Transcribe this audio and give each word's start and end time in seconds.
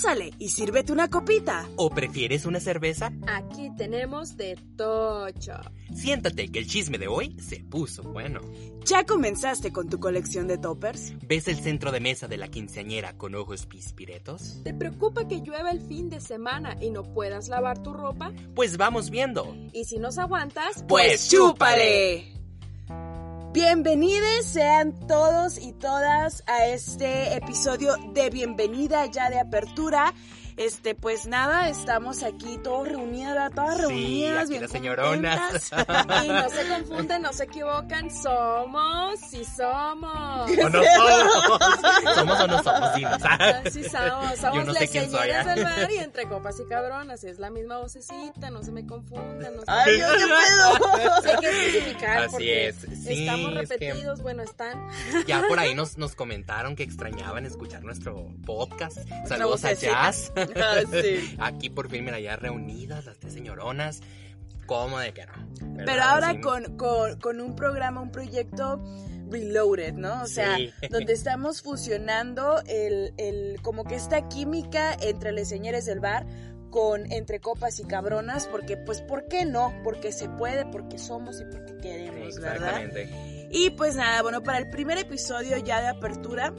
Pásale 0.00 0.32
y 0.38 0.48
sírvete 0.48 0.94
una 0.94 1.10
copita. 1.10 1.68
¿O 1.76 1.90
prefieres 1.90 2.46
una 2.46 2.58
cerveza? 2.58 3.12
Aquí 3.26 3.68
tenemos 3.76 4.34
de 4.34 4.56
tocho. 4.74 5.52
Siéntate 5.94 6.48
que 6.48 6.58
el 6.60 6.66
chisme 6.66 6.96
de 6.96 7.06
hoy 7.06 7.36
se 7.38 7.62
puso 7.62 8.02
bueno. 8.02 8.40
¿Ya 8.86 9.04
comenzaste 9.04 9.72
con 9.72 9.90
tu 9.90 10.00
colección 10.00 10.46
de 10.46 10.56
toppers? 10.56 11.12
¿Ves 11.28 11.48
el 11.48 11.56
centro 11.56 11.92
de 11.92 12.00
mesa 12.00 12.28
de 12.28 12.38
la 12.38 12.48
quinceañera 12.48 13.18
con 13.18 13.34
ojos 13.34 13.66
pispiretos? 13.66 14.62
¿Te 14.64 14.72
preocupa 14.72 15.28
que 15.28 15.42
llueva 15.42 15.70
el 15.70 15.82
fin 15.82 16.08
de 16.08 16.20
semana 16.22 16.78
y 16.80 16.88
no 16.88 17.02
puedas 17.02 17.48
lavar 17.48 17.82
tu 17.82 17.92
ropa? 17.92 18.32
Pues 18.54 18.78
vamos 18.78 19.10
viendo. 19.10 19.54
Y 19.74 19.84
si 19.84 19.98
nos 19.98 20.16
aguantas, 20.16 20.82
Pues 20.88 21.28
chúpale. 21.28 22.39
Bienvenidos 23.52 24.44
sean 24.44 24.92
todos 25.08 25.58
y 25.58 25.72
todas 25.72 26.44
a 26.46 26.66
este 26.66 27.34
episodio 27.34 27.96
de 28.14 28.30
bienvenida 28.30 29.06
ya 29.06 29.28
de 29.28 29.40
apertura. 29.40 30.14
Este, 30.60 30.94
pues 30.94 31.24
nada, 31.26 31.70
estamos 31.70 32.22
aquí 32.22 32.58
todos 32.62 32.86
reunidos, 32.86 33.32
¿verdad? 33.32 33.50
todas 33.54 33.76
Sí, 33.76 33.80
reunidas, 33.80 34.40
aquí 34.42 34.48
bien 34.50 34.60
las 34.62 34.70
señoronas. 34.70 35.72
y 36.22 36.28
no 36.28 36.50
se 36.50 36.68
confunden, 36.68 37.22
no 37.22 37.32
se 37.32 37.44
equivocan, 37.44 38.10
somos, 38.10 39.18
sí 39.30 39.42
somos. 39.56 40.50
¿O 40.50 40.68
no 40.68 40.82
somos? 40.82 42.14
¿Somos 42.14 42.40
o 42.40 42.46
no 42.46 42.62
somos? 42.62 42.94
Dinos. 42.94 43.22
Ah, 43.24 43.62
Sí 43.70 43.84
somos, 43.84 44.38
somos 44.38 44.54
Yo 44.56 44.64
no 44.64 44.74
sé 44.74 44.80
las 44.80 44.90
soy, 44.90 45.00
señoras 45.00 45.46
¿eh? 45.46 45.50
del 45.54 45.64
bar 45.64 45.92
y 45.92 45.96
entre 45.96 46.28
copas 46.28 46.60
y 46.60 46.68
cabronas, 46.68 47.24
es 47.24 47.38
la 47.38 47.48
misma 47.48 47.78
vocecita, 47.78 48.50
no 48.50 48.62
se 48.62 48.70
me 48.70 48.86
confundan, 48.86 49.56
no 49.56 49.62
se 49.62 49.66
Ay, 49.66 49.98
yo 49.98 50.06
qué 50.12 50.24
pedo. 50.26 51.22
Sí 51.22 51.28
hay 51.30 51.36
que 51.38 51.48
especificar 51.68 52.18
Así 52.18 52.30
porque 52.32 52.68
es, 52.68 52.76
sí, 53.02 53.26
estamos 53.26 53.62
es 53.62 53.68
que- 53.70 53.78
repetidos, 53.78 54.20
bueno, 54.20 54.42
están. 54.42 54.78
Ya 55.26 55.42
por 55.48 55.58
ahí 55.58 55.74
nos, 55.74 55.96
nos 55.96 56.14
comentaron 56.14 56.76
que 56.76 56.82
extrañaban 56.82 57.46
escuchar 57.46 57.82
nuestro 57.82 58.28
podcast. 58.44 58.98
Saludos 59.26 59.64
a. 59.64 59.72
Jazz. 59.72 60.30
Ah, 60.56 60.80
sí. 60.90 61.36
Aquí 61.38 61.70
por 61.70 61.88
fin, 61.90 62.04
mira, 62.04 62.18
ya 62.20 62.36
reunidas 62.36 63.04
las 63.06 63.18
tres 63.18 63.32
señoronas. 63.34 64.00
¿Cómo 64.66 64.98
de 65.00 65.12
que 65.12 65.26
no? 65.26 65.32
¿Verdad? 65.60 65.84
Pero 65.86 66.02
ahora 66.02 66.30
Sí. 66.32 66.40
con, 66.40 66.76
con, 66.76 67.18
con 67.20 67.40
un 67.40 67.56
programa, 67.56 68.00
un 68.00 68.12
proyecto 68.12 68.80
reloaded, 69.28 69.94
¿no? 69.94 70.22
O 70.22 70.26
sea, 70.26 70.56
Sí. 70.56 70.72
donde 70.90 71.12
estamos 71.12 71.62
fusionando 71.62 72.62
el, 72.66 73.12
el, 73.16 73.60
como 73.62 73.84
que 73.84 73.96
esta 73.96 74.28
química 74.28 74.94
entre 75.00 75.32
los 75.32 75.48
señores 75.48 75.86
del 75.86 75.98
bar 76.00 76.26
con 76.70 77.10
entre 77.10 77.40
copas 77.40 77.80
y 77.80 77.84
cabronas, 77.84 78.46
porque 78.46 78.76
pues, 78.76 79.02
¿por 79.02 79.26
qué 79.26 79.44
no? 79.44 79.74
Porque 79.82 80.12
se 80.12 80.28
puede, 80.28 80.64
porque 80.66 80.98
somos 80.98 81.40
y 81.40 81.44
porque 81.46 81.76
queremos, 81.78 82.38
¿verdad? 82.38 82.80
Exactamente. 82.84 83.48
Y 83.50 83.70
pues 83.70 83.96
nada, 83.96 84.22
bueno, 84.22 84.44
para 84.44 84.58
el 84.58 84.70
primer 84.70 84.98
episodio 84.98 85.56
ya 85.58 85.80
de 85.80 85.88
apertura 85.88 86.54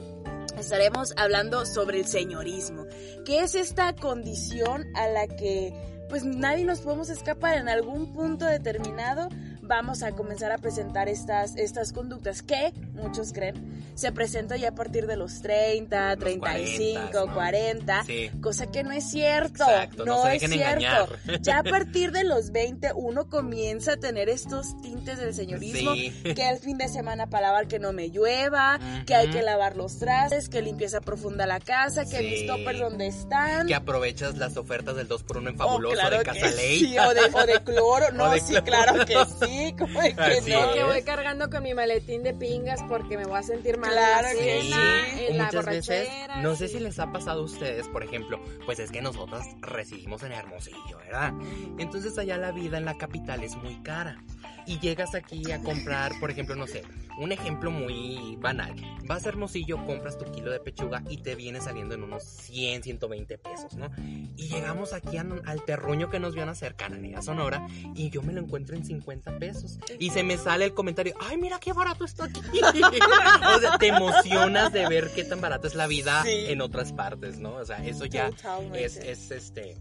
estaremos 0.62 1.12
hablando 1.16 1.66
sobre 1.66 2.00
el 2.00 2.06
señorismo, 2.06 2.86
que 3.24 3.40
es 3.40 3.54
esta 3.54 3.94
condición 3.94 4.86
a 4.94 5.08
la 5.08 5.26
que 5.26 5.74
pues 6.08 6.24
nadie 6.24 6.64
nos 6.64 6.80
podemos 6.80 7.10
escapar 7.10 7.58
en 7.58 7.68
algún 7.68 8.12
punto 8.12 8.44
determinado. 8.44 9.28
Vamos 9.72 10.02
a 10.02 10.12
comenzar 10.12 10.52
a 10.52 10.58
presentar 10.58 11.08
estas, 11.08 11.56
estas 11.56 11.94
conductas 11.94 12.42
que 12.42 12.74
muchos 12.92 13.32
creen 13.32 13.80
se 13.94 14.12
presentan 14.12 14.58
ya 14.58 14.68
a 14.68 14.74
partir 14.74 15.06
de 15.06 15.16
los 15.16 15.40
30, 15.40 16.10
Los 16.16 16.18
35, 16.18 17.10
40, 17.10 17.24
¿no? 17.26 17.34
40, 17.34 18.04
Sí. 18.04 18.30
cosa 18.42 18.66
que 18.70 18.82
no 18.82 18.90
es 18.92 19.08
cierto. 19.10 19.64
Exacto, 19.64 20.04
no 20.04 20.24
no, 20.24 20.26
es 20.28 20.40
cierto. 20.40 20.54
engañar. 20.56 21.18
Ya 21.40 21.58
a 21.58 21.62
partir 21.62 22.12
de 22.12 22.24
los 22.24 22.50
20 22.52 22.90
uno 22.94 23.28
comienza 23.30 23.92
a 23.94 23.96
tener 23.96 24.28
estos 24.28 24.78
tintes 24.82 25.18
del 25.18 25.32
señorismo, 25.34 25.94
Sí. 25.94 26.10
que 26.34 26.48
el 26.50 26.58
fin 26.58 26.76
de 26.78 26.88
semana 26.88 27.28
para 27.28 27.48
lavar 27.48 27.66
que 27.66 27.78
no 27.78 27.92
me 27.94 28.08
llueva, 28.10 28.78
que 29.06 29.14
hay 29.14 29.28
que 29.30 29.42
lavar 29.42 29.76
los 29.76 29.98
trastes, 29.98 30.48
que 30.50 30.60
limpieza 30.62 31.00
profunda 31.00 31.46
la 31.46 31.60
casa, 31.60 32.04
que 32.04 32.18
Sí. 32.18 32.24
mis 32.24 32.46
toppers 32.46 32.78
donde 32.78 33.06
están. 33.06 33.66
Que 33.66 33.74
aprovechas 33.74 34.36
las 34.36 34.56
ofertas 34.58 34.96
del 34.96 35.08
2x1 35.08 35.48
en 35.50 35.54
Oh, 35.54 35.58
fabuloso 35.58 35.94
claro 35.96 36.18
de 36.18 36.24
que 36.24 36.30
Casaley. 36.40 36.78
sí, 36.78 36.98
o 36.98 37.14
de, 37.14 37.20
o 37.32 37.46
de 37.46 37.60
cloro, 37.64 38.10
no, 38.12 38.30
de 38.30 38.40
sí, 38.40 38.46
cloro. 38.54 38.64
claro 38.64 39.04
que 39.06 39.14
sí, 39.46 39.61
como 39.78 40.00
de 40.00 40.14
que 40.14 40.20
Así 40.22 40.50
no. 40.50 40.64
es. 40.70 40.74
Que 40.76 40.84
voy 40.84 41.02
cargando 41.02 41.48
con 41.50 41.62
mi 41.62 41.74
maletín 41.74 42.22
de 42.22 42.34
pingas 42.34 42.82
porque 42.88 43.16
me 43.16 43.24
voy 43.24 43.38
a 43.38 43.42
sentir 43.42 43.78
mal 43.78 43.90
Claro 43.92 44.28
en 44.28 44.36
la 44.36 44.42
que 44.42 44.62
cena, 44.62 44.76
Sí, 45.16 45.24
en 45.28 45.34
o 45.34 45.38
la 45.38 45.44
muchas 45.44 45.66
veces, 45.66 46.08
no 46.38 46.54
sé 46.56 46.68
si 46.68 46.80
les 46.80 46.98
ha 46.98 47.12
pasado 47.12 47.40
a 47.42 47.44
ustedes, 47.44 47.88
por 47.88 48.02
ejemplo, 48.02 48.42
pues 48.66 48.78
es 48.78 48.90
que 48.90 49.00
nosotros 49.02 49.44
residimos 49.60 50.22
en 50.22 50.32
Hermosillo, 50.32 50.98
¿verdad? 50.98 51.32
Entonces 51.78 52.18
allá 52.18 52.36
la 52.38 52.52
vida 52.52 52.78
en 52.78 52.84
la 52.84 52.96
capital 52.98 53.42
es 53.44 53.54
muy 53.56 53.80
cara. 53.82 54.22
Y 54.66 54.78
llegas 54.78 55.14
aquí 55.14 55.50
a 55.52 55.60
comprar, 55.60 56.12
por 56.20 56.30
ejemplo, 56.30 56.54
no 56.54 56.66
sé, 56.66 56.82
un 57.18 57.32
ejemplo 57.32 57.70
muy 57.70 58.36
banal. 58.40 58.74
Vas 59.04 59.26
a 59.26 59.30
Hermosillo, 59.30 59.84
compras 59.86 60.16
tu 60.18 60.24
kilo 60.30 60.50
de 60.50 60.60
pechuga 60.60 61.02
y 61.10 61.18
te 61.18 61.34
viene 61.34 61.60
saliendo 61.60 61.94
en 61.94 62.04
unos 62.04 62.22
100, 62.22 62.82
120 62.84 63.38
pesos, 63.38 63.74
¿no? 63.74 63.90
Y 64.36 64.48
llegamos 64.48 64.92
aquí 64.92 65.16
a- 65.16 65.26
al 65.46 65.64
terruño 65.64 66.10
que 66.10 66.20
nos 66.20 66.34
vio 66.34 66.46
nacer, 66.46 66.74
Cananea 66.76 67.22
Sonora, 67.22 67.66
y 67.94 68.10
yo 68.10 68.22
me 68.22 68.32
lo 68.32 68.40
encuentro 68.40 68.76
en 68.76 68.84
50 68.84 69.38
pesos. 69.38 69.78
Y 69.98 70.10
se 70.10 70.22
me 70.22 70.38
sale 70.38 70.64
el 70.64 70.74
comentario, 70.74 71.14
ay, 71.20 71.36
mira 71.38 71.58
qué 71.58 71.72
barato 71.72 72.04
está 72.04 72.24
aquí. 72.26 72.40
o 73.56 73.60
sea, 73.60 73.78
te 73.78 73.88
emocionas 73.88 74.72
de 74.72 74.88
ver 74.88 75.10
qué 75.14 75.24
tan 75.24 75.40
barata 75.40 75.66
es 75.66 75.74
la 75.74 75.86
vida 75.86 76.22
Sí. 76.24 76.30
en 76.48 76.60
otras 76.60 76.92
partes, 76.92 77.38
¿no? 77.38 77.54
O 77.56 77.64
sea, 77.64 77.84
eso 77.84 78.04
ya 78.06 78.30
es, 78.74 78.96
es 78.96 79.30
este 79.30 79.76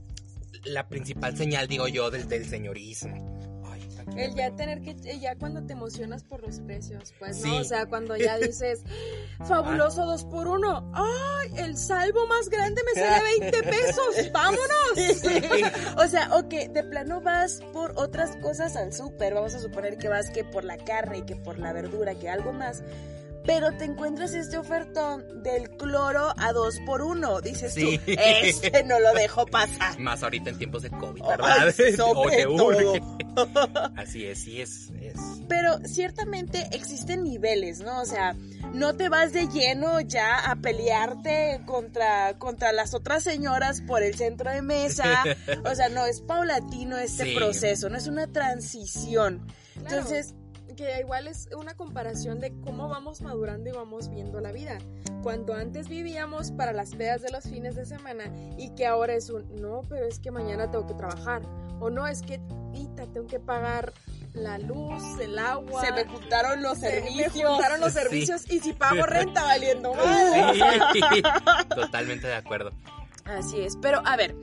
la 0.66 0.88
principal 0.88 1.36
señal, 1.38 1.68
digo 1.68 1.88
yo, 1.88 2.12
del, 2.12 2.28
del 2.28 2.46
señorismo. 2.46 3.41
El 4.16 4.36
ya 4.36 4.52
tener 4.56 4.82
que, 4.82 4.96
ya 5.20 5.36
cuando 5.36 5.64
te 5.64 5.74
emocionas 5.74 6.24
por 6.24 6.42
los 6.46 6.60
precios, 6.60 7.14
pues, 7.20 7.38
Sí. 7.42 7.48
¿no? 7.50 7.58
O 7.58 7.64
sea, 7.64 7.86
cuando 7.88 8.16
ya 8.18 8.38
dices, 8.40 8.84
fabuloso 9.48 10.06
dos 10.06 10.26
por 10.26 10.48
uno, 10.48 10.92
¡ay! 10.94 11.52
El 11.58 11.78
salvo 11.78 12.28
más 12.28 12.50
grande 12.50 12.82
me 12.84 13.02
sale 13.02 13.24
20 13.40 13.64
pesos, 13.70 14.32
¡vámonos! 14.32 14.62
O 15.98 16.08
sea, 16.08 16.36
ok, 16.36 16.50
de 16.72 16.84
plano 16.84 17.22
vas 17.22 17.62
por 17.74 17.94
otras 17.96 18.36
cosas 18.38 18.76
al 18.76 18.94
súper, 18.94 19.34
vamos 19.34 19.54
a 19.56 19.60
suponer 19.60 19.98
que 19.98 20.10
vas 20.10 20.30
que 20.30 20.44
por 20.44 20.64
la 20.64 20.78
carne 20.78 21.20
y 21.20 21.22
que 21.24 21.36
por 21.36 21.60
la 21.60 21.74
verdura, 21.74 22.16
que 22.16 22.30
algo 22.30 22.54
más. 22.54 22.84
Pero 23.46 23.76
te 23.78 23.86
encuentras 23.86 24.34
este 24.34 24.58
ofertón 24.58 25.42
del 25.42 25.70
cloro 25.72 26.34
a 26.38 26.54
dos 26.54 26.80
por 26.86 27.02
uno. 27.02 27.42
Dices 27.42 27.74
Sí. 27.74 27.98
tú, 28.06 28.12
este 28.16 28.84
no 28.84 29.00
lo 29.00 29.14
dejo 29.14 29.46
pasar. 29.48 29.98
Más 30.00 30.22
ahorita 30.24 30.52
en 30.52 30.58
tiempos 30.60 30.84
de 30.84 30.90
COVID, 30.92 31.22
Ay, 31.24 31.28
¿verdad? 31.30 31.74
sobre 31.98 32.46
O 32.46 32.70
de 32.72 32.74
todo. 32.84 32.94
urge. 32.94 33.02
Así 33.98 34.26
es, 34.26 34.40
sí 34.44 34.62
es, 34.62 34.92
es. 35.02 35.16
Pero 35.48 35.80
ciertamente 35.86 36.68
existen 36.72 37.24
niveles, 37.24 37.80
¿no? 37.82 38.02
O 38.02 38.06
sea, 38.06 38.36
no 38.74 38.96
te 38.96 39.10
vas 39.10 39.34
de 39.34 39.48
lleno 39.48 40.00
ya 40.02 40.38
a 40.38 40.56
pelearte 40.58 41.62
contra, 41.66 42.38
contra 42.38 42.72
las 42.72 42.94
otras 42.94 43.24
señoras 43.24 43.82
por 43.82 44.04
el 44.04 44.16
centro 44.16 44.52
de 44.52 44.62
mesa. 44.62 45.24
O 45.70 45.74
sea, 45.76 45.90
no, 45.90 46.06
es 46.06 46.22
paulatino 46.22 46.98
este 46.98 47.26
Sí. 47.26 47.36
proceso, 47.36 47.90
no 47.90 47.98
es 47.98 48.08
una 48.08 48.28
transición. 48.28 49.40
Claro. 49.74 49.96
Entonces, 49.98 50.36
que 50.82 51.00
igual 51.00 51.28
es 51.28 51.48
una 51.56 51.76
comparación 51.76 52.40
de 52.40 52.54
cómo 52.62 52.88
vamos 52.90 53.22
madurando 53.22 53.70
y 53.70 53.74
vamos 53.74 54.10
viendo 54.10 54.40
la 54.42 54.52
vida. 54.52 54.78
Cuando 55.22 55.54
antes 55.54 55.88
vivíamos 55.88 56.52
para 56.52 56.74
las 56.74 56.96
pedas 56.96 57.22
de 57.22 57.30
los 57.32 57.44
fines 57.44 57.76
de 57.76 57.86
semana 57.86 58.24
y 58.58 58.74
que 58.76 58.88
ahora 58.88 59.14
es 59.14 59.30
un, 59.30 59.56
no, 59.62 59.82
pero 59.88 60.06
es 60.08 60.20
que 60.20 60.32
mañana 60.32 60.72
tengo 60.72 60.88
que 60.88 60.96
trabajar. 60.96 61.44
O 61.80 61.90
no, 61.90 62.08
es 62.08 62.22
que, 62.22 62.42
Ita, 62.74 63.06
tengo 63.14 63.28
que 63.28 63.40
pagar 63.40 63.94
la 64.34 64.58
luz, 64.58 65.04
el 65.20 65.38
agua. 65.38 65.84
se 65.86 65.92
me 65.92 66.06
juntaron 66.06 66.64
los 66.64 66.78
se 66.80 66.88
me 66.88 67.02
servicios. 67.08 67.50
juntaron 67.50 67.80
los 67.82 67.94
Sí. 67.94 68.00
servicios 68.00 68.50
y 68.52 68.60
si 68.60 68.74
pago 68.74 69.06
renta 69.06 69.44
valiendo 69.44 69.94
mal. 69.94 70.54
Sí, 70.94 71.22
totalmente 71.76 72.28
de 72.28 72.36
acuerdo. 72.36 72.72
Así 73.26 73.62
es, 73.62 73.78
pero 73.82 74.02
a 74.06 74.16
ver, 74.18 74.36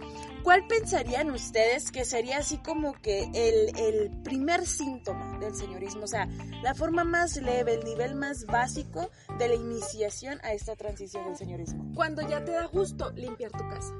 ¿cuál 0.49 0.67
pensarían 0.67 1.31
ustedes 1.31 1.91
que 1.91 2.07
sería 2.07 2.39
así 2.39 2.57
como 2.57 2.95
que 2.95 3.25
el, 3.35 3.79
el 3.79 4.11
primer 4.23 4.65
síntoma 4.67 5.39
del 5.39 5.55
señorismo? 5.55 6.05
O 6.05 6.07
sea, 6.07 6.27
la 6.63 6.75
forma 6.75 7.05
más 7.05 7.37
leve, 7.37 7.75
el 7.75 7.85
nivel 7.85 8.15
más 8.15 8.47
básico 8.47 9.11
de 9.39 9.49
la 9.49 9.57
iniciación 9.57 10.41
a 10.43 10.55
esta 10.55 10.75
transición 10.75 11.27
del 11.27 11.37
señorismo. 11.37 11.93
Cuando 11.95 12.27
ya 12.27 12.43
te 12.47 12.53
da 12.53 12.65
gusto 12.65 13.11
limpiar 13.11 13.51
tu 13.51 13.69
casa. 13.69 13.93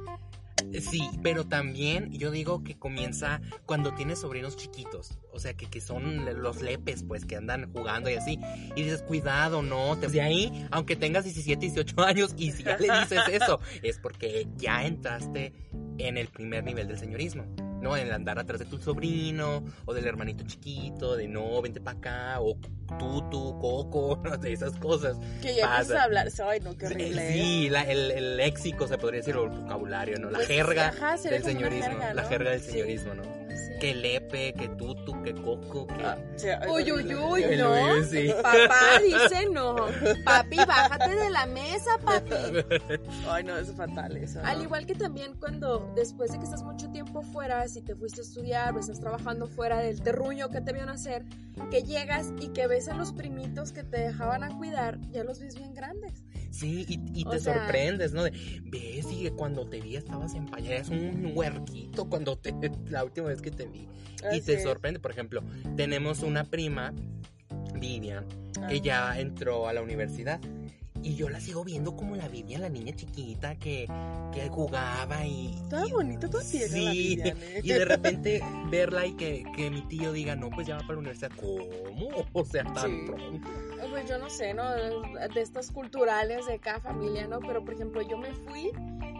Sí, 0.81 1.09
pero 1.23 1.45
también 1.45 2.13
yo 2.13 2.31
digo 2.31 2.63
que 2.63 2.79
comienza 2.79 3.41
cuando 3.67 3.95
tienes 3.95 4.21
sobrinos 4.21 4.57
chiquitos. 4.57 5.19
O 5.33 5.39
sea, 5.39 5.55
que, 5.55 5.67
que 5.67 5.81
son 5.81 6.25
los 6.43 6.63
lepes, 6.63 7.05
pues, 7.05 7.25
que 7.25 7.37
andan 7.37 7.73
jugando 7.73 8.11
y 8.11 8.15
así. 8.15 8.39
Y 8.75 8.83
dices, 8.83 9.03
cuidado, 9.03 9.63
no. 9.63 9.97
Te... 9.99 10.09
De 10.09 10.21
ahí, 10.21 10.67
aunque 10.71 10.97
tengas 10.97 11.25
17, 11.25 11.61
18 11.61 12.01
años 12.05 12.35
y 12.37 12.53
si 12.53 12.63
ya 12.63 12.77
le 12.77 12.89
dices 13.01 13.21
eso, 13.31 13.61
es 13.83 13.99
porque 13.99 14.47
ya 14.57 14.85
entraste 14.85 15.53
en 15.99 16.17
el 16.17 16.29
primer 16.29 16.65
nivel 16.65 16.89
del 16.89 16.99
señorismo. 16.99 17.45
¿No? 17.81 17.97
En 17.97 18.07
el 18.07 18.13
andar 18.13 18.39
atrás 18.39 18.59
de 18.59 18.65
tu 18.67 18.79
sobrino, 18.79 19.65
o 19.85 19.95
del 19.95 20.07
hermanito 20.07 20.45
chiquito, 20.45 21.17
de 21.17 21.29
no, 21.29 21.61
vente 21.63 21.81
para 21.81 21.99
acá, 21.99 22.41
o 22.41 22.57
tú, 22.99 23.59
coco, 23.61 24.21
no 24.25 24.37
de 24.37 24.53
esas 24.53 24.75
cosas. 24.77 25.17
Que 25.41 25.55
ya 25.57 25.65
empiezas 25.65 25.97
a 25.97 26.05
hablar, 26.05 26.29
ay, 26.49 26.61
no, 26.61 26.77
qué 26.77 26.87
horrible. 26.87 27.33
Sí, 27.33 27.67
¿eh? 27.67 27.71
la, 27.71 27.83
el, 27.83 28.11
el, 28.11 28.37
léxico, 28.37 28.87
se 28.87 28.99
podría 28.99 29.19
decir, 29.19 29.37
o 29.37 29.45
el 29.45 29.51
vocabulario, 29.51 30.19
¿no? 30.19 30.31
La 30.31 30.39
Pues, 30.39 30.49
jerga 30.49 30.89
ajá, 30.89 31.17
del 31.17 31.43
señorismo, 31.43 31.91
jerga, 31.91 32.15
la 32.15 32.23
¿no? 32.23 32.29
jerga 32.29 32.51
del 32.51 32.61
señorismo, 32.61 33.15
¿no? 33.15 33.38
Que 33.81 33.95
lepe, 33.95 34.53
que 34.55 34.69
tutu, 34.71 35.23
que 35.23 35.35
coco, 35.35 35.87
que... 35.87 36.05
Ah, 36.05 36.19
sí, 36.37 36.49
ay, 36.49 36.69
Uy, 36.69 36.93
uy, 36.93 37.15
uy, 37.15 37.57
no. 37.57 38.05
sí. 38.05 38.29
Papá 38.43 38.99
dice 39.05 39.47
no. 39.53 39.77
Papi, 40.25 40.57
bájate 40.57 41.15
de 41.15 41.31
la 41.31 41.47
mesa, 41.47 41.97
papi. 42.05 42.31
Ay, 43.29 43.45
no, 43.45 43.57
es 43.57 43.71
fatal 43.73 44.17
eso. 44.17 44.41
Al 44.45 44.63
igual 44.63 44.85
que 44.87 44.95
también 44.95 45.35
cuando 45.39 45.93
después 45.95 46.33
de 46.33 46.39
que 46.39 46.45
estás 46.45 46.63
mucho 46.65 46.91
tiempo 46.91 47.23
fuera, 47.23 47.69
si 47.69 47.83
te 47.83 47.95
fuiste 47.95 48.21
a 48.21 48.25
estudiar 48.25 48.75
o 48.75 48.81
estás 48.81 49.01
trabajando 49.01 49.47
fuera 49.47 49.79
del 49.79 50.01
terruño 50.03 50.49
que 50.49 50.61
te 50.61 50.73
vio 50.73 50.85
nacer, 50.85 51.25
que 51.71 51.83
llegas 51.83 52.33
y 52.41 52.49
que 52.49 52.67
ves 52.67 52.89
a 52.89 52.95
los 52.95 53.13
primitos 53.13 53.73
que 53.73 53.85
te 53.85 53.99
dejaban 54.01 54.43
a 54.45 54.57
cuidar, 54.59 54.99
ya 55.13 55.23
los 55.25 55.39
ves 55.41 55.55
bien 55.57 55.75
grandes. 55.75 56.25
Sí, 56.51 56.87
y, 56.89 57.21
y 57.21 57.25
O 57.27 57.31
te 57.31 57.41
sea- 57.41 57.55
sorprendes, 57.55 58.13
¿no? 58.13 58.25
De, 58.25 58.31
ves, 58.65 59.07
y 59.13 59.23
que 59.25 59.31
cuando 59.33 59.69
te 59.69 59.81
vi 59.81 59.97
estabas 59.97 60.35
en 60.35 60.49
eras 60.67 60.89
un 60.89 61.33
huerquito 61.35 62.09
cuando 62.09 62.39
te, 62.39 62.55
la 62.89 63.05
última 63.05 63.29
vez 63.29 63.43
que 63.43 63.48
te 63.51 63.67
vi. 63.67 63.87
Y 64.23 64.27
Así 64.27 64.41
te 64.43 64.55
es. 64.55 64.63
sorprende, 64.63 64.99
por 65.01 65.11
ejemplo, 65.13 65.43
tenemos 65.77 66.23
una 66.23 66.45
prima, 66.45 66.93
Vivian, 67.75 68.25
Ah. 68.61 68.67
que 68.69 68.81
ya 68.81 69.19
entró 69.19 69.69
a 69.69 69.73
la 69.73 69.83
universidad. 69.83 70.41
Y 71.01 71.15
yo 71.15 71.29
la 71.29 71.39
sigo 71.39 71.63
viendo 71.63 71.95
como 71.95 72.17
la 72.17 72.27
Vivian, 72.27 72.61
la 72.61 72.69
niña 72.69 72.93
chiquita 72.97 73.55
que, 73.55 73.87
que 74.35 74.49
jugaba 74.49 75.25
y... 75.25 75.55
Toda 75.71 75.87
y- 75.87 75.93
bonita, 75.93 76.29
toda 76.29 76.43
tierna 76.43 76.77
la 76.77 76.91
Sí, 76.93 76.99
Vivian, 76.99 77.39
¿eh? 77.41 77.61
y 77.63 77.69
de 77.69 77.85
repente 77.85 78.43
verla 78.69 79.07
y 79.07 79.13
que, 79.15 79.45
que 79.55 79.71
mi 79.71 79.83
tío 79.83 80.13
diga, 80.13 80.35
no, 80.35 80.51
pues 80.51 80.67
ya 80.67 80.75
va 80.75 80.81
para 80.81 80.95
la 80.95 80.99
universidad. 80.99 81.31
¿Cómo? 81.37 82.09
O 82.33 82.45
sea, 82.45 82.65
tan 82.65 82.91
Sí. 82.91 83.03
pronto. 83.07 83.49
Eh, 83.49 83.87
Pues 83.91 84.09
yo 84.09 84.19
no 84.19 84.29
sé, 84.29 84.55
¿no? 84.55 84.69
De 84.73 85.41
estos 85.41 85.71
culturales 85.71 86.47
de 86.49 86.59
cada 86.59 86.81
familia, 86.81 87.29
¿no? 87.29 87.39
Pero 87.39 87.65
por 87.65 87.75
ejemplo, 87.75 88.03
yo 88.03 88.19
me 88.19 88.33
fui 88.35 88.73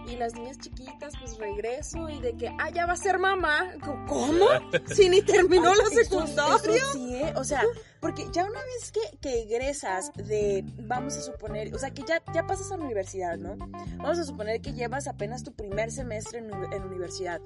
y 0.09 0.17
las 0.17 0.35
niñas 0.35 0.59
chiquitas, 0.59 1.15
pues 1.19 1.39
regreso 1.39 2.09
y 2.09 2.21
de 2.21 2.37
que, 2.37 2.49
ah, 2.59 2.71
ya 2.71 2.87
va 2.87 2.95
a 2.95 2.97
ser 2.97 3.19
mamá. 3.19 3.73
¿Cómo? 4.07 4.47
Si 4.95 5.09
ni 5.09 5.23
terminó 5.23 5.75
la 5.75 5.87
secundaria. 5.87 6.77
eso 6.77 6.93
sí, 6.93 7.15
¿eh? 7.17 7.33
O 7.37 7.45
sea, 7.45 7.63
porque 8.01 8.27
ya 8.33 8.45
una 8.45 8.61
vez 8.61 8.93
que, 8.93 9.19
que 9.19 9.43
egresas 9.43 10.13
de, 10.15 10.65
vamos 10.83 11.17
a 11.17 11.21
suponer, 11.21 11.75
o 11.75 11.79
sea, 11.79 11.91
que 11.91 12.03
ya, 12.03 12.23
ya 12.33 12.47
pasas 12.47 12.71
a 12.73 12.77
la 12.77 12.85
universidad, 12.85 13.37
¿no? 13.37 13.57
Vamos 13.97 14.19
a 14.19 14.25
suponer 14.25 14.61
que 14.61 14.73
llevas 14.73 15.09
apenas 15.09 15.43
tu 15.43 15.53
primer 15.53 15.91
semestre 15.91 16.39
en, 16.39 16.51
en 16.73 16.83
universidad, 16.85 17.41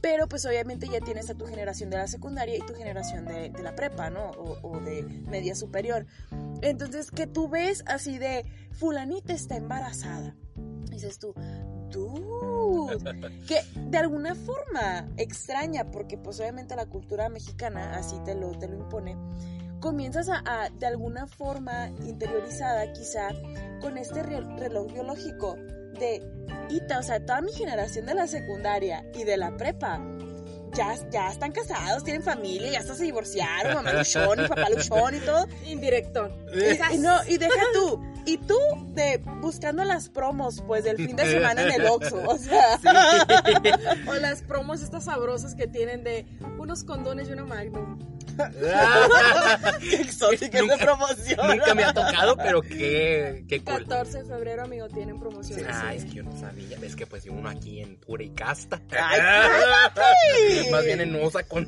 pero 0.00 0.28
pues 0.28 0.44
obviamente 0.46 0.88
ya 0.88 1.00
tienes 1.00 1.30
a 1.30 1.34
tu 1.34 1.46
generación 1.46 1.90
de 1.90 1.98
la 1.98 2.08
secundaria 2.08 2.56
y 2.56 2.60
tu 2.60 2.74
generación 2.74 3.26
de, 3.26 3.50
de 3.50 3.62
la 3.62 3.74
prepa, 3.74 4.10
¿no? 4.10 4.30
O, 4.30 4.58
o 4.62 4.80
de 4.80 5.02
media 5.02 5.54
superior. 5.54 6.06
Entonces, 6.62 7.10
que 7.10 7.26
tú 7.26 7.48
ves 7.48 7.84
así 7.86 8.18
de, 8.18 8.44
fulanita 8.72 9.32
está 9.32 9.56
embarazada. 9.56 10.36
Dices 10.90 11.18
tú, 11.18 11.34
dude, 11.90 12.98
que 13.46 13.60
de 13.76 13.98
alguna 13.98 14.34
forma 14.34 15.06
extraña, 15.16 15.90
porque 15.90 16.16
pues 16.18 16.40
obviamente 16.40 16.76
la 16.76 16.86
cultura 16.86 17.28
mexicana 17.28 17.96
así 17.96 18.16
te 18.24 18.34
lo, 18.34 18.50
te 18.52 18.68
lo 18.68 18.76
impone, 18.76 19.16
comienzas 19.80 20.28
a, 20.28 20.42
a, 20.46 20.70
de 20.70 20.86
alguna 20.86 21.26
forma 21.26 21.88
interiorizada 22.06 22.92
quizá 22.92 23.28
con 23.80 23.96
este 23.98 24.22
re- 24.22 24.40
reloj 24.58 24.92
biológico 24.92 25.56
de, 25.98 26.22
Ita, 26.70 26.98
o 26.98 27.02
sea, 27.02 27.24
toda 27.24 27.40
mi 27.40 27.52
generación 27.52 28.06
de 28.06 28.14
la 28.14 28.26
secundaria 28.26 29.04
y 29.14 29.24
de 29.24 29.36
la 29.36 29.56
prepa. 29.56 30.00
Ya, 30.74 30.94
ya 31.10 31.30
están 31.30 31.50
casados, 31.52 32.04
tienen 32.04 32.22
familia, 32.22 32.70
ya 32.70 32.80
hasta 32.80 32.94
se 32.94 33.04
divorciaron, 33.04 33.74
mamá 33.74 33.92
luchón 33.98 34.44
y 34.44 34.48
papá 34.48 34.68
luchón 34.68 35.14
y 35.14 35.20
todo. 35.20 35.46
Indirecto. 35.64 36.28
Y, 36.54 36.94
y 36.94 36.98
no, 36.98 37.16
y 37.26 37.38
deja 37.38 37.62
tú, 37.72 37.98
y 38.28 38.36
tú 38.36 38.58
de 38.94 39.22
buscando 39.40 39.84
las 39.84 40.10
promos 40.10 40.62
pues 40.66 40.84
del 40.84 40.96
fin 40.96 41.16
de 41.16 41.24
semana 41.32 41.62
en 41.62 41.80
el 41.80 41.86
Oxxo, 41.86 42.22
o 42.26 42.36
sea, 42.36 42.78
O 44.06 44.14
las 44.14 44.42
promos 44.42 44.82
estas 44.82 45.04
sabrosas 45.04 45.54
que 45.54 45.66
tienen 45.66 46.04
de 46.04 46.26
unos 46.58 46.84
condones 46.84 47.28
y 47.28 47.32
una 47.32 47.44
magnum. 47.44 47.98
qué 49.80 49.96
exótica 49.96 50.60
esa 50.60 50.76
promoción. 50.76 51.38
Nunca 51.48 51.74
me 51.74 51.82
ha 51.82 51.92
tocado, 51.92 52.36
pero 52.36 52.60
qué, 52.60 53.44
qué 53.48 53.64
cool. 53.64 53.84
14 53.88 54.18
de 54.18 54.24
febrero, 54.26 54.62
amigo, 54.62 54.86
tienen 54.88 55.18
promociones. 55.18 55.66
Ah, 55.68 55.92
es 55.92 56.04
que 56.04 56.12
yo 56.12 56.22
no 56.22 56.38
sabía. 56.38 56.78
Es 56.82 56.94
que 56.94 57.04
pues 57.06 57.26
uno 57.26 57.48
aquí 57.48 57.80
en 57.80 57.96
pura 57.96 58.22
y 58.22 58.30
casta. 58.30 58.80
Ay, 58.90 60.70
Más 60.70 60.84
bien 60.84 61.00
en 61.00 61.16
usa 61.16 61.42
con. 61.42 61.66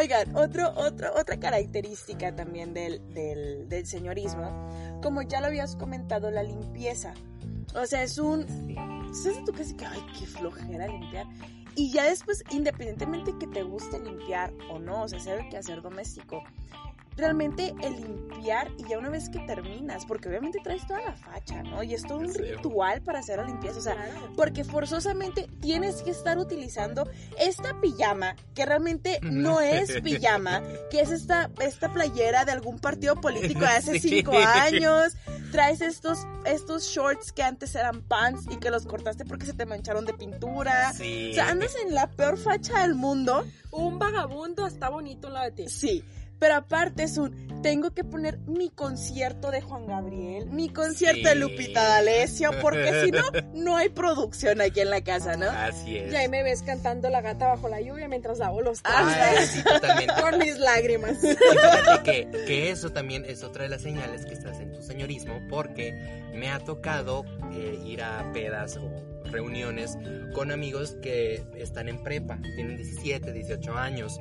Oigan, 0.00 0.34
otro, 0.34 0.72
otro, 0.76 1.12
otra 1.14 1.38
característica 1.38 2.34
también 2.34 2.72
del, 2.72 3.06
del, 3.12 3.68
del 3.68 3.86
señorismo, 3.86 4.70
como 5.02 5.20
ya 5.20 5.42
lo 5.42 5.48
habías 5.48 5.76
comentado, 5.76 6.30
la 6.30 6.42
limpieza. 6.42 7.12
O 7.74 7.84
sea, 7.84 8.02
es 8.02 8.16
un... 8.16 8.46
¿Sabes 9.12 9.44
tú 9.44 9.52
casi 9.52 9.76
que, 9.76 9.84
ay, 9.84 10.00
qué 10.18 10.24
flojera 10.24 10.86
limpiar? 10.86 11.26
Y 11.76 11.92
ya 11.92 12.04
después, 12.04 12.42
independientemente 12.50 13.36
que 13.38 13.46
te 13.48 13.62
guste 13.62 14.00
limpiar 14.00 14.54
o 14.70 14.78
no, 14.78 15.02
o 15.02 15.08
sea, 15.08 15.18
hacer 15.18 15.40
el 15.40 15.50
quehacer 15.50 15.82
doméstico, 15.82 16.42
realmente 17.20 17.74
el 17.82 17.94
limpiar 17.94 18.70
y 18.78 18.88
ya 18.88 18.98
una 18.98 19.10
vez 19.10 19.28
que 19.28 19.38
terminas, 19.40 20.06
porque 20.06 20.28
obviamente 20.28 20.58
traes 20.62 20.86
toda 20.86 21.00
la 21.02 21.12
facha, 21.14 21.62
¿no? 21.62 21.82
Y 21.82 21.94
es 21.94 22.02
todo 22.02 22.18
un 22.18 22.34
ritual 22.34 23.02
para 23.02 23.20
hacer 23.20 23.38
la 23.38 23.44
limpieza, 23.44 23.78
o 23.78 23.82
sea, 23.82 23.96
porque 24.34 24.64
forzosamente 24.64 25.48
tienes 25.60 26.02
que 26.02 26.10
estar 26.10 26.38
utilizando 26.38 27.08
esta 27.38 27.80
pijama, 27.80 28.36
que 28.54 28.66
realmente 28.66 29.20
no 29.22 29.60
es 29.60 30.00
pijama, 30.00 30.62
que 30.90 31.00
es 31.00 31.10
esta, 31.10 31.50
esta 31.60 31.92
playera 31.92 32.44
de 32.44 32.52
algún 32.52 32.78
partido 32.78 33.20
político 33.20 33.60
de 33.60 33.66
hace 33.66 34.00
cinco 34.00 34.32
años. 34.36 35.16
Traes 35.52 35.80
estos, 35.80 36.28
estos 36.46 36.84
shorts 36.84 37.32
que 37.32 37.42
antes 37.42 37.74
eran 37.74 38.02
pants 38.02 38.46
y 38.50 38.56
que 38.58 38.70
los 38.70 38.86
cortaste 38.86 39.24
porque 39.24 39.46
se 39.46 39.52
te 39.52 39.66
mancharon 39.66 40.04
de 40.04 40.14
pintura. 40.14 40.92
Sí. 40.92 41.30
O 41.32 41.34
sea, 41.34 41.48
andas 41.48 41.74
en 41.84 41.92
la 41.92 42.08
peor 42.08 42.38
facha 42.38 42.82
del 42.82 42.94
mundo. 42.94 43.44
Un 43.72 43.98
vagabundo 43.98 44.66
está 44.66 44.88
bonito 44.88 45.26
al 45.26 45.34
lado 45.34 45.46
de 45.46 45.52
ti. 45.52 45.68
Sí. 45.68 46.04
Pero 46.40 46.56
aparte 46.56 47.04
es 47.04 47.18
un, 47.18 47.62
tengo 47.62 47.90
que 47.92 48.02
poner 48.02 48.38
mi 48.40 48.70
concierto 48.70 49.50
de 49.50 49.60
Juan 49.60 49.86
Gabriel, 49.86 50.46
mi 50.50 50.70
concierto 50.70 51.28
de. 51.28 51.34
Lupita 51.34 51.84
D'Alessio, 51.84 52.50
porque 52.60 53.04
si 53.04 53.10
no, 53.10 53.22
no 53.54 53.76
hay 53.76 53.90
producción 53.90 54.60
aquí 54.60 54.80
en 54.80 54.90
la 54.90 55.02
casa, 55.02 55.36
¿no? 55.36 55.50
Así 55.50 55.98
es. 55.98 56.12
Y 56.12 56.16
ahí 56.16 56.28
me 56.28 56.42
ves 56.42 56.62
cantando 56.62 57.10
la 57.10 57.20
gata 57.20 57.46
bajo 57.46 57.68
la 57.68 57.80
lluvia 57.80 58.08
mientras 58.08 58.38
lavo 58.38 58.62
los 58.62 58.80
Ah, 58.84 59.06
trastes 59.06 59.50
sí, 59.50 59.62
con 60.20 60.38
mis 60.38 60.58
lágrimas. 60.58 61.22
Y 61.22 61.36
fíjate 61.36 62.02
que, 62.02 62.44
que 62.46 62.70
eso 62.70 62.90
también 62.90 63.24
es 63.26 63.44
otra 63.44 63.64
de 63.64 63.68
las 63.68 63.82
señales 63.82 64.24
que 64.24 64.34
estás 64.34 64.58
en 64.60 64.72
tu 64.72 64.82
señorismo, 64.82 65.40
porque 65.48 65.92
me 66.34 66.50
ha 66.50 66.58
tocado 66.58 67.24
eh, 67.52 67.78
ir 67.84 68.02
a 68.02 68.32
pedas 68.32 68.76
o 68.78 68.90
reuniones 69.30 69.98
con 70.34 70.50
amigos 70.52 70.96
que 71.02 71.42
están 71.56 71.88
en 71.88 72.02
prepa, 72.02 72.38
tienen 72.56 72.76
17, 72.76 73.32
18 73.32 73.76
años. 73.76 74.18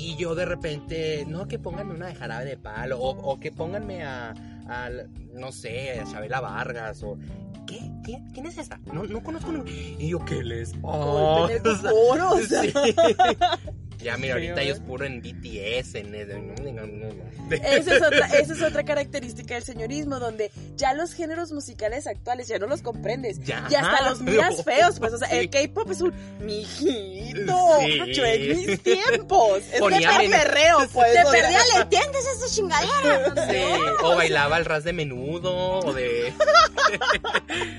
Y 0.00 0.16
yo 0.16 0.34
de 0.34 0.46
repente, 0.46 1.26
no, 1.28 1.46
que 1.46 1.58
pónganme 1.58 1.94
una 1.94 2.06
de 2.06 2.14
jarabe 2.14 2.46
de 2.46 2.56
palo, 2.56 2.98
o, 2.98 3.10
o 3.10 3.38
que 3.38 3.52
pónganme 3.52 4.02
a, 4.02 4.30
a, 4.66 4.88
no 5.34 5.52
sé, 5.52 6.00
a 6.00 6.04
Chabela 6.10 6.40
Vargas, 6.40 7.02
o... 7.02 7.18
¿Qué? 7.66 7.78
¿Quién, 8.02 8.30
quién 8.30 8.46
es 8.46 8.56
esa? 8.56 8.80
No, 8.92 9.04
no 9.04 9.22
conozco 9.22 9.52
ningún... 9.52 9.68
Y 9.68 10.08
yo, 10.08 10.24
¿qué 10.24 10.42
les 10.42 10.72
Como 10.72 11.42
pasa? 11.42 11.52
el 11.52 11.62
Penedo 11.62 11.82
Toro, 11.82 12.30
o 12.30 12.40
sea. 12.40 12.62
Sí. 12.62 12.72
Ya, 14.02 14.16
mira, 14.16 14.34
ahorita 14.34 14.60
ellos 14.62 14.80
puro 14.80 15.04
en 15.04 15.20
BTS, 15.20 15.94
en... 15.96 16.12
no, 16.12 16.72
no, 16.72 16.86
no, 16.86 17.08
no. 17.14 17.54
Esa 17.54 17.96
es, 17.96 18.02
otra, 18.02 18.26
esa 18.38 18.52
es 18.54 18.62
otra 18.62 18.84
característica 18.84 19.54
del 19.54 19.62
señorismo, 19.64 20.18
donde 20.18 20.50
ya 20.76 20.94
los 20.94 21.12
géneros 21.12 21.52
musicales 21.52 22.06
actuales 22.06 22.48
ya 22.48 22.58
no 22.58 22.66
los 22.66 22.82
comprendes. 22.82 23.38
Ya. 23.40 23.66
Y 23.70 23.74
hasta 23.74 24.08
los 24.08 24.20
miras 24.22 24.64
feos, 24.64 24.98
pues, 24.98 25.12
o 25.12 25.18
sea, 25.18 25.28
Sí. 25.28 25.36
el 25.36 25.50
K-pop 25.50 25.90
es 25.90 26.00
un 26.00 26.14
mijito. 26.40 27.78
Sí. 27.80 28.12
Yo 28.14 28.24
en 28.24 28.48
mis 28.66 28.82
tiempos. 28.82 29.58
Es 29.72 29.80
Ponía 29.80 30.18
que 30.18 30.28
perreo, 30.28 30.78
pues. 30.92 31.12
Te 31.12 31.22
perdía, 31.30 31.60
¿le 31.74 31.80
entiendes 31.82 32.24
esa 32.36 32.54
chingadera? 32.54 33.50
Sí, 33.50 33.62
o 34.02 34.16
bailaba 34.16 34.56
el 34.58 34.64
ras 34.64 34.84
de 34.84 34.92
menudo, 34.92 35.52
o 35.80 35.92
de. 35.92 36.32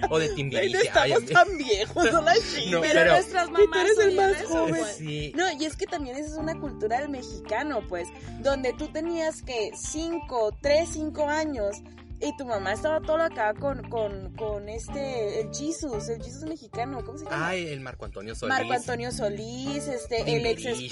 o 0.10 0.20
de 0.20 0.30
timbiriche. 0.30 0.90
Ay, 0.94 1.12
estamos 1.14 1.32
tan 1.32 1.58
viejos, 1.58 2.12
no 2.12 2.22
la. 2.22 2.34
No, 2.70 2.82
Pero, 2.82 2.94
pero- 2.94 3.12
nuestras 3.14 3.48
Y 3.48 3.52
mamás 3.52 3.70
tú 3.72 3.80
eres 3.80 3.98
el 4.00 4.16
más 4.16 4.44
joven. 4.44 4.76
pues. 4.76 4.96
Sí. 4.98 5.34
No, 5.36 5.52
y 5.52 5.66
es 5.66 5.76
que 5.76 5.86
también 5.88 6.11
esa 6.12 6.32
es 6.32 6.38
una 6.38 6.60
cultura 6.60 7.00
del 7.00 7.10
mexicano, 7.10 7.82
pues, 7.88 8.08
donde 8.42 8.74
tú 8.74 8.88
tenías 8.90 9.42
que 9.42 9.72
5, 9.76 10.58
3, 10.62 10.90
5 10.90 11.28
años 11.28 11.82
Y 12.24 12.36
tu 12.38 12.46
mamá 12.46 12.74
estaba 12.74 13.02
todo 13.02 13.20
acá 13.20 13.56
con, 13.56 13.82
con, 13.90 14.36
con 14.36 14.70
este, 14.70 15.42
el 15.42 15.50
Jesus, 15.52 16.08
el 16.08 16.22
Jesus 16.22 16.44
mexicano, 16.44 17.04
¿cómo 17.04 17.18
se 17.18 17.26
llama? 17.26 17.48
Ay, 17.48 17.68
el 17.70 17.82
Marco 17.82 18.06
Antonio 18.06 18.36
Solís. 18.36 18.56
Marco 18.56 18.74
Antonio 18.74 19.12
Solís, 19.12 19.88
este, 19.88 20.22
el 20.38 20.46
ex 20.46 20.92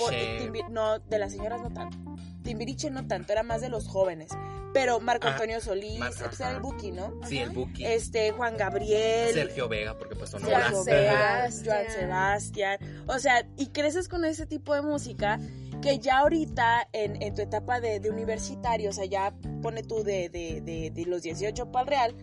no, 0.71 0.97
de 0.97 1.19
las 1.19 1.31
señoras 1.31 1.61
no 1.61 1.71
tanto. 1.71 1.97
Timbiriche 2.41 2.89
no 2.89 3.05
tanto, 3.05 3.31
era 3.31 3.43
más 3.43 3.61
de 3.61 3.69
los 3.69 3.87
jóvenes. 3.87 4.31
Pero 4.73 4.99
Marco 4.99 5.27
Ah, 5.27 5.31
Antonio 5.31 5.59
Solís, 5.61 5.97
Mar- 5.99 6.11
pues 6.23 6.39
era 6.39 6.51
el. 6.51 6.59
Buki, 6.59 6.91
¿no? 6.91 7.13
Sí, 7.27 7.39
el 7.39 7.49
Buki. 7.49 7.85
Este, 7.85 8.31
Juan 8.31 8.55
Gabriel. 8.57 9.33
Sergio 9.33 9.67
Vega, 9.67 9.97
porque 9.97 10.15
pues 10.15 10.29
son 10.29 10.41
Juan 10.43 10.61
Sergio 10.61 10.79
horas. 10.81 10.85
Vega, 10.85 11.51
Sebastián. 11.51 11.75
Joan 11.87 11.91
Sebastián. 11.99 13.03
O 13.07 13.19
sea, 13.19 13.47
y 13.57 13.67
creces 13.67 14.07
con 14.07 14.25
ese 14.25 14.45
tipo 14.45 14.73
de 14.75 14.81
música 14.81 15.39
que 15.81 15.97
ya 15.99 16.19
ahorita 16.19 16.87
en, 16.93 17.21
en 17.21 17.33
tu 17.35 17.41
etapa 17.41 17.79
de, 17.79 17.99
de 17.99 18.09
universitario, 18.11 18.89
o 18.89 18.93
sea, 18.93 19.05
ya 19.05 19.33
pone 19.61 19.81
tú 19.81 20.03
de, 20.03 20.29
de, 20.29 20.61
de, 20.61 20.91
de 20.91 21.05
los 21.05 21.21
18 21.23 21.71
para 21.71 21.83
el 21.83 21.87
real, 21.89 22.15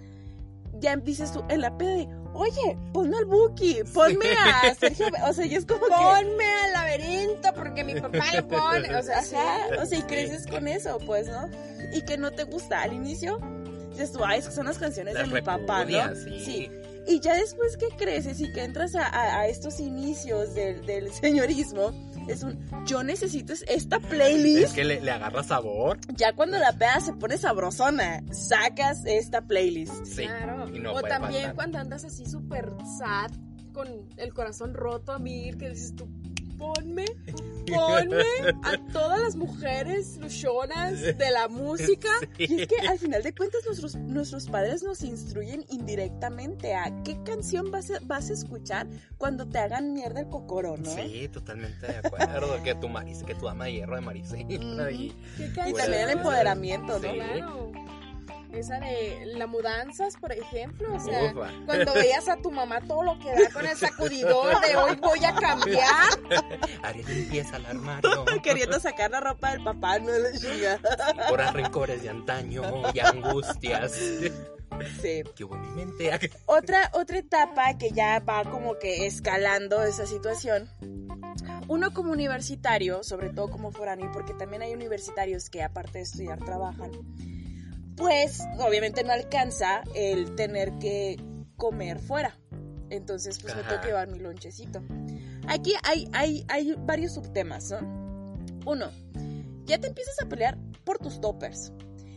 ya 0.78 0.94
dices 0.96 1.32
tú 1.32 1.42
en 1.48 1.62
la 1.62 1.76
peda 1.78 2.06
oye, 2.36 2.76
ponme 2.92 3.16
al 3.18 3.24
Buki, 3.24 3.78
ponme 3.92 4.30
a 4.32 4.74
Sergio. 4.74 5.06
O 5.28 5.32
sea, 5.32 5.46
ya 5.46 5.58
es 5.58 5.66
como 5.66 5.80
que... 5.86 5.92
Ponme 5.92 6.44
al 6.64 6.72
laberinto 6.72 7.52
porque 7.54 7.84
mi 7.84 7.94
papá 8.00 8.24
lo 8.34 8.48
pone. 8.48 8.94
O 8.96 9.02
sea, 9.02 9.22
sí. 9.22 9.36
o 9.80 9.86
sea, 9.86 9.98
y 9.98 10.02
creces 10.02 10.46
con 10.46 10.68
eso, 10.68 10.98
pues, 11.06 11.26
¿no? 11.28 11.48
Y 11.92 12.02
que 12.02 12.16
no 12.18 12.30
te 12.32 12.44
gusta 12.44 12.82
al 12.82 12.92
inicio, 12.92 13.38
dices 13.90 14.12
tú, 14.12 14.24
ay, 14.24 14.42
son 14.42 14.66
las 14.66 14.78
canciones 14.78 15.14
Las 15.14 15.28
de 15.28 15.34
mi 15.34 15.40
papá, 15.42 15.84
¿no? 15.84 15.90
repudias, 15.90 16.18
sí. 16.44 16.70
Y 17.08 17.20
ya 17.20 17.34
después 17.34 17.76
que 17.76 17.86
creces 17.96 18.40
y 18.40 18.52
que 18.52 18.64
entras 18.64 18.94
a, 18.96 19.06
a- 19.06 19.40
a 19.40 19.46
estos 19.46 19.78
inicios 19.78 20.54
del, 20.54 20.84
del 20.86 21.12
señorismo, 21.12 21.92
es 22.28 22.42
un, 22.42 22.58
yo 22.86 23.02
necesito 23.02 23.52
es- 23.52 23.64
esta 23.68 23.96
Es 23.96 24.06
playlist. 24.06 24.74
que 24.74 24.84
le, 24.84 25.00
le 25.00 25.10
agarra 25.10 25.42
sabor. 25.42 25.98
Ya 26.16 26.32
cuando 26.34 26.58
la 26.58 26.72
peda 26.72 27.00
se 27.00 27.12
pone 27.12 27.38
sabrosona, 27.38 28.22
sacas 28.32 29.04
esta 29.06 29.42
playlist. 29.42 30.04
Sí. 30.04 30.24
Claro. 30.26 30.68
Y 30.74 30.78
no 30.80 30.92
o 30.92 31.02
también 31.02 31.34
faltar. 31.42 31.54
cuando 31.54 31.78
andas 31.78 32.04
así 32.04 32.26
súper 32.26 32.72
sad, 32.98 33.30
con 33.72 33.88
el 34.16 34.32
corazón 34.32 34.72
roto 34.74 35.12
a 35.12 35.18
mil, 35.18 35.58
que 35.58 35.68
dices 35.70 35.94
tú, 35.94 36.08
ponme, 36.58 37.04
ponme 37.66 38.24
a 38.62 38.78
todas 38.92 39.20
las 39.20 39.36
mujeres 39.36 40.16
luchonas 40.18 41.00
de 41.00 41.30
la 41.30 41.48
música. 41.48 42.08
Y 42.38 42.62
es 42.62 42.68
que 42.68 42.86
al 42.86 42.98
final 42.98 43.22
de 43.22 43.34
cuentas 43.34 43.62
nuestros, 43.66 43.96
nuestros 43.96 44.46
padres 44.48 44.82
nos 44.82 45.02
instruyen 45.02 45.64
indirectamente 45.70 46.74
a 46.74 46.92
qué 47.02 47.16
canción 47.24 47.70
vas 47.70 47.90
a, 47.90 47.98
vas 48.02 48.30
a 48.30 48.34
escuchar 48.34 48.86
cuando 49.18 49.46
te 49.46 49.58
hagan 49.58 49.92
mierda 49.94 50.20
el 50.20 50.28
cocoro, 50.28 50.76
¿no? 50.76 50.90
Sí, 50.94 51.28
totalmente 51.32 51.86
de 51.86 51.96
acuerdo. 51.96 52.62
que 52.62 52.74
tu 52.74 52.88
Maris, 52.88 53.22
que 53.22 53.34
tu 53.34 53.48
ama 53.48 53.64
de 53.66 53.72
hierro 53.74 53.96
de 53.96 54.00
Maricela. 54.02 54.84
ahí. 54.86 55.14
¿Qué 55.36 55.46
Y 55.46 55.52
canción? 55.52 55.76
también 55.76 56.02
el 56.02 56.10
empoderamiento, 56.10 56.98
¿no? 56.98 57.10
Sí. 57.12 57.16
Claro. 57.16 57.72
Esa 58.52 58.78
de 58.78 59.26
la 59.34 59.46
mudanzas, 59.46 60.16
por 60.16 60.32
ejemplo, 60.32 60.94
o 60.94 61.00
sea, 61.00 61.32
Ufa. 61.32 61.50
cuando 61.66 61.92
veías 61.94 62.28
a 62.28 62.36
tu 62.36 62.50
mamá 62.50 62.80
todo 62.80 63.02
lo 63.02 63.18
que 63.18 63.30
da 63.30 63.50
con 63.52 63.66
el 63.66 63.76
sacudidor 63.76 64.60
de 64.60 64.76
hoy 64.76 64.96
voy 64.96 65.24
a 65.24 65.34
cambiar. 65.34 66.08
Haré 66.82 67.04
limpieza 67.04 67.56
al 67.56 67.66
armario. 67.66 68.24
Queriendo 68.42 68.80
sacar 68.80 69.10
la 69.10 69.20
ropa 69.20 69.52
del 69.52 69.62
papá, 69.62 69.98
no 69.98 70.12
le 70.12 70.38
chinga. 70.38 70.80
Por 71.28 71.40
rencores 71.54 72.02
de 72.02 72.08
antaño 72.08 72.62
y 72.94 73.00
angustias. 73.00 73.92
Sí. 75.00 75.22
En 75.38 75.60
mi 75.60 75.68
mente. 75.68 76.30
Otra, 76.46 76.90
otra 76.92 77.18
etapa 77.18 77.78
que 77.78 77.90
ya 77.92 78.20
va 78.20 78.44
como 78.44 78.78
que 78.78 79.06
escalando 79.06 79.82
esa 79.82 80.06
situación. 80.06 80.68
Uno 81.68 81.92
como 81.92 82.12
universitario, 82.12 83.02
sobre 83.02 83.30
todo 83.30 83.50
como 83.50 83.72
foráneo, 83.72 84.10
porque 84.12 84.34
también 84.34 84.62
hay 84.62 84.74
universitarios 84.74 85.50
que 85.50 85.62
aparte 85.62 85.98
de 85.98 86.04
estudiar 86.04 86.38
trabajan, 86.38 86.92
pues 87.96 88.42
obviamente 88.58 89.02
no 89.04 89.12
alcanza 89.12 89.82
el 89.94 90.34
tener 90.36 90.78
que 90.78 91.16
comer 91.56 91.98
fuera. 91.98 92.38
Entonces 92.90 93.38
pues 93.40 93.56
me 93.56 93.62
tengo 93.62 93.80
que 93.80 93.88
llevar 93.88 94.08
mi 94.08 94.18
lonchecito. 94.18 94.82
Aquí 95.48 95.74
hay, 95.82 96.08
hay, 96.12 96.44
hay 96.48 96.74
varios 96.78 97.14
subtemas, 97.14 97.70
¿no? 97.70 97.78
Uno, 98.64 98.90
ya 99.64 99.78
te 99.78 99.88
empiezas 99.88 100.20
a 100.22 100.28
pelear 100.28 100.58
por 100.84 100.98
tus 100.98 101.20
toppers. 101.20 101.72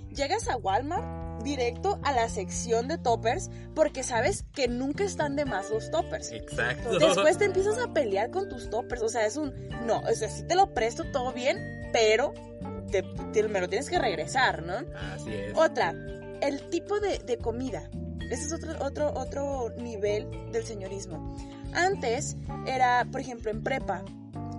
Llegas 0.09 0.47
a 0.47 0.57
Walmart 0.57 1.43
directo 1.43 1.99
a 2.03 2.11
la 2.11 2.27
sección 2.29 2.87
de 2.87 2.97
toppers 2.97 3.49
porque 3.75 4.03
sabes 4.03 4.43
que 4.53 4.67
nunca 4.67 5.03
están 5.03 5.35
de 5.35 5.45
más 5.45 5.69
los 5.69 5.91
toppers. 5.91 6.31
Exacto. 6.31 6.97
Después 6.97 7.37
te 7.37 7.45
empiezas 7.45 7.77
a 7.77 7.93
pelear 7.93 8.31
con 8.31 8.49
tus 8.49 8.69
toppers. 8.69 9.01
O 9.01 9.09
sea, 9.09 9.25
es 9.25 9.37
un. 9.37 9.53
No, 9.85 9.99
o 9.99 10.15
sea, 10.15 10.29
sí 10.29 10.43
te 10.43 10.55
lo 10.55 10.73
presto 10.73 11.03
todo 11.11 11.31
bien, 11.33 11.89
pero 11.93 12.33
te- 12.89 13.03
te- 13.33 13.47
me 13.47 13.61
lo 13.61 13.69
tienes 13.69 13.89
que 13.89 13.99
regresar, 13.99 14.63
¿no? 14.63 14.73
Así 15.13 15.31
es. 15.33 15.53
Otra, 15.57 15.93
el 16.41 16.69
tipo 16.69 16.99
de, 16.99 17.19
de 17.19 17.37
comida. 17.37 17.89
Ese 18.29 18.45
es 18.45 18.53
otro, 18.53 18.73
otro, 18.85 19.13
otro 19.15 19.69
nivel 19.77 20.27
del 20.51 20.63
señorismo. 20.63 21.35
Antes 21.73 22.37
era, 22.67 23.05
por 23.11 23.21
ejemplo, 23.21 23.49
en 23.51 23.63
prepa, 23.63 24.03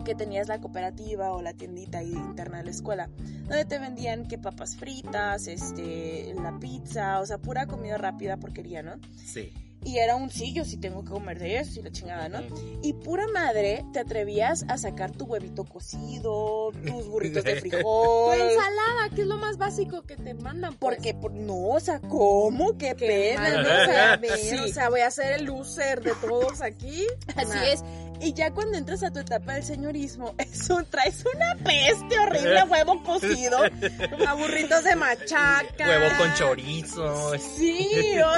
que 0.04 0.14
tenías 0.14 0.48
la 0.48 0.60
cooperativa 0.60 1.32
o 1.32 1.42
la 1.42 1.52
tiendita 1.52 2.02
interna 2.02 2.58
de 2.58 2.64
la 2.64 2.70
escuela, 2.70 3.10
donde 3.44 3.64
te 3.66 3.78
vendían 3.78 4.26
que 4.26 4.38
papas 4.38 4.76
fritas, 4.76 5.46
este, 5.46 6.32
la 6.42 6.58
pizza, 6.58 7.20
o 7.20 7.26
sea, 7.26 7.38
pura 7.38 7.66
comida 7.66 7.98
rápida 7.98 8.38
porquería, 8.38 8.82
¿no? 8.82 8.94
Sí. 9.16 9.52
Y 9.82 9.96
era 9.98 10.14
un 10.16 10.30
sí, 10.30 10.52
yo 10.52 10.64
sí 10.64 10.76
tengo 10.76 11.02
que 11.04 11.10
comer 11.10 11.38
de 11.38 11.58
eso 11.58 11.80
y 11.80 11.82
la 11.82 11.90
chingada, 11.90 12.28
¿no? 12.28 12.40
Y 12.82 12.92
pura 12.92 13.26
madre, 13.32 13.84
te 13.94 14.00
atrevías 14.00 14.64
a 14.68 14.76
sacar 14.76 15.10
tu 15.10 15.24
huevito 15.24 15.64
cocido, 15.64 16.70
tus 16.86 17.06
burritos 17.08 17.44
de 17.44 17.56
frijol. 17.60 18.36
Tu 18.36 18.42
ensalada, 18.42 19.08
que 19.14 19.22
es 19.22 19.26
lo 19.26 19.36
más 19.38 19.56
básico 19.56 20.02
que 20.02 20.16
te 20.16 20.34
mandan. 20.34 20.74
pues. 20.76 20.96
Porque, 20.96 21.14
por- 21.14 21.32
no, 21.32 21.56
o 21.68 21.80
sea, 21.80 22.00
¿cómo? 22.00 22.76
Qué 22.76 22.94
Qué 22.94 23.06
pena, 23.36 23.50
¿no? 23.54 23.60
o 23.60 23.64
sea, 23.64 23.86
sea, 23.86 24.16
ver, 24.16 24.36
sí, 24.38 24.58
o 24.58 24.68
sea, 24.68 24.88
voy 24.90 25.00
a 25.00 25.10
ser 25.10 25.32
el 25.32 25.44
loser 25.46 26.02
de 26.02 26.12
todos 26.20 26.60
aquí. 26.60 27.06
así 27.36 27.48
Nah. 27.54 27.64
es. 27.64 27.84
Y 28.22 28.34
ya 28.34 28.50
cuando 28.52 28.76
entras 28.76 29.02
a 29.02 29.10
tu 29.10 29.18
etapa 29.20 29.54
del 29.54 29.62
señorismo, 29.64 30.34
eso 30.38 30.82
traes 30.90 31.24
una 31.34 31.54
peste 31.64 32.18
horrible 32.18 32.62
huevo 32.64 33.02
cocido. 33.02 33.58
A 34.28 34.34
burritos 34.34 34.84
de 34.84 34.94
machaca. 34.96 35.88
Huevo 35.88 36.06
con 36.18 36.34
chorizo. 36.34 37.32
Sí, 37.38 37.88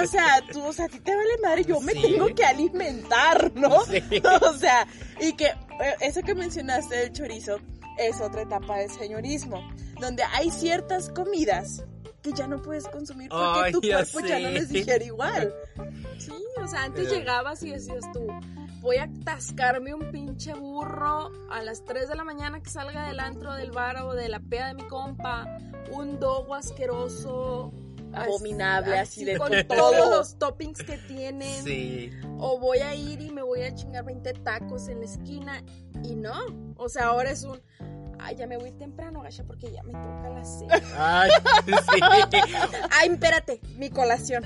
o 0.03 0.07
sea, 0.07 0.41
tú, 0.53 0.63
o 0.65 0.73
sea, 0.73 0.85
a 0.85 0.89
ti 0.89 1.01
te 1.01 1.15
vale 1.15 1.31
madre, 1.43 1.65
yo 1.65 1.81
me 1.81 1.93
Sí. 1.93 2.03
tengo 2.03 2.27
que 2.35 2.45
alimentar, 2.45 3.53
¿no? 3.55 3.85
Sí. 3.87 4.01
O 4.43 4.55
sea, 4.57 4.87
y 5.21 5.33
que 5.35 5.47
eh, 5.47 5.55
eso 6.01 6.23
que 6.23 6.35
mencionaste 6.35 6.95
del 6.97 7.13
chorizo 7.13 7.59
es 7.99 8.21
otra 8.21 8.43
etapa 8.43 8.79
del 8.79 8.91
señorismo, 8.91 9.63
donde 10.01 10.23
hay 10.35 10.51
ciertas 10.51 11.09
comidas 11.11 11.85
que 12.23 12.33
ya 12.33 12.47
no 12.47 12.63
puedes 12.63 12.87
consumir 12.89 13.29
porque 13.29 13.61
Ay, 13.65 13.73
tu 13.73 13.81
cuerpo 13.81 14.21
ya 14.21 14.39
no 14.39 14.51
les 14.51 14.69
digiere 14.69 15.07
igual. 15.07 15.53
Sí, 16.19 16.33
o 16.63 16.69
sea, 16.69 16.85
antes 16.85 17.11
llegabas 17.11 17.63
y 17.65 17.71
decías 17.71 18.05
tú, 18.13 18.27
voy 18.83 18.97
a 18.97 19.05
atascarme 19.05 19.95
un 19.95 20.11
pinche 20.11 20.53
burro 20.55 21.31
a 21.51 21.63
las 21.63 21.85
3 21.85 22.09
de 22.09 22.15
la 22.17 22.25
mañana 22.25 22.61
que 22.63 22.69
salga 22.69 23.07
del 23.09 23.21
antro 23.21 23.55
del 23.55 23.71
bar 23.71 23.97
o 24.03 24.15
de 24.15 24.29
la 24.29 24.41
peda 24.41 24.69
de 24.69 24.75
mi 24.75 24.83
compa, 24.89 25.47
un 25.93 26.19
dogo 26.21 26.55
asqueroso. 26.55 27.73
as- 28.13 28.27
Abominable, 28.27 28.99
así 28.99 29.25
de 29.25 29.39
con 29.39 29.51
todo. 29.51 29.65
todos 29.91 30.11
los 30.11 30.39
toppings 30.39 30.83
que 30.83 30.99
tienen. 30.99 31.65
Sí. 31.65 32.11
O 32.39 32.59
voy 32.59 32.79
a 32.79 32.95
ir 32.95 33.23
y 33.23 33.31
me 33.31 33.41
voy 33.43 33.63
a 33.63 33.75
chingar 33.75 34.05
20 34.05 34.33
tacos 34.35 34.89
en 34.89 34.99
la 35.01 35.07
esquina. 35.07 35.63
Y 36.03 36.15
no. 36.17 36.35
O 36.77 36.89
sea, 36.91 37.07
ahora 37.07 37.31
es 37.31 37.45
un. 37.45 37.59
Ay, 38.25 38.37
ya 38.37 38.47
me 38.47 38.57
voy 38.57 38.71
temprano, 38.73 39.21
gacha, 39.23 39.45
porque 39.45 39.73
ya 39.73 39.83
me 39.83 39.93
toca 39.93 40.29
la 40.31 40.45
cena. 40.45 40.81
Ay, 40.97 41.31
sí. 41.67 42.01
Ay, 42.91 43.09
espérate, 43.11 43.61
mi 43.77 43.91
colación. 43.91 44.45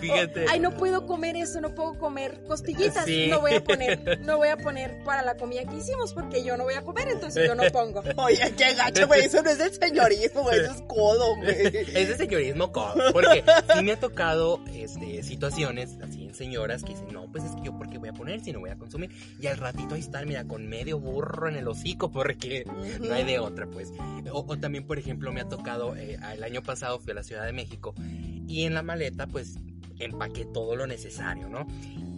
Fíjate. 0.00 0.44
Ay, 0.48 0.60
no 0.60 0.76
puedo 0.76 1.06
comer 1.06 1.36
eso, 1.36 1.60
no 1.60 1.74
puedo 1.74 1.98
comer 1.98 2.42
costillitas. 2.44 3.04
Sí. 3.06 3.28
No 3.28 3.40
voy 3.40 3.54
a 3.54 3.64
poner, 3.64 4.20
no 4.20 4.36
voy 4.36 4.48
a 4.48 4.56
poner 4.56 5.02
para 5.04 5.22
la 5.22 5.36
comida 5.36 5.64
que 5.64 5.76
hicimos 5.76 6.12
porque 6.12 6.44
yo 6.44 6.56
no 6.56 6.64
voy 6.64 6.74
a 6.74 6.82
comer, 6.82 7.08
entonces 7.08 7.46
yo 7.46 7.54
no 7.54 7.62
pongo. 7.72 8.02
Oye, 8.16 8.54
qué 8.56 8.74
gacho, 8.74 9.06
güey, 9.06 9.24
eso 9.24 9.42
no 9.42 9.50
es 9.50 9.58
del 9.58 9.72
señorismo, 9.72 10.42
güey, 10.42 10.60
eso 10.60 10.72
es 10.72 10.82
codo, 10.82 11.36
güey. 11.36 11.48
Es 11.94 12.08
de 12.08 12.16
señorismo 12.16 12.72
codo, 12.72 13.12
porque 13.12 13.42
sí 13.74 13.82
me 13.82 13.92
ha 13.92 14.00
tocado 14.00 14.60
este, 14.74 15.22
situaciones 15.22 15.96
así 16.02 16.24
en 16.24 16.34
señoras 16.34 16.82
que 16.82 16.90
dicen, 16.92 17.08
no, 17.12 17.30
pues 17.30 17.44
es 17.44 17.52
que 17.52 17.62
yo 17.62 17.76
por 17.76 17.88
qué 17.88 17.98
voy 17.98 18.10
a 18.10 18.12
poner 18.12 18.40
si 18.40 18.52
no 18.52 18.60
voy 18.60 18.70
a 18.70 18.76
consumir. 18.76 19.10
Y 19.40 19.46
al 19.46 19.56
ratito 19.56 19.94
ahí 19.94 20.00
están, 20.00 20.28
mira, 20.28 20.44
con 20.44 20.66
medio 20.66 20.98
burro 20.98 21.48
en 21.48 21.56
el 21.56 21.66
hocico, 21.68 22.10
porque 22.18 22.64
no 23.00 23.14
hay 23.14 23.22
de 23.22 23.38
otra, 23.38 23.68
pues. 23.68 23.92
O, 24.32 24.44
o 24.48 24.58
también, 24.58 24.84
por 24.84 24.98
ejemplo, 24.98 25.32
me 25.32 25.40
ha 25.40 25.48
tocado, 25.48 25.94
eh, 25.94 26.18
el 26.34 26.42
año 26.42 26.64
pasado 26.64 26.98
fui 26.98 27.12
a 27.12 27.14
la 27.14 27.22
Ciudad 27.22 27.46
de 27.46 27.52
México 27.52 27.94
y 28.48 28.64
en 28.64 28.74
la 28.74 28.82
maleta, 28.82 29.28
pues, 29.28 29.54
empaqué 30.00 30.44
todo 30.44 30.74
lo 30.74 30.88
necesario, 30.88 31.48
¿no? 31.48 31.64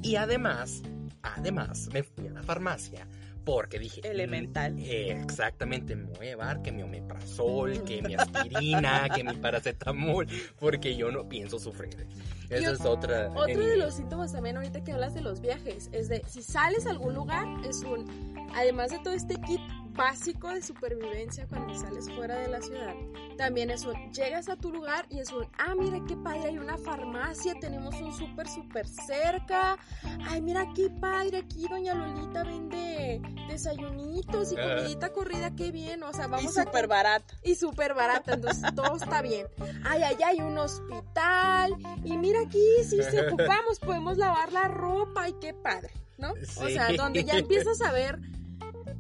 Y 0.03 0.17
además, 0.17 0.81
además, 1.21 1.91
me 1.93 2.03
fui 2.03 2.29
a 2.29 2.31
la 2.31 2.43
farmacia 2.43 3.07
porque 3.45 3.79
dije... 3.79 4.01
Elemental. 4.03 4.79
eh, 4.79 5.11
exactamente, 5.11 5.95
me 5.97 6.05
voy 6.05 6.29
a 6.29 6.31
llevar 6.31 6.63
que 6.63 6.73
mi 6.73 6.83
omeprazol, 6.83 7.85
que 7.85 8.01
mi 8.01 8.15
aspirina, 8.19 9.07
que 9.15 9.23
mi 9.23 9.35
paracetamol, 9.35 10.27
porque 10.59 10.97
yo 10.97 11.11
no 11.11 11.29
pienso 11.29 11.59
sufrir. 11.59 12.07
Esa 12.49 12.73
es 12.73 12.81
otra... 12.81 13.31
Otro 13.31 13.67
de 13.67 13.77
los 13.77 13.95
síntomas 13.95 14.33
también 14.33 14.57
ahorita 14.57 14.83
que 14.83 14.93
hablas 14.93 15.13
de 15.15 15.21
los 15.21 15.41
viajes 15.43 15.91
es 15.93 16.09
de 16.09 16.23
si 16.27 16.43
sales 16.43 16.87
a 16.87 16.91
algún 16.91 17.15
lugar 17.15 17.47
es 17.69 17.83
un 17.83 18.05
además 18.55 18.91
de 18.91 18.99
todo 18.99 19.15
este 19.15 19.35
kit 19.43 19.61
básico 19.93 20.49
de 20.49 20.63
supervivencia 20.63 21.47
cuando 21.49 21.75
sales 21.75 22.11
fuera 22.13 22.37
de 22.37 22.49
la 22.49 22.61
ciudad. 22.61 22.95
También 23.37 23.71
es 23.71 23.85
un, 23.85 23.95
llegas 24.13 24.49
a 24.49 24.57
tu 24.57 24.73
lugar 24.73 25.07
y 25.11 25.19
es 25.19 25.31
un, 25.33 25.47
ah, 25.59 25.75
mira 25.75 25.99
qué 26.07 26.17
padre, 26.17 26.49
hay 26.49 26.59
una 26.59 26.77
farmacia, 26.79 27.55
tenemos 27.61 27.95
un 28.01 28.13
súper, 28.17 28.49
súper 28.49 28.87
cerca. 28.87 29.79
Ay, 30.29 30.41
mira 30.43 30.67
qué 30.75 30.91
padre, 30.91 31.39
aquí 31.39 31.67
doña 31.69 31.95
Lolita 31.95 32.45
vende 32.45 33.21
desayunitos 33.49 34.53
y 34.53 34.57
Ah. 34.57 34.63
comidita 34.77 35.13
corrida, 35.13 35.55
qué 35.57 35.71
bien. 35.71 36.03
O 36.03 36.13
sea, 36.13 36.27
vamos 36.27 36.57
y 36.57 36.59
a 36.61 36.65
súper 36.65 36.87
barata. 36.87 37.35
y 37.43 37.55
súper 37.55 37.95
barata, 37.95 38.35
entonces 38.35 38.75
todo 38.75 38.97
está 38.97 39.23
bien. 39.23 39.47
Ay, 39.85 40.03
allá 40.03 40.29
hay 40.29 40.41
un 40.41 40.57
hospital 40.59 41.75
y 42.05 42.17
mira 42.17 42.41
aquí, 42.43 42.65
si 42.89 43.03
se 43.03 43.21
ocupamos, 43.29 43.79
podemos 43.81 44.19
lavar 44.19 44.53
la 44.53 44.69
ropa 44.69 45.29
y 45.29 45.33
qué 45.35 45.55
padre, 45.55 45.91
¿no? 46.19 46.33
O 46.33 46.69
sea, 46.69 46.93
donde 46.97 47.25
ya 47.25 47.39
empiezas 47.39 47.81
a 47.81 47.93
ver, 47.93 48.19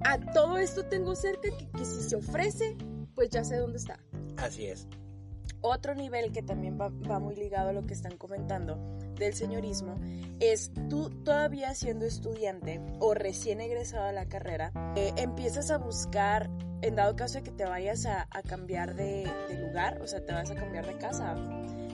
a 0.04 0.18
todo 0.32 0.58
esto 0.58 0.84
tengo 0.86 1.14
cerca 1.14 1.48
que, 1.56 1.68
que 1.70 1.84
si 1.84 2.02
se 2.02 2.16
ofrece, 2.16 2.76
pues 3.14 3.30
ya 3.30 3.44
sé 3.44 3.56
dónde 3.56 3.78
está. 3.78 3.98
Así 4.36 4.66
es. 4.66 4.88
Otro 5.62 5.94
nivel 5.94 6.32
que 6.32 6.42
también 6.42 6.78
va, 6.80 6.88
va 6.88 7.18
muy 7.18 7.36
ligado 7.36 7.68
a 7.68 7.72
lo 7.72 7.86
que 7.86 7.92
están 7.92 8.16
comentando 8.16 8.78
del 9.16 9.34
señorismo 9.34 10.00
es 10.40 10.72
tú 10.88 11.10
todavía 11.22 11.74
siendo 11.74 12.06
estudiante 12.06 12.80
o 12.98 13.12
recién 13.14 13.60
egresado 13.60 14.04
a 14.04 14.12
la 14.12 14.26
carrera, 14.26 14.72
eh, 14.96 15.12
empiezas 15.16 15.70
a 15.70 15.76
buscar, 15.76 16.50
en 16.80 16.96
dado 16.96 17.14
caso 17.14 17.38
de 17.38 17.44
que 17.44 17.50
te 17.50 17.64
vayas 17.66 18.06
a, 18.06 18.26
a 18.30 18.42
cambiar 18.42 18.94
de, 18.94 19.30
de 19.48 19.58
lugar, 19.58 20.00
o 20.00 20.06
sea, 20.06 20.24
te 20.24 20.32
vas 20.32 20.50
a 20.50 20.54
cambiar 20.54 20.86
de 20.86 20.96
casa, 20.96 21.36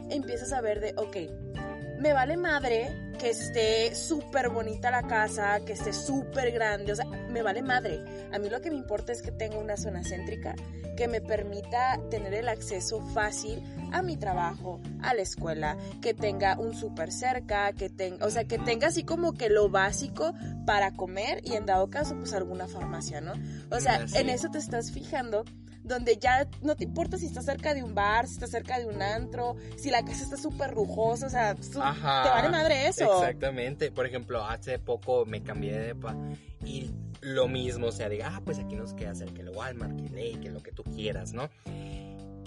empiezas 0.09 0.53
a 0.53 0.61
ver 0.61 0.81
de, 0.81 0.95
ok, 0.97 1.99
me 1.99 2.13
vale 2.13 2.37
madre 2.37 3.06
que 3.19 3.31
esté 3.31 3.95
súper 3.95 4.51
bonita 4.51 4.91
la 4.91 5.03
casa, 5.03 5.61
que 5.65 5.73
esté 5.73 5.93
súper 5.93 6.53
grande, 6.53 6.93
o 6.93 6.97
sea, 6.97 7.05
me 7.05 7.43
vale 7.43 7.63
madre. 7.63 8.05
A 8.33 8.39
mí 8.39 8.49
lo 8.49 8.61
que 8.61 8.71
me 8.71 8.77
importa 8.77 9.13
es 9.13 9.23
que 9.23 9.33
tenga 9.33 9.59
una 9.59 9.77
zona 9.77 10.03
céntrica 10.03 10.55
que 10.97 11.09
me 11.09 11.21
permita 11.21 12.01
tener 12.11 12.35
el 12.35 12.49
acceso 12.49 13.01
fácil 13.13 13.63
a 13.93 14.03
mi 14.03 14.17
trabajo, 14.17 14.81
a 15.03 15.15
la 15.15 15.23
escuela, 15.23 15.77
que 16.01 16.15
tenga 16.15 16.59
un 16.59 16.75
súper 16.75 17.13
cerca, 17.13 17.73
que 17.73 17.91
tenga, 17.91 18.25
o 18.27 18.31
sea, 18.31 18.45
que 18.45 18.59
tenga 18.59 18.89
así 18.89 19.05
como 19.05 19.35
que 19.35 19.51
lo 19.51 19.69
básico 19.69 20.33
para 20.65 20.93
comer 20.93 21.41
y 21.45 21.53
en 21.53 21.67
dado 21.67 21.91
caso, 21.91 22.17
pues 22.17 22.33
alguna 22.33 22.67
farmacia, 22.67 23.21
¿no? 23.21 23.35
O 23.71 23.81
sea, 23.81 24.09
sí. 24.09 24.19
en 24.19 24.31
eso 24.31 24.49
te 24.51 24.59
estás 24.59 24.91
fijando 24.91 25.45
donde 25.87 26.19
ya 26.19 26.49
no 26.63 26.77
te 26.77 26.85
importa 26.85 27.17
si 27.17 27.27
estás 27.27 27.45
cerca 27.45 27.73
de 27.75 27.83
un 27.83 27.95
bar, 27.95 28.27
si 28.27 28.35
estás 28.35 28.51
cerca 28.51 28.79
de 28.79 28.87
un 28.87 29.01
antro, 29.01 29.57
si 29.77 29.91
la 29.91 30.05
casa 30.05 30.25
está 30.25 30.37
súper 30.37 30.73
rujosa, 30.73 31.27
o 31.27 31.31
sea, 31.31 31.57
su- 31.63 31.81
Ajá. 31.83 32.23
te 32.25 32.29
vale 32.29 32.49
madre 32.49 32.89
eso. 32.89 33.05
Exactamente. 33.23 33.91
Por 33.91 34.05
ejemplo, 34.07 34.45
hace 34.45 34.79
poco 34.79 35.25
me 35.27 35.43
cambié 35.43 35.73
de 35.73 35.87
depa 35.89 36.17
y 36.65 36.91
lo 37.21 37.49
mismo, 37.49 37.87
o 37.87 37.93
sea, 37.93 38.09
diga, 38.09 38.33
ah, 38.35 38.43
pues 38.45 38.59
aquí 38.59 38.75
nos 38.77 38.93
queda 38.95 39.15
cerca 39.15 39.41
el 39.41 39.51
Walmart, 39.51 39.97
que 40.01 40.09
Ley, 40.11 40.35
que 40.37 40.51
lo 40.51 40.61
que 40.63 40.73
tú 40.73 40.83
quieras, 40.85 41.33
¿no? 41.33 41.49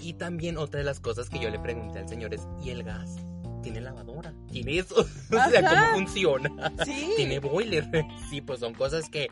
Y 0.02 0.14
también 0.14 0.58
otra 0.58 0.80
de 0.80 0.86
las 0.86 1.00
cosas 1.00 1.30
que 1.30 1.40
yo 1.40 1.50
le 1.50 1.60
pregunté 1.60 2.00
al 2.00 2.08
señor 2.08 2.34
es, 2.34 2.42
¿y 2.64 2.70
el 2.70 2.84
gas? 2.84 3.16
¿Tiene 3.62 3.82
lavadora? 3.82 4.34
¿Tiene 4.52 4.78
eso? 4.80 4.96
o 5.32 5.50
sea, 5.50 5.60
Ajá. 5.60 5.92
¿cómo 5.92 6.06
funciona? 6.06 6.50
Sí. 6.86 7.14
¿Tiene 7.18 7.40
boiler? 7.40 7.90
sí, 8.30 8.40
pues 8.42 8.60
son 8.62 8.74
cosas 8.74 9.10
que 9.10 9.28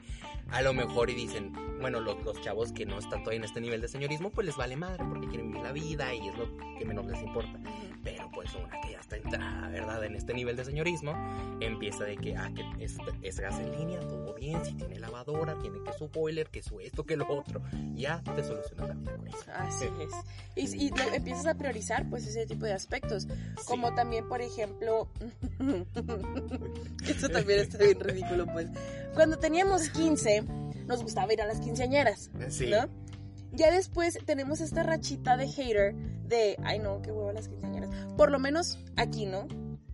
a 0.52 0.62
lo 0.62 0.74
mejor 0.74 1.10
y 1.10 1.16
dicen, 1.16 1.54
bueno, 1.80 2.00
los, 2.00 2.24
los 2.24 2.42
chavos 2.42 2.72
que 2.72 2.86
no 2.86 2.98
están 2.98 3.20
todavía 3.20 3.40
en 3.40 3.44
este 3.44 3.62
nivel 3.62 3.82
de 3.82 3.88
señorismo, 3.88 4.30
pues 4.32 4.48
les 4.48 4.56
vale 4.56 4.76
madre 4.76 5.04
porque 5.08 5.28
quieren 5.28 5.52
vivir 5.52 5.64
la 5.64 5.72
vida 5.72 6.14
y 6.14 6.28
es 6.28 6.38
lo 6.38 6.48
que 6.78 6.86
menos 6.86 7.06
les 7.06 7.22
importa. 7.22 7.60
Pero 8.16 8.30
pues 8.32 8.50
una 8.56 8.80
que 8.82 8.92
ya 8.92 9.00
está 9.00 9.18
entrada, 9.18 9.68
¿verdad? 9.70 10.04
En 10.06 10.16
este 10.16 10.34
nivel 10.34 10.56
de 10.56 10.64
señorismo, 10.66 11.14
empieza 11.60 12.04
de 12.06 12.16
que, 12.18 12.36
ah, 12.38 12.52
que 12.56 12.84
es, 12.84 12.96
es 13.22 13.40
gas 13.40 13.60
en 13.60 13.72
línea, 13.72 14.00
todo 14.02 14.34
bien, 14.36 14.64
si 14.64 14.74
tiene 14.76 15.00
lavadora, 15.00 15.58
tiene 15.60 15.80
que 15.84 15.92
su 15.94 16.08
boiler, 16.10 16.48
que 16.50 16.62
su 16.64 16.80
esto, 16.80 17.04
que 17.06 17.18
lo 17.18 17.28
otro. 17.30 17.62
Ya 17.96 18.22
te 18.36 18.44
soluciona 18.44 18.88
la 18.88 18.94
vida 18.94 19.16
con 19.18 19.28
eso. 19.28 19.38
Así 19.54 19.86
es. 20.56 20.74
Y, 20.74 20.86
y 20.86 20.90
lo- 20.92 21.14
empiezas 21.14 21.46
a 21.48 21.56
priorizar 21.56 22.10
pues 22.10 22.26
ese 22.28 22.46
tipo 22.46 22.66
de 22.66 22.74
aspectos. 22.74 23.28
Como 23.66 23.94
también, 23.94 24.28
por 24.30 24.42
ejemplo, 24.42 25.10
esto 27.08 27.30
también 27.30 27.60
está 27.60 27.78
bien 27.80 28.00
ridículo, 28.00 28.46
pues. 28.48 28.68
Cuando 29.14 29.38
teníamos 29.38 29.90
15, 29.90 30.44
nos 30.86 31.04
gustaba 31.04 31.34
ir 31.34 31.42
a 31.42 31.46
las 31.46 31.60
quinceañeras, 31.60 32.30
Sí. 32.50 32.68
¿no? 32.70 32.88
Ya 33.54 33.72
después 33.72 34.20
tenemos 34.26 34.62
esta 34.62 34.84
rachita 34.84 35.38
de 35.38 35.48
hater 35.48 35.96
de, 36.28 36.58
ay 36.64 36.80
no, 36.80 37.02
qué 37.02 37.12
huevo 37.12 37.32
las 37.32 37.48
quinceañeras. 37.48 37.90
Por 38.18 38.32
lo 38.32 38.40
menos 38.40 38.78
aquí, 38.96 39.26
¿no? 39.26 39.48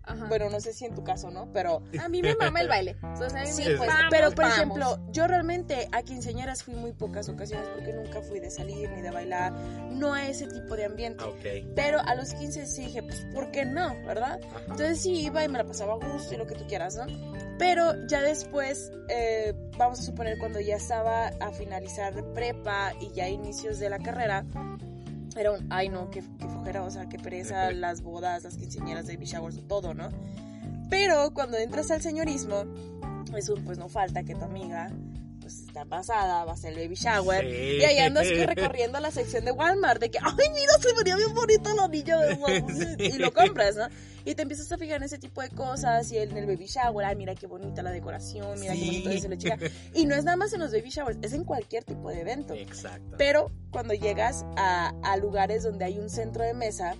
Ajá. 0.06 0.26
Bueno, 0.26 0.50
no 0.50 0.60
sé 0.60 0.74
si 0.74 0.84
en 0.84 0.94
tu 0.94 1.02
caso, 1.02 1.30
¿no? 1.30 1.50
Pero 1.50 1.80
a 1.98 2.10
mí 2.10 2.20
me 2.20 2.36
mama 2.36 2.60
el 2.60 2.68
baile. 2.68 2.94
O 3.02 3.16
sea, 3.30 3.40
a 3.40 3.44
mí 3.44 3.50
Sí, 3.50 3.64
me- 3.66 3.76
pues, 3.76 3.88
vamos, 3.88 4.04
pero 4.10 4.26
por 4.32 4.44
vamos. 4.44 4.56
ejemplo, 4.58 4.98
yo 5.12 5.26
realmente 5.26 5.88
a 5.92 6.02
quinceañeras 6.02 6.62
fui 6.62 6.74
muy 6.74 6.92
pocas 6.92 7.30
ocasiones 7.30 7.66
porque 7.68 7.94
nunca 7.94 8.20
fui 8.20 8.38
de 8.38 8.50
salir 8.50 8.90
ni 8.90 9.00
de 9.00 9.10
bailar, 9.10 9.52
no 9.92 10.12
a 10.12 10.26
ese 10.28 10.46
tipo 10.46 10.76
de 10.76 10.84
ambiente. 10.84 11.24
Ah, 11.24 11.28
Ok. 11.28 11.72
Pero 11.74 12.00
a 12.04 12.14
los 12.16 12.34
15 12.34 12.66
sí 12.66 12.82
dije, 12.84 13.02
pues, 13.02 13.26
¿por 13.32 13.50
qué 13.50 13.64
no? 13.64 13.94
¿Verdad? 14.04 14.40
Ajá. 14.50 14.60
Entonces 14.68 15.00
sí 15.00 15.24
iba 15.24 15.42
y 15.42 15.48
me 15.48 15.56
la 15.56 15.64
pasaba 15.64 15.94
a 15.94 15.96
gusto 15.96 16.34
y 16.34 16.36
lo 16.36 16.46
que 16.46 16.54
tú 16.54 16.66
quieras, 16.66 16.96
¿no? 16.96 17.06
Pero 17.58 18.06
ya 18.06 18.20
después, 18.20 18.92
eh, 19.08 19.54
vamos 19.78 20.00
a 20.00 20.02
suponer 20.02 20.36
cuando 20.38 20.60
ya 20.60 20.76
estaba 20.76 21.28
a 21.28 21.50
finalizar 21.52 22.12
prepa 22.34 22.92
y 23.00 23.10
ya 23.12 23.26
inicios 23.30 23.78
de 23.78 23.88
la 23.88 23.98
carrera, 24.00 24.44
era 25.36 25.52
un, 25.52 25.66
ay 25.70 25.88
no, 25.88 26.10
qué, 26.10 26.22
qué 26.38 26.48
flojera, 26.48 26.82
o 26.84 26.90
sea, 26.90 27.08
qué 27.08 27.18
pereza, 27.18 27.72
las 27.72 28.02
bodas, 28.02 28.44
las 28.44 28.56
quinceañeras, 28.56 29.06
baby 29.06 29.26
showers, 29.26 29.60
todo, 29.66 29.94
¿no? 29.94 30.08
Pero 30.90 31.32
cuando 31.34 31.56
entras 31.56 31.90
al 31.90 32.02
señorismo, 32.02 32.64
es 33.36 33.48
un, 33.48 33.64
pues 33.64 33.78
no 33.78 33.88
falta 33.88 34.22
que 34.22 34.34
tu 34.34 34.44
amiga, 34.44 34.88
pues 34.88 35.23
está 35.74 35.84
pasada, 35.86 36.44
va 36.44 36.52
a 36.52 36.54
hacer 36.54 36.72
el 36.72 36.78
baby 36.84 36.94
shower, 36.94 37.44
Sí. 37.44 37.78
y 37.80 37.84
ahí 37.84 37.98
andas 37.98 38.28
que 38.28 38.46
recorriendo 38.46 39.00
la 39.00 39.10
sección 39.10 39.44
de 39.44 39.50
Walmart 39.50 40.00
de 40.00 40.08
que, 40.10 40.18
ay, 40.22 40.48
mira, 40.54 40.72
se 40.80 40.92
vería 40.94 41.16
bien 41.16 41.34
bonito 41.34 41.70
el 41.72 41.78
anillo 41.80 42.18
de 42.20 42.34
Walmart", 42.34 43.00
Y 43.00 43.18
lo 43.18 43.32
compras, 43.32 43.74
¿no? 43.74 43.88
Y 44.24 44.34
te 44.36 44.42
empiezas 44.42 44.70
a 44.70 44.78
fijar 44.78 44.98
en 44.98 45.02
ese 45.02 45.18
tipo 45.18 45.42
de 45.42 45.50
cosas 45.50 46.10
y 46.12 46.18
en 46.18 46.36
el 46.36 46.46
baby 46.46 46.66
shower, 46.66 47.04
ay, 47.04 47.16
mira 47.16 47.34
qué 47.34 47.46
bonita 47.46 47.82
la 47.82 47.90
decoración, 47.90 48.58
mira 48.60 48.72
qué 48.72 48.78
bonito 48.84 49.10
es 49.10 49.28
la 49.28 49.36
chica. 49.36 49.58
Y 49.94 50.06
no 50.06 50.14
es 50.14 50.24
nada 50.24 50.36
más 50.36 50.52
en 50.52 50.60
los 50.60 50.70
baby 50.72 50.90
showers, 50.90 51.18
es 51.22 51.32
en 51.32 51.44
cualquier 51.44 51.82
tipo 51.84 52.08
de 52.08 52.20
evento. 52.20 52.54
Exacto. 52.54 53.16
Pero 53.18 53.50
cuando 53.70 53.92
llegas 53.94 54.46
a, 54.56 54.92
a 55.02 55.16
lugares 55.16 55.64
donde 55.64 55.84
hay 55.84 55.98
un 55.98 56.08
centro 56.08 56.44
de 56.44 56.54
mesa, 56.54 56.94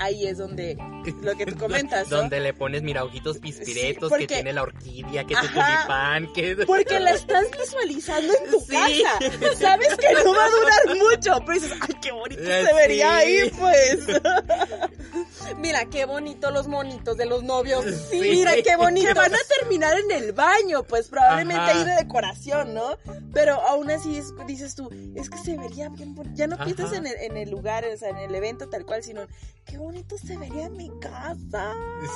ahí 0.00 0.26
es 0.26 0.38
donde 0.38 0.76
lo 1.22 1.36
que 1.36 1.46
tú 1.46 1.56
comentas, 1.58 2.08
¿no? 2.10 2.16
Donde 2.18 2.40
le 2.40 2.52
pones, 2.54 2.82
mira, 2.82 3.04
ojitos 3.04 3.38
pispiretos, 3.38 4.08
porque- 4.08 4.26
que 4.26 4.34
tiene 4.34 4.52
la 4.52 4.62
orquídea, 4.62 5.24
que 5.24 5.34
tu 5.34 5.46
tulipán, 5.46 6.32
que... 6.32 6.56
Porque 6.66 6.98
la 7.00 7.10
estás 7.12 7.44
visualizando 7.50 8.32
en 8.34 8.50
tu 8.50 8.60
Sí. 8.60 8.66
casa. 8.68 9.56
Sabes 9.58 9.96
que 9.96 10.12
no 10.24 10.34
va 10.34 10.44
a 10.44 10.50
durar 10.50 10.96
mucho, 10.96 11.32
pero 11.46 11.60
dices, 11.60 11.72
ay, 11.80 11.94
qué 12.02 12.12
bonito 12.12 12.42
se 12.42 12.74
vería 12.74 13.16
ahí, 13.16 13.50
pues. 13.58 13.98
Mira, 15.58 15.84
qué 15.86 16.04
bonito 16.04 16.50
los 16.50 16.68
monitos 16.68 17.16
de 17.16 17.26
los 17.26 17.42
novios. 17.42 17.84
Sí. 18.10 18.20
Mira 18.20 18.52
qué 18.62 18.76
bonito. 18.78 19.14
Van 19.14 19.34
a 19.34 19.38
terminar 19.58 19.98
en 19.98 20.10
el 20.22 20.32
baño, 20.32 20.84
pues 20.84 21.08
probablemente 21.08 21.60
Ajá. 21.62 21.78
ahí 21.78 21.84
de 21.84 21.94
decoración, 21.96 22.74
¿no? 22.74 22.96
Pero 23.32 23.54
aún 23.68 23.90
así 23.90 24.16
es- 24.16 24.32
dices 24.46 24.74
tú, 24.74 24.88
es 25.14 25.28
que 25.28 25.38
se 25.38 25.56
vería 25.56 25.88
bien 25.88 26.14
bonito. 26.14 26.34
Ya 26.36 26.46
no 26.46 26.56
piensas 26.62 26.92
en 26.92 27.06
el, 27.06 27.14
en 27.20 27.36
el 27.36 27.50
lugar, 27.50 27.84
o 27.84 27.96
sea, 27.96 28.10
en 28.10 28.18
el 28.18 28.34
evento 28.34 28.68
tal 28.68 28.84
cual, 28.86 29.02
sino, 29.02 29.26
qué 29.66 29.76
bonito 29.78 29.89
se 30.22 30.36
vería 30.36 30.66
en 30.66 30.76
mi 30.76 30.90
casa. 31.00 31.72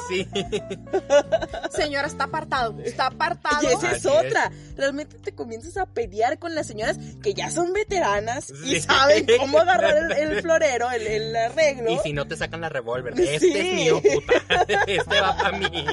Sí. 0.08 0.26
Señora, 1.70 2.06
está 2.06 2.24
apartado. 2.24 2.78
Está 2.80 3.06
apartado. 3.06 3.62
Y 3.62 3.66
esa 3.66 3.92
es 3.92 4.06
Así 4.06 4.08
otra. 4.08 4.50
Realmente 4.76 5.18
te 5.18 5.32
comienzas 5.34 5.76
a 5.76 5.86
pelear 5.86 6.38
con 6.38 6.54
las 6.54 6.66
señoras 6.66 6.98
que 7.22 7.34
ya 7.34 7.50
son 7.50 7.72
veteranas 7.72 8.50
y 8.50 8.74
Sí. 8.74 8.80
saben 8.80 9.26
cómo 9.38 9.58
agarrar 9.58 9.96
el, 9.96 10.12
el 10.32 10.40
florero, 10.42 10.90
el, 10.90 11.06
el 11.06 11.36
arreglo. 11.36 11.90
Y 11.90 11.98
si 11.98 12.12
no 12.12 12.26
te 12.26 12.36
sacan 12.36 12.60
la 12.60 12.68
revólver, 12.68 13.14
este 13.18 13.38
Sí. 13.40 13.52
es 13.56 13.74
mío, 13.74 14.02
puta. 14.02 14.64
Este 14.86 15.20
va 15.20 15.36
para 15.36 15.58
mí. 15.58 15.86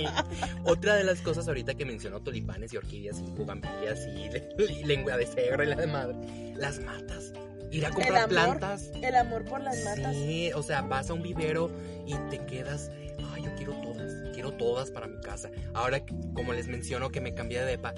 Otra 0.65 0.95
de 0.95 1.03
las 1.03 1.21
cosas 1.21 1.47
ahorita 1.47 1.73
que 1.75 1.85
mencionó 1.85 2.21
tulipanes 2.21 2.73
y 2.73 2.77
orquídeas 2.77 3.19
y 3.19 3.23
bugambillas 3.31 3.99
y, 4.07 4.29
y 4.63 4.83
lengua 4.83 5.17
de 5.17 5.25
cebra 5.27 5.63
y 5.63 5.67
la 5.67 5.75
de 5.75 5.87
madre. 5.87 6.15
Las 6.55 6.79
matas. 6.79 7.31
Ir 7.71 7.86
a 7.86 7.88
El 7.89 7.93
comprar 7.93 8.17
amor, 8.23 8.29
plantas. 8.29 8.91
el 9.01 9.15
amor 9.15 9.45
por 9.45 9.62
las 9.62 9.84
matas. 9.86 10.13
Sí, 10.15 10.51
o 10.53 10.62
sea, 10.63 10.81
vas 10.81 11.10
a 11.10 11.13
un 11.13 11.21
vivero 11.23 11.71
y 12.05 12.15
te 12.29 12.39
quedas, 12.45 12.91
ay, 13.34 13.43
yo 13.43 13.55
quiero 13.55 13.73
todas, 13.75 14.12
quiero 14.34 14.51
todas 14.53 14.91
para 14.91 15.07
mi 15.07 15.19
casa. 15.21 15.49
Ahora, 15.73 16.03
como 16.34 16.51
les 16.53 16.67
menciono 16.67 17.10
que 17.12 17.21
me 17.21 17.34
cambié 17.34 17.60
de 17.62 17.65
depa, 17.65 17.93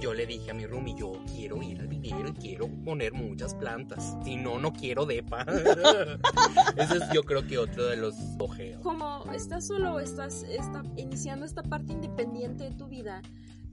yo 0.00 0.12
le 0.12 0.26
dije 0.26 0.50
a 0.50 0.54
mi 0.54 0.66
roomie, 0.66 0.94
yo 0.98 1.12
quiero 1.34 1.62
ir 1.62 1.80
al 1.80 1.88
vivero 1.88 2.28
y 2.28 2.32
quiero 2.34 2.68
poner 2.84 3.14
muchas 3.14 3.54
plantas. 3.54 4.14
Si 4.22 4.36
no, 4.36 4.58
no 4.58 4.74
quiero 4.74 5.06
depa. 5.06 5.46
Eso 6.76 6.94
es 6.96 7.04
yo 7.14 7.22
creo 7.22 7.46
que 7.46 7.56
otro 7.58 7.86
de 7.86 7.96
los 7.96 8.14
ojeos. 8.38 8.82
como 8.82 9.24
estás 9.32 9.66
solo, 9.66 9.98
estás 10.00 10.42
está, 10.42 10.82
iniciando 10.96 11.46
esta 11.46 11.62
parte 11.62 11.92
independiente 11.94 12.64
de 12.64 12.72
tu 12.72 12.86
vida, 12.86 13.22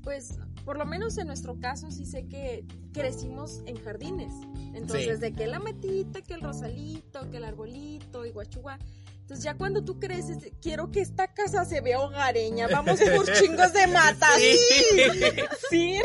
pues 0.03 0.37
por 0.65 0.77
lo 0.77 0.85
menos 0.85 1.17
en 1.17 1.27
nuestro 1.27 1.59
caso 1.59 1.91
sí 1.91 2.05
sé 2.05 2.25
que 2.27 2.65
crecimos 2.93 3.61
en 3.65 3.77
jardines. 3.83 4.33
Entonces, 4.73 5.15
Sí. 5.15 5.21
de 5.21 5.33
que 5.33 5.47
la 5.47 5.59
matita, 5.59 6.21
que 6.21 6.33
el 6.33 6.41
rosalito, 6.41 7.29
que 7.29 7.37
el 7.37 7.43
arbolito 7.45 8.25
y 8.25 8.31
guachugua. 8.31 8.77
Entonces 9.33 9.45
ya 9.51 9.57
cuando 9.57 9.83
tú 9.83 9.99
creces, 9.99 10.37
quiero 10.61 10.91
que 10.91 11.01
esta 11.01 11.33
casa 11.33 11.65
se 11.65 11.81
vea 11.81 11.99
hogareña, 11.99 12.67
vamos 12.67 12.99
por 12.99 13.31
chingos 13.33 13.73
de 13.73 13.87
mata. 13.87 14.27
Sí. 14.37 14.59
Sí. 15.71 15.99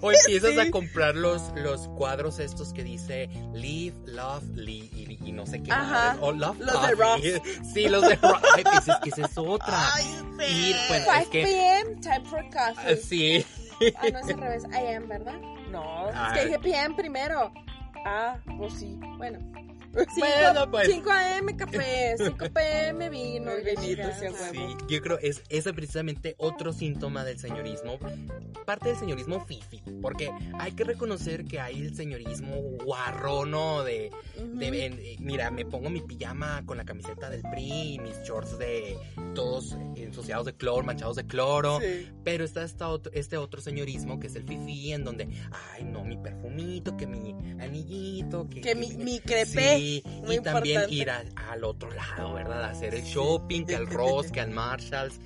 O 0.00 0.10
empiezas 0.10 0.52
Sí. 0.54 0.58
a 0.58 0.70
comprar 0.70 1.14
los, 1.14 1.52
los 1.54 1.86
cuadros 1.88 2.38
estos 2.38 2.72
que 2.72 2.82
dice 2.82 3.28
Live, 3.52 3.94
Love, 4.06 4.42
Lee 4.54 4.90
y, 4.90 5.28
y 5.28 5.32
no 5.32 5.44
sé 5.44 5.62
qué. 5.62 5.70
Ajá. 5.70 6.16
O 6.22 6.32
Love, 6.32 6.58
Los 6.60 6.88
de 6.88 6.96
Coffee. 6.96 7.42
Sí, 7.74 7.88
los 7.88 8.08
de. 8.08 8.18
Ay, 8.56 8.64
pues 8.64 8.88
es 8.88 8.96
que 9.02 9.10
esa 9.10 9.26
es 9.26 9.36
otra. 9.36 9.78
Y 10.48 10.74
pues 10.88 11.02
5 11.04 11.12
es 11.20 11.28
que. 11.28 11.42
p.m. 11.44 12.00
time 12.00 12.24
for 12.24 12.42
coffee. 12.50 12.96
Sí. 12.96 13.46
Ah, 13.96 14.06
no 14.12 14.18
es 14.18 14.28
al 14.34 14.40
revés. 14.40 14.62
I 14.72 14.94
am, 14.94 15.08
¿verdad? 15.08 15.34
No. 15.70 16.08
Es 16.08 16.38
que 16.38 16.44
dije 16.46 16.58
p.m. 16.58 16.94
primero. 16.96 17.52
Ah, 18.06 18.38
pues 18.56 18.72
sí. 18.78 18.98
Bueno. 19.18 19.38
Bueno, 19.92 20.70
pues. 20.70 20.88
5 20.88 21.10
a.m. 21.10 21.56
café, 21.56 22.14
5 22.16 22.46
p.m. 22.54 23.10
vino. 23.10 23.50
Vinito, 23.56 24.02
sí. 24.18 24.26
Sí, 24.52 24.76
yo 24.88 25.00
creo 25.02 25.18
es 25.18 25.42
ese 25.48 25.72
precisamente 25.74 26.34
otro 26.38 26.72
síntoma 26.72 27.24
del 27.24 27.38
señorismo, 27.38 27.98
parte 28.64 28.88
del 28.88 28.98
señorismo 28.98 29.44
fifi, 29.44 29.82
porque 30.00 30.30
hay 30.58 30.72
que 30.72 30.84
reconocer 30.84 31.44
que 31.44 31.60
hay 31.60 31.80
el 31.80 31.94
señorismo 31.94 32.54
guarrono 32.84 33.82
de, 33.84 34.10
de- 34.36 34.86
eh, 34.86 35.16
mira, 35.20 35.50
me 35.50 35.64
pongo 35.64 35.90
mi 35.90 36.00
pijama 36.00 36.64
con 36.64 36.76
la 36.78 36.84
camiseta 36.84 37.28
del 37.30 37.42
PRI, 37.42 37.98
mis 38.02 38.16
shorts 38.22 38.58
de 38.58 38.96
todos 39.34 39.76
ensuciados 39.96 40.46
de 40.46 40.54
cloro, 40.54 40.82
manchados 40.84 41.16
de 41.16 41.26
cloro, 41.26 41.80
Sí. 41.80 42.08
pero 42.24 42.44
está 42.44 42.64
esta 42.64 42.88
otro- 42.88 43.12
este 43.14 43.36
otro 43.36 43.60
señorismo 43.60 44.18
que 44.20 44.26
es 44.28 44.36
el 44.36 44.44
fifi, 44.44 44.92
en 44.92 45.04
donde, 45.04 45.28
ay 45.76 45.84
no, 45.84 46.04
mi 46.04 46.16
perfumito, 46.16 46.96
que 46.96 47.06
mi 47.06 47.32
anillito, 47.60 48.48
que, 48.48 48.60
Que 48.60 48.74
mi, 48.74 48.90
mi 48.96 49.18
crepé. 49.20 49.76
Sí, 49.78 49.81
muy 50.22 50.36
y 50.36 50.40
también 50.40 50.82
importante. 50.82 50.94
ir 50.94 51.10
a- 51.10 51.24
al 51.52 51.64
otro 51.64 51.90
lado, 51.90 52.34
¿verdad? 52.34 52.64
A 52.64 52.70
hacer 52.70 52.94
el 52.94 53.02
shopping, 53.02 53.64
que 53.64 53.76
al 53.76 53.86
Ross, 53.98 54.30
que 54.30 54.40
al 54.40 54.50
Marshalls. 54.50 55.18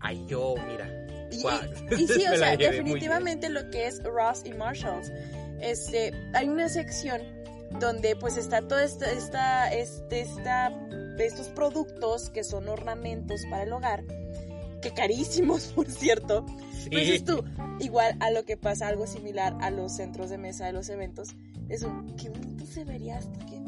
Ay, 0.00 0.24
yo, 0.28 0.54
mira. 0.68 1.28
Y, 1.30 1.42
guau, 1.42 1.60
y 1.96 2.06
sí, 2.06 2.24
o 2.32 2.36
sea, 2.36 2.56
definitivamente 2.56 3.48
lo 3.50 3.70
que 3.70 3.86
es 3.86 4.02
Ross 4.02 4.42
y 4.44 4.52
Marshalls, 4.52 5.12
este, 5.60 6.12
hay 6.34 6.48
una 6.48 6.68
sección 6.68 7.20
donde 7.78 8.16
pues 8.16 8.36
está 8.36 8.62
todo 8.62 8.80
esta, 8.80 9.10
esta, 9.12 9.72
este, 9.72 10.22
esta, 10.22 10.72
estos 11.18 11.48
productos 11.48 12.30
que 12.30 12.42
son 12.42 12.68
ornamentos 12.68 13.42
para 13.50 13.62
el 13.62 13.72
hogar, 13.72 14.02
que 14.82 14.90
carísimos, 14.92 15.66
por 15.76 15.88
cierto. 15.88 16.44
Sí. 16.82 16.88
Pues 16.90 17.04
dices 17.06 17.24
tú, 17.26 17.44
igual 17.78 18.16
a 18.20 18.30
lo 18.30 18.44
que 18.44 18.56
pasa, 18.56 18.88
algo 18.88 19.06
similar 19.06 19.54
a 19.60 19.70
los 19.70 19.92
centros 19.96 20.30
de 20.30 20.38
mesa 20.38 20.64
de 20.66 20.72
los 20.72 20.88
eventos, 20.88 21.28
es 21.68 21.82
un, 21.82 22.16
qué 22.16 22.30
bonito 22.30 22.64
se 22.66 22.84
vería 22.84 23.20
casa. 23.20 23.59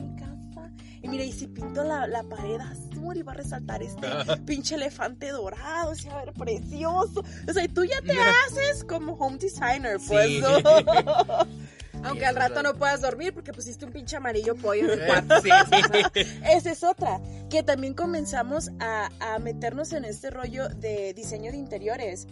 Y 1.02 1.08
mira, 1.08 1.24
y 1.24 1.32
si 1.32 1.48
pinto 1.48 1.82
la, 1.84 2.06
la 2.06 2.22
pared 2.22 2.60
azul 2.60 3.16
y 3.16 3.22
va 3.22 3.32
a 3.32 3.36
resaltar 3.36 3.82
este 3.82 4.06
pinche 4.46 4.76
elefante 4.76 5.28
dorado, 5.30 5.94
se 5.94 6.08
va 6.08 6.20
a 6.20 6.24
ver 6.24 6.34
precioso. 6.34 7.24
O 7.48 7.52
sea, 7.52 7.64
y 7.64 7.68
tú 7.68 7.84
ya 7.84 8.00
te 8.02 8.12
haces 8.12 8.84
como 8.84 9.14
home 9.14 9.38
designer, 9.38 9.98
pues, 10.06 10.26
Sí. 10.28 10.40
¿no? 10.40 10.48
Aunque 12.04 12.26
al 12.26 12.34
rato 12.34 12.62
no 12.64 12.74
puedas 12.74 13.00
dormir 13.00 13.32
porque 13.32 13.52
pusiste 13.52 13.84
un 13.84 13.92
pinche 13.92 14.16
amarillo 14.16 14.56
pollo 14.56 14.92
en 14.92 15.00
el 15.00 15.06
cuarto. 15.26 15.40
Sí, 15.40 15.50
sí. 16.14 16.20
Esa 16.50 16.72
es 16.72 16.82
otra, 16.82 17.20
que 17.48 17.62
también 17.62 17.94
comenzamos 17.94 18.70
a, 18.80 19.08
a 19.20 19.38
meternos 19.38 19.92
en 19.92 20.04
este 20.04 20.30
rollo 20.30 20.68
de 20.68 21.14
diseño 21.14 21.52
de 21.52 21.58
interiores. 21.58 22.26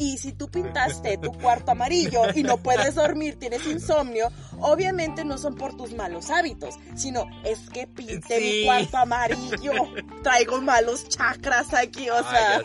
Y 0.00 0.16
si 0.16 0.32
tú 0.32 0.48
pintaste 0.48 1.18
tu 1.18 1.30
cuarto 1.42 1.72
amarillo 1.72 2.22
y 2.34 2.42
no 2.42 2.56
puedes 2.56 2.94
dormir, 2.94 3.38
tienes 3.38 3.66
insomnio, 3.66 4.32
obviamente 4.58 5.26
no 5.26 5.36
son 5.36 5.56
por 5.56 5.76
tus 5.76 5.92
malos 5.92 6.30
hábitos, 6.30 6.74
sino 6.96 7.26
es 7.44 7.68
que 7.68 7.86
pinté 7.86 8.38
Sí. 8.38 8.44
mi 8.60 8.64
cuarto 8.64 8.96
amarillo, 8.96 9.72
traigo 10.22 10.62
malos 10.62 11.06
chakras 11.08 11.74
aquí, 11.74 12.08
o 12.08 12.22
sea. 12.22 12.62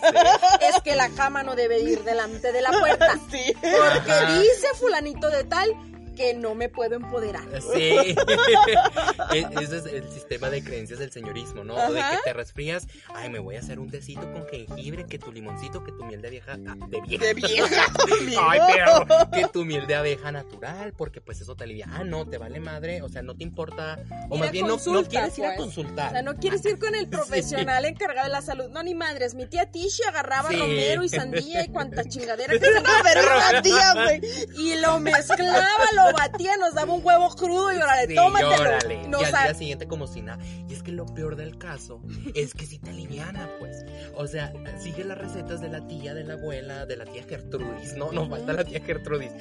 Es 0.61 0.81
que 0.81 0.95
la 0.95 1.09
cama 1.09 1.43
no 1.43 1.55
debe 1.55 1.81
ir 1.81 2.03
delante 2.05 2.53
de 2.53 2.61
la 2.61 2.71
puerta. 2.71 3.19
Sí. 3.29 3.53
Porque 3.61 4.11
Ajá. 4.11 4.39
dice 4.39 4.67
fulanito 4.79 5.29
de 5.29 5.43
tal 5.43 5.69
que 6.15 6.33
no 6.33 6.55
me 6.55 6.69
puedo 6.69 6.95
empoderar. 6.95 7.43
Sí. 7.73 8.15
E- 9.33 9.47
Ese 9.61 9.77
es 9.77 9.85
el 9.85 10.09
sistema 10.11 10.49
de 10.49 10.63
creencias 10.63 10.99
del 10.99 11.11
señorismo, 11.11 11.63
¿no? 11.63 11.75
De 11.91 11.99
que 11.99 12.17
te 12.23 12.33
resfrías, 12.33 12.87
ay, 13.13 13.29
me 13.29 13.39
voy 13.39 13.55
a 13.55 13.59
hacer 13.59 13.79
un 13.79 13.89
tecito 13.89 14.21
con 14.31 14.47
jengibre, 14.47 15.05
que 15.05 15.19
tu 15.19 15.31
limoncito, 15.31 15.83
que 15.83 15.91
tu 15.91 16.05
miel 16.05 16.21
de 16.21 16.29
vieja, 16.29 16.53
ah, 16.67 16.75
de 16.87 17.01
vieja. 17.01 17.25
De 17.25 17.33
vieja, 17.33 17.85
Ay, 18.49 18.59
pero 18.67 19.05
que 19.31 19.47
tu 19.47 19.65
miel 19.65 19.87
de 19.87 19.95
abeja 19.95 20.31
natural, 20.31 20.93
porque 20.97 21.21
pues 21.21 21.41
eso 21.41 21.55
te 21.55 21.63
alivia. 21.63 21.87
Ah, 21.91 22.03
no, 22.03 22.27
te 22.27 22.37
vale 22.37 22.59
madre, 22.59 23.01
o 23.01 23.09
sea, 23.09 23.21
no 23.21 23.35
te 23.35 23.43
importa, 23.43 23.99
o 24.29 24.35
Ir 24.35 24.41
más 24.41 24.51
bien 24.51 24.67
no, 24.67 24.73
no 24.77 24.83
consulta, 24.83 25.09
quieres 25.09 25.37
ir 25.37 25.45
a 25.45 25.47
pues. 25.49 25.59
consultar. 25.59 26.07
O 26.07 26.11
sea, 26.11 26.21
no 26.21 26.35
quieres 26.35 26.65
ir 26.65 26.79
con 26.79 26.95
el 26.95 27.07
profesional 27.09 27.85
encargado 27.85 28.27
de 28.27 28.31
la 28.31 28.41
salud. 28.41 28.69
No, 28.69 28.83
ni 28.83 28.95
madres. 28.95 29.33
Mi 29.35 29.45
tía 29.47 29.71
Tishi 29.71 30.03
agarraba 30.03 30.49
Sí. 30.49 30.57
romero 30.57 31.03
y 31.03 31.09
sandía 31.09 31.63
y 31.63 31.69
cuanta 31.69 32.03
chingadera 32.05 32.53
que 32.53 32.59
se 32.59 32.71
güey. 33.95 34.21
Y 34.57 34.75
lo 34.75 34.99
mezclaba, 34.99 35.85
lo 35.93 36.04
batía, 36.13 36.57
nos 36.57 36.73
daba 36.73 36.93
un 36.93 37.05
huevo 37.05 37.29
crudo 37.35 37.73
y 37.73 37.77
órale, 37.77 38.07
Sí, 38.07 38.15
tómatelo. 38.15 38.61
órale. 38.61 39.07
Nos 39.07 39.21
y 39.21 39.25
al 39.25 39.31
día 39.43 39.53
siguiente 39.53 39.87
como 39.87 40.07
si 40.07 40.21
nada. 40.21 40.43
Y 40.67 40.73
es 40.73 40.83
que 40.83 40.91
lo 40.91 41.05
peor 41.05 41.35
del 41.35 41.57
caso 41.57 42.01
es 42.33 42.53
que 42.53 42.65
si 42.65 42.79
te 42.79 42.89
aliviana, 42.91 43.49
pues. 43.59 43.83
O 44.15 44.27
sea, 44.27 44.53
sigue 44.79 45.03
las 45.03 45.17
recetas 45.17 45.61
de 45.61 45.69
la 45.69 45.85
tía, 45.87 46.13
de 46.13 46.23
la 46.23 46.33
abuela, 46.33 46.85
de 46.85 46.97
la 46.97 47.05
tía 47.05 47.23
Gertrudis, 47.23 47.95
¿no? 47.95 48.11
Nos 48.11 48.29
falta 48.29 48.53
la 48.53 48.63
tía 48.63 48.81
Gertrudis. 48.81 49.31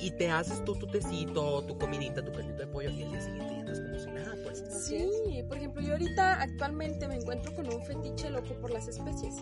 Y 0.00 0.10
te 0.10 0.28
haces 0.30 0.64
tú 0.64 0.74
tu 0.74 0.88
tecito, 0.88 1.62
tu 1.64 1.78
comidita, 1.78 2.24
tu 2.24 2.32
caldito 2.32 2.58
de 2.58 2.66
pollo 2.66 2.90
y 2.90 3.02
al 3.04 3.10
día 3.10 3.20
siguiente 3.20 3.54
ya 3.54 3.60
andas 3.60 3.80
como 3.80 3.98
si 4.00 4.10
nada, 4.10 4.34
pues. 4.42 4.64
Sí, 4.84 5.44
por 5.46 5.56
ejemplo, 5.58 5.80
yo 5.80 5.92
ahorita 5.92 6.40
actualmente 6.42 7.06
me 7.06 7.14
encuentro 7.14 7.54
con 7.54 7.72
un 7.72 7.84
fetiche 7.84 8.28
loco 8.30 8.52
por 8.60 8.72
las 8.72 8.88
especies. 8.88 9.36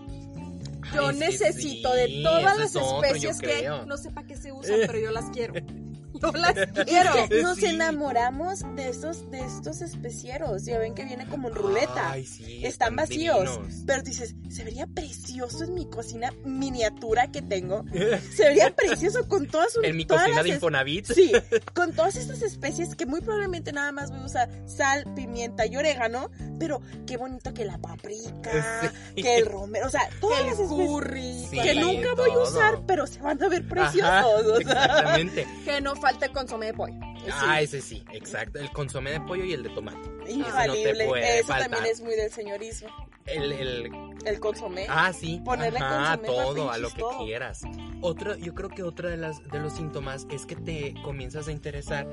Yo 0.95 1.09
Ay, 1.09 1.17
necesito 1.17 1.93
sí, 1.93 1.97
de 1.97 2.23
todas 2.23 2.59
las 2.59 2.77
otro, 2.77 3.03
especies 3.05 3.39
que 3.39 3.69
no 3.87 3.97
sé 3.97 4.11
para 4.11 4.27
qué 4.27 4.37
se 4.37 4.53
usan, 4.53 4.81
pero 4.87 4.99
yo 4.99 5.11
las 5.13 5.31
quiero. 5.31 5.55
Yo 6.33 6.33
las 6.33 6.55
quiero. 6.87 7.15
Es 7.15 7.29
que 7.29 7.43
nos 7.43 7.57
Sí. 7.59 7.67
enamoramos 7.67 8.61
de 8.77 8.89
estos, 8.89 9.31
de 9.31 9.41
estos 9.41 9.81
especieros. 9.83 10.65
Ya 10.65 10.79
ven 10.79 10.95
que 10.95 11.05
viene 11.05 11.27
como 11.27 11.49
en 11.49 11.55
ruleta. 11.55 12.13
Ay, 12.13 12.27
sí, 12.27 12.65
Están 12.65 12.97
vacíos. 12.97 13.39
divinos. 13.41 13.83
Pero 13.87 14.03
dices, 14.03 14.35
se 14.49 14.65
vería 14.65 14.87
precioso 14.87 15.65
en 15.65 15.75
mi 15.75 15.87
cocina 15.87 16.33
miniatura 16.45 17.31
que 17.31 17.43
tengo. 17.43 17.85
Se 18.35 18.45
vería 18.45 18.75
precioso 18.75 19.27
con 19.29 19.47
todas 19.47 19.73
sus 19.73 19.85
En 19.85 19.97
mi 19.97 20.05
todas 20.05 20.23
cocina 20.23 20.37
las 20.39 20.45
de 20.45 20.51
Infonavit. 20.51 21.07
Sí, 21.13 21.33
con 21.75 21.93
todas 21.93 22.17
estas 22.17 22.43
especies 22.43 22.95
que 22.95 23.07
muy 23.07 23.21
probablemente 23.21 23.73
nada 23.73 23.93
más 23.93 24.11
voy 24.11 24.21
a 24.21 24.25
usar 24.25 24.49
sal, 24.67 25.05
pimienta 25.15 25.67
y 25.67 25.77
orégano, 25.77 26.31
pero 26.59 26.81
qué 27.07 27.17
bonito 27.17 27.53
que 27.55 27.65
la 27.65 27.79
paprika, 27.79 28.91
Sí. 29.15 29.23
que 29.23 29.37
el 29.39 29.47
romero, 29.47 29.87
o 29.87 29.91
sea, 29.91 30.09
todas 30.21 30.45
las 30.47 30.59
El 30.59 30.65
especies 30.65 30.89
curry. 30.89 31.47
Sí, 31.51 31.61
que 31.61 31.75
nunca 31.77 32.15
voy 32.17 32.31
a 32.31 32.39
usar, 32.39 32.81
pero 32.87 33.07
se 33.07 33.21
van 33.21 33.43
a 33.43 33.49
ver 33.49 33.63
Ajá, 33.63 33.69
preciosos. 33.71 34.47
o 34.47 34.57
sea. 34.57 34.61
exactamente. 34.85 35.47
Que 35.65 35.81
no 35.81 35.97
falte 36.11 36.27
el 36.27 36.33
consomé 36.33 36.67
de 36.67 36.75
pollo. 36.75 36.95
Ah, 37.33 37.61
ese 37.61 37.81
sí, 37.81 38.03
exacto. 38.13 38.59
El 38.59 38.71
consomé 38.73 39.13
de 39.13 39.21
pollo 39.21 39.45
y 39.45 39.53
el 39.53 39.63
de 39.63 39.71
tomate. 39.71 40.09
Infalible. 40.29 40.93
no 40.93 40.99
te 40.99 41.07
puede 41.07 41.39
Eso 41.39 41.49
faltar. 41.49 41.71
también 41.71 41.93
es 41.93 42.01
muy 42.01 42.15
del 42.15 42.31
señorismo. 42.31 42.89
El, 43.27 43.53
el 43.53 43.93
El 44.25 44.41
consomé. 44.41 44.87
Ah, 44.89 45.13
sí. 45.13 45.41
Ponerle 45.45 45.79
Ajá, 45.79 46.17
consomé, 46.17 46.27
todo, 46.27 46.71
a 46.71 46.79
lo 46.79 46.91
que 46.91 47.01
todo. 47.01 47.25
quieras. 47.25 47.63
Otro, 48.01 48.37
yo 48.37 48.55
creo 48.55 48.69
que 48.71 48.83
otra 48.83 49.11
de 49.11 49.17
las 49.19 49.43
de 49.49 49.59
los 49.61 49.75
síntomas 49.75 50.27
es 50.31 50.47
que 50.47 50.57
te 50.57 50.95
comienzas 51.05 51.47
a 51.49 51.53
interesar 51.53 52.07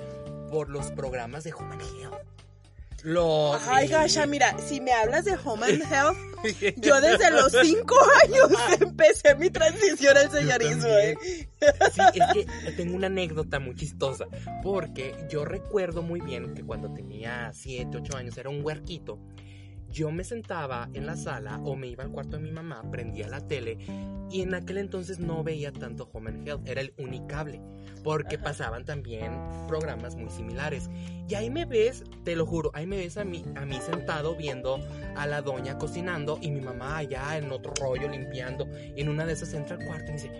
por 0.51 0.69
los 0.69 0.91
programas 0.91 1.43
de 1.43 1.51
Health. 1.51 2.36
Los 3.03 3.61
Ay, 3.67 3.87
Gasha, 3.87 4.25
mira, 4.25 4.55
si 4.59 4.81
me 4.81 4.91
hablas 4.91 5.25
de 5.25 5.37
Home 5.43 5.65
and 5.65 5.83
Health, 5.91 6.17
yo 6.77 7.01
desde 7.01 7.31
los 7.31 7.51
cinco 7.51 7.95
años 8.23 8.49
empecé 8.79 9.35
mi 9.35 9.49
transición 9.49 10.17
al 10.17 10.31
señorismo. 10.31 10.87
¿eh? 10.87 11.17
Sí, 11.93 12.01
es 12.13 12.33
que 12.33 12.71
tengo 12.71 12.95
una 12.95 13.07
anécdota 13.07 13.59
muy 13.59 13.75
chistosa. 13.75 14.25
Porque 14.63 15.15
yo 15.29 15.45
recuerdo 15.45 16.01
muy 16.01 16.21
bien 16.21 16.53
que 16.53 16.63
cuando 16.63 16.93
tenía 16.93 17.51
7, 17.53 17.97
8 17.97 18.17
años, 18.17 18.37
era 18.37 18.49
un 18.49 18.63
huerquito. 18.63 19.19
Yo 19.91 20.11
me 20.11 20.23
sentaba 20.23 20.89
en 20.93 21.05
la 21.05 21.15
sala 21.15 21.59
o 21.63 21.75
me 21.75 21.87
iba 21.87 22.03
al 22.03 22.11
cuarto 22.11 22.37
de 22.37 22.43
mi 22.43 22.51
mamá, 22.51 22.83
prendía 22.91 23.27
la 23.27 23.47
tele 23.47 23.77
y 24.29 24.41
en 24.41 24.53
aquel 24.53 24.77
entonces 24.77 25.19
no 25.19 25.43
veía 25.43 25.71
tanto 25.71 26.09
Home 26.11 26.29
and 26.31 26.47
Health, 26.47 26.67
era 26.67 26.81
el 26.81 26.93
unicable, 26.97 27.61
porque 28.03 28.35
Ajá. 28.35 28.45
pasaban 28.45 28.83
también 28.83 29.31
programas 29.67 30.15
muy 30.15 30.29
similares. 30.29 30.89
Y 31.29 31.35
ahí 31.35 31.49
me 31.49 31.65
ves, 31.65 32.03
te 32.23 32.35
lo 32.35 32.45
juro, 32.45 32.71
ahí 32.73 32.85
me 32.85 32.97
ves 32.97 33.17
a 33.17 33.23
mí, 33.23 33.45
a 33.55 33.65
mí 33.65 33.79
sentado 33.79 34.35
viendo 34.35 34.79
a 35.15 35.25
la 35.27 35.41
doña 35.41 35.77
cocinando 35.77 36.39
y 36.41 36.51
mi 36.51 36.61
mamá 36.61 36.97
allá 36.97 37.37
en 37.37 37.51
otro 37.51 37.73
rollo 37.79 38.09
limpiando. 38.09 38.67
Y 38.95 39.01
en 39.01 39.09
una 39.09 39.25
de 39.25 39.33
esas 39.33 39.53
entra 39.53 39.77
al 39.77 39.85
cuarto 39.85 40.11
y 40.11 40.15
me 40.15 40.21
dice, 40.21 40.31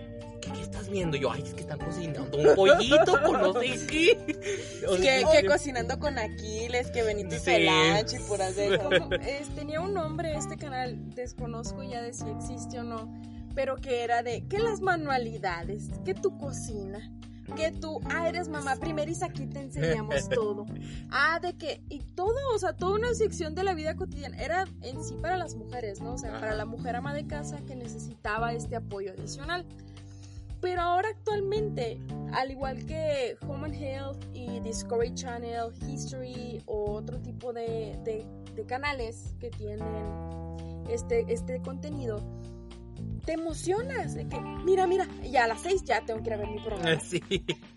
¿qué, 0.52 0.58
qué 0.58 0.62
estás 0.62 0.88
viendo? 0.90 1.16
Y 1.16 1.20
yo, 1.20 1.30
ay, 1.32 1.42
es 1.42 1.54
que 1.54 1.60
están 1.60 1.78
cocinando 1.78 2.36
un 2.38 2.54
pollito 2.54 3.22
con 3.24 3.40
no 3.40 3.52
sé 3.54 3.86
qué. 3.90 4.84
O 4.88 4.96
Que, 4.96 5.02
sea, 5.02 5.30
que 5.32 5.42
yo- 5.44 5.50
cocinando 5.50 5.98
con 5.98 6.18
Aquiles, 6.18 6.90
que 6.90 7.02
Benito 7.02 7.36
Sí. 7.36 7.40
Solange 7.52 8.16
y 8.16 8.54
de 8.54 8.74
eso. 8.74 8.88
Como, 8.88 9.08
tenía 9.54 9.80
un 9.80 9.94
nombre 9.94 10.34
este 10.36 10.56
canal, 10.56 10.96
desconozco 11.14 11.82
ya 11.82 12.02
de 12.02 12.12
si 12.12 12.28
existe 12.28 12.78
o 12.80 12.84
no, 12.84 13.12
pero 13.54 13.76
que 13.76 14.02
era 14.04 14.22
de 14.22 14.46
que 14.46 14.58
las 14.58 14.80
manualidades, 14.80 15.88
que 16.04 16.14
tu 16.14 16.36
cocina. 16.38 17.10
que 17.56 17.70
tú, 17.72 17.98
ah, 18.10 18.28
eres 18.28 18.48
mamá 18.48 18.76
primeriza, 18.76 19.24
aquí 19.24 19.46
te 19.46 19.60
enseñamos 19.60 20.28
todo. 20.34 20.66
Ah, 21.10 21.38
de 21.40 21.54
que, 21.56 21.80
y 21.88 22.00
todo, 22.00 22.36
o 22.54 22.58
sea, 22.58 22.74
toda 22.74 22.96
una 22.98 23.14
sección 23.14 23.54
de 23.54 23.64
la 23.64 23.72
vida 23.74 23.96
cotidiana. 23.96 24.36
Era 24.38 24.66
en 24.82 25.02
sí 25.02 25.14
para 25.22 25.38
las 25.38 25.54
mujeres, 25.54 26.02
¿no? 26.02 26.12
O 26.12 26.18
sea, 26.18 26.38
para 26.38 26.54
la 26.54 26.66
mujer 26.66 26.94
ama 26.96 27.14
de 27.14 27.26
casa 27.26 27.56
que 27.66 27.74
necesitaba 27.74 28.52
este 28.52 28.76
apoyo 28.76 29.12
adicional. 29.12 29.64
Pero 30.60 30.80
ahora 30.80 31.08
actualmente, 31.10 32.00
al 32.32 32.50
igual 32.50 32.84
que 32.86 33.36
Home 33.46 33.66
and 33.66 33.74
Health 33.74 34.24
y 34.34 34.60
Discovery 34.60 35.14
Channel, 35.14 35.72
History 35.88 36.62
o 36.66 36.92
otro 36.92 37.20
tipo 37.20 37.52
de, 37.52 37.98
de, 38.04 38.26
de 38.54 38.66
canales 38.66 39.34
que 39.38 39.50
tienen 39.50 39.78
este, 40.88 41.24
este 41.28 41.60
contenido, 41.62 42.20
te 43.24 43.34
emocionas 43.34 44.14
de 44.14 44.26
que, 44.26 44.40
mira, 44.40 44.86
mira, 44.86 45.06
ya 45.22 45.44
a 45.44 45.48
las 45.48 45.62
seis 45.62 45.84
ya 45.84 46.04
tengo 46.04 46.22
que 46.22 46.30
ir 46.30 46.34
a 46.34 46.36
ver 46.38 46.48
mi 46.48 46.60
programa. 46.60 47.00
Sí. 47.04 47.22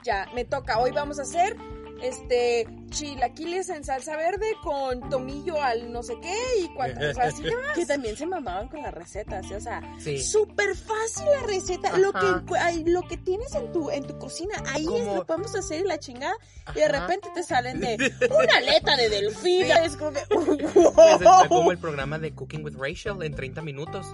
Ya, 0.04 0.28
me 0.34 0.46
toca, 0.46 0.80
hoy 0.80 0.91
vamos 0.91 1.20
a 1.20 1.24
hacer 1.24 1.56
este 2.04 2.68
chilaquiles 2.90 3.70
en 3.70 3.84
salsa 3.84 4.18
verde 4.18 4.46
con 4.64 5.10
tomillo 5.10 5.62
al 5.62 5.92
no 5.94 6.04
sé 6.04 6.16
qué 6.22 6.36
y 6.62 6.68
cuántas, 6.76 7.18
así 7.20 7.44
que 7.76 7.86
también 7.86 8.18
se 8.18 8.26
mamaban 8.26 8.68
con 8.68 8.82
las 8.82 8.94
recetas, 8.94 9.46
¿sí? 9.48 9.54
o 9.54 9.62
sea, 9.62 9.82
Sí. 10.00 10.22
súper 10.22 10.76
fácil 10.76 11.26
la 11.40 11.48
receta. 11.48 11.98
Lo 11.98 12.12
que, 12.12 12.58
ay, 12.60 12.84
lo 12.86 13.02
que 13.08 13.18
tienes 13.18 13.54
en 13.56 13.72
tu, 13.72 13.90
en 13.90 14.06
tu 14.06 14.18
cocina, 14.20 14.56
ahí 14.68 14.86
Como- 14.86 15.16
lo 15.16 15.26
podemos 15.26 15.56
hacer 15.56 15.82
y 15.82 15.88
la 15.88 16.00
chingada. 16.00 16.34
Y 16.76 16.80
de 16.80 16.88
repente 16.88 17.30
te 17.34 17.44
salen 17.44 17.80
de 17.80 17.96
una 18.30 18.58
aleta 18.58 18.96
de 18.98 19.10
delfín. 19.10 19.66
Es 19.72 19.96
como 19.96 20.12
que, 20.12 20.20
Pues 20.30 21.12
está 21.22 21.48
como 21.48 21.72
el 21.72 21.78
programa 21.78 22.20
de 22.20 22.34
Cooking 22.34 22.64
with 22.64 22.76
Rachel 22.78 23.22
en 23.24 23.34
30 23.36 23.62
minutos. 23.62 24.06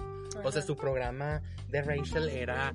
O 0.43 0.52
sea, 0.52 0.62
su 0.62 0.76
programa 0.76 1.41
de 1.69 1.82
Rachel 1.82 2.30
era, 2.30 2.73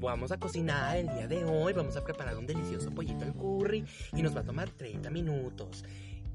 vamos 0.00 0.32
a 0.32 0.38
cocinar 0.38 0.96
el 0.96 1.08
día 1.08 1.26
de 1.26 1.44
hoy, 1.44 1.72
vamos 1.72 1.96
a 1.96 2.04
preparar 2.04 2.36
un 2.36 2.46
delicioso 2.46 2.90
pollito 2.90 3.24
al 3.24 3.34
curry 3.34 3.84
y 4.12 4.22
nos 4.22 4.36
va 4.36 4.40
a 4.40 4.44
tomar 4.44 4.70
30 4.70 5.10
minutos. 5.10 5.84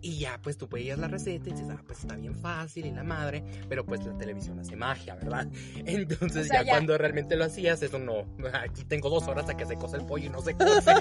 Y 0.05 0.19
ya, 0.19 0.37
pues 0.43 0.57
tú 0.57 0.67
veías 0.67 0.99
la 0.99 1.07
receta 1.07 1.47
y 1.49 1.53
dices, 1.53 1.67
ah, 1.71 1.81
pues 1.87 1.99
está 2.01 2.15
bien 2.17 2.35
fácil 2.35 2.85
y 2.85 2.91
la 2.91 3.03
madre, 3.03 3.41
pero 3.69 3.85
pues 3.85 4.03
la 4.05 4.17
televisión 4.17 4.59
hace 4.59 4.75
magia, 4.75 5.15
¿verdad? 5.15 5.47
Entonces 5.85 6.45
O 6.45 6.49
sea, 6.49 6.59
ya, 6.59 6.65
ya- 6.65 6.71
cuando 6.73 6.97
realmente 6.97 7.37
lo 7.37 7.45
hacías, 7.45 7.81
eso 7.81 7.99
no, 7.99 8.25
aquí 8.53 8.83
tengo 8.83 9.09
dos 9.09 9.27
horas 9.29 9.47
a 9.49 9.55
que 9.55 9.65
se 9.65 9.77
cose 9.77 9.95
el 9.95 10.05
pollo 10.05 10.25
y 10.25 10.29
no 10.29 10.41
se 10.41 10.53
cose. 10.57 10.91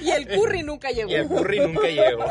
Y 0.00 0.10
el 0.10 0.28
curry 0.28 0.62
nunca 0.62 0.90
llegó. 0.92 1.10
y 1.10 1.14
el 1.14 1.26
curry 1.28 1.58
nunca 1.60 1.88
llegó. 1.88 2.24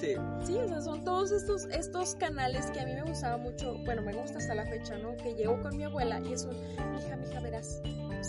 Sí. 0.00 0.14
Sí, 0.44 0.54
o 0.56 0.68
sea, 0.68 0.80
son 0.80 1.04
todos 1.04 1.30
estos, 1.32 1.64
estos 1.66 2.14
canales 2.16 2.66
que 2.72 2.80
a 2.80 2.84
mí 2.86 2.92
me 2.94 3.02
gustaba 3.02 3.36
mucho, 3.38 3.76
bueno, 3.84 4.02
me 4.02 4.12
gusta 4.12 4.38
hasta 4.38 4.54
la 4.54 4.66
fecha, 4.66 4.96
¿no? 4.98 5.16
Que 5.16 5.34
llego 5.34 5.60
con 5.60 5.76
mi 5.76 5.84
abuela 5.84 6.20
y 6.20 6.32
es 6.32 6.44
un, 6.44 6.56
mija, 6.92 7.16
mija, 7.16 7.40
verás, 7.40 7.80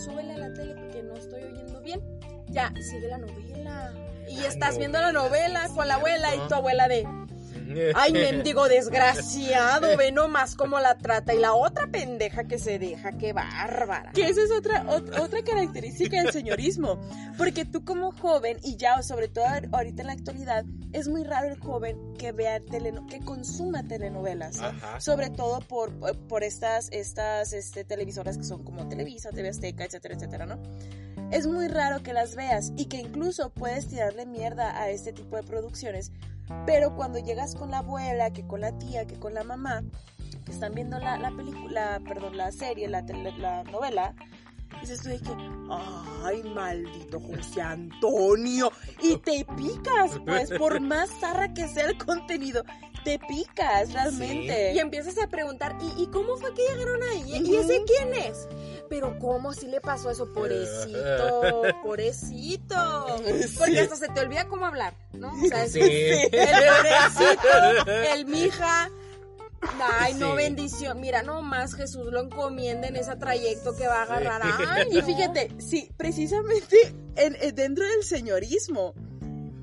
súbele 0.04 0.34
a 0.34 0.38
la 0.38 0.52
tele 0.54 0.74
porque 0.74 1.02
no 1.02 1.14
estoy 1.14 1.42
oyendo 1.42 1.80
bien. 1.80 2.00
Ya, 2.48 2.72
sigue 2.80 3.08
la 3.08 3.18
novela. 3.18 3.92
Y 4.28 4.44
estás 4.44 4.78
viendo 4.78 5.00
la 5.00 5.12
novela, 5.12 5.68
con 5.74 5.88
la 5.88 5.94
abuela 5.94 6.34
y 6.34 6.48
tu 6.48 6.54
abuela 6.54 6.88
de, 6.88 7.06
ay, 7.94 8.12
mendigo 8.12 8.68
desgraciado, 8.68 9.96
ve 9.96 10.12
nomás 10.12 10.54
cómo 10.54 10.78
la 10.80 10.96
trata. 10.98 11.34
Y 11.34 11.38
la 11.38 11.54
otra 11.54 11.86
pendeja 11.88 12.44
que 12.44 12.58
se 12.58 12.78
deja, 12.78 13.12
qué 13.12 13.32
bárbara. 13.32 14.12
Que 14.12 14.28
esa 14.28 14.42
es 14.42 14.50
otra, 14.50 14.84
ot- 14.84 15.20
otra 15.20 15.42
característica 15.42 16.22
del 16.22 16.32
señorismo. 16.32 17.00
Porque 17.38 17.64
tú 17.64 17.84
como 17.84 18.12
joven, 18.12 18.58
y 18.62 18.76
ya 18.76 19.02
sobre 19.02 19.28
todo 19.28 19.44
ahor- 19.46 19.68
ahorita 19.72 20.02
en 20.02 20.06
la 20.06 20.12
actualidad, 20.12 20.64
es 20.92 21.08
muy 21.08 21.24
raro 21.24 21.48
el 21.48 21.58
joven 21.58 22.14
que 22.18 22.32
vea 22.32 22.60
teleno 22.60 23.06
que 23.06 23.20
consuma 23.20 23.82
telenovelas. 23.86 24.60
Ajá. 24.60 25.00
Sobre 25.00 25.30
todo 25.30 25.60
por, 25.60 25.92
por 26.28 26.44
estas, 26.44 26.88
estas 26.92 27.52
este, 27.52 27.84
televisoras 27.84 28.38
que 28.38 28.44
son 28.44 28.62
como 28.64 28.88
Televisa, 28.88 29.30
TV 29.30 29.48
Azteca, 29.48 29.84
etcétera, 29.84 30.14
etcétera, 30.14 30.46
¿no? 30.46 30.60
Es 31.30 31.46
muy 31.46 31.68
raro 31.68 32.02
que 32.02 32.12
las 32.12 32.36
veas 32.36 32.72
y 32.76 32.84
que 32.86 32.98
incluso 32.98 33.50
puedes 33.50 33.88
tirarle 33.88 34.26
mierda 34.26 34.80
a 34.80 34.90
este 34.90 35.12
tipo 35.12 35.36
de 35.36 35.42
producciones. 35.42 36.12
Pero 36.66 36.94
cuando 36.94 37.18
llegas 37.18 37.54
con 37.54 37.70
la 37.70 37.78
abuela, 37.78 38.32
que 38.32 38.46
con 38.46 38.60
la 38.60 38.76
tía, 38.78 39.06
que 39.06 39.18
con 39.18 39.34
la 39.34 39.44
mamá, 39.44 39.82
que 40.44 40.52
están 40.52 40.74
viendo 40.74 40.98
la, 40.98 41.16
la 41.18 41.30
película, 41.30 42.00
perdón, 42.06 42.36
la 42.36 42.52
serie, 42.52 42.88
la, 42.88 43.02
la 43.38 43.64
novela, 43.64 44.14
dices 44.80 45.00
tú 45.00 45.08
de 45.08 45.18
que, 45.18 45.30
ay, 46.24 46.42
maldito 46.54 47.20
José 47.20 47.62
Antonio, 47.62 48.70
y 49.02 49.16
te 49.18 49.46
picas, 49.56 50.18
pues, 50.24 50.50
por 50.50 50.80
más 50.80 51.10
zarra 51.20 51.52
que 51.54 51.66
sea 51.68 51.86
el 51.86 51.98
contenido, 51.98 52.64
te 53.04 53.18
picas 53.18 53.92
realmente. 53.92 54.72
Y 54.72 54.78
empiezas 54.78 55.16
a 55.18 55.26
preguntar, 55.28 55.76
¿y, 55.80 56.02
y 56.02 56.06
cómo 56.08 56.36
fue 56.36 56.52
que 56.54 56.62
llegaron 56.62 57.02
ahí? 57.04 57.22
¿Y 57.46 57.56
ese 57.56 57.76
Ujú. 57.76 57.84
quién 57.86 58.14
es? 58.14 58.48
Pero 58.88 59.18
¿cómo 59.18 59.52
si 59.52 59.66
le 59.66 59.80
pasó 59.80 60.10
eso? 60.10 60.32
Pobrecito, 60.32 61.62
pobrecito. 61.82 63.06
Porque 63.58 63.80
hasta 63.80 63.96
se 63.96 64.08
te 64.08 64.20
olvida 64.20 64.46
cómo 64.48 64.66
hablar, 64.66 64.94
¿no? 65.12 65.32
O 65.32 65.46
sea, 65.48 65.64
es 65.64 65.72
Sí. 65.72 65.80
el 65.80 66.30
pobrecito, 66.30 68.14
el 68.14 68.26
mija. 68.26 68.90
Ay, 69.98 70.12
no, 70.14 70.32
Sí. 70.32 70.36
bendición. 70.36 71.00
Mira, 71.00 71.22
nomás 71.22 71.74
Jesús 71.74 72.06
lo 72.12 72.20
encomienda 72.20 72.86
en 72.88 72.96
ese 72.96 73.16
trayecto 73.16 73.74
que 73.74 73.86
va 73.86 74.00
a 74.00 74.02
agarrar. 74.02 74.42
Ay, 74.44 74.88
Y 74.90 74.96
no. 75.00 75.06
fíjate, 75.06 75.50
sí, 75.58 75.90
precisamente 75.96 76.94
en- 77.16 77.36
en- 77.40 77.54
dentro 77.54 77.86
del 77.88 78.02
señorismo, 78.04 78.92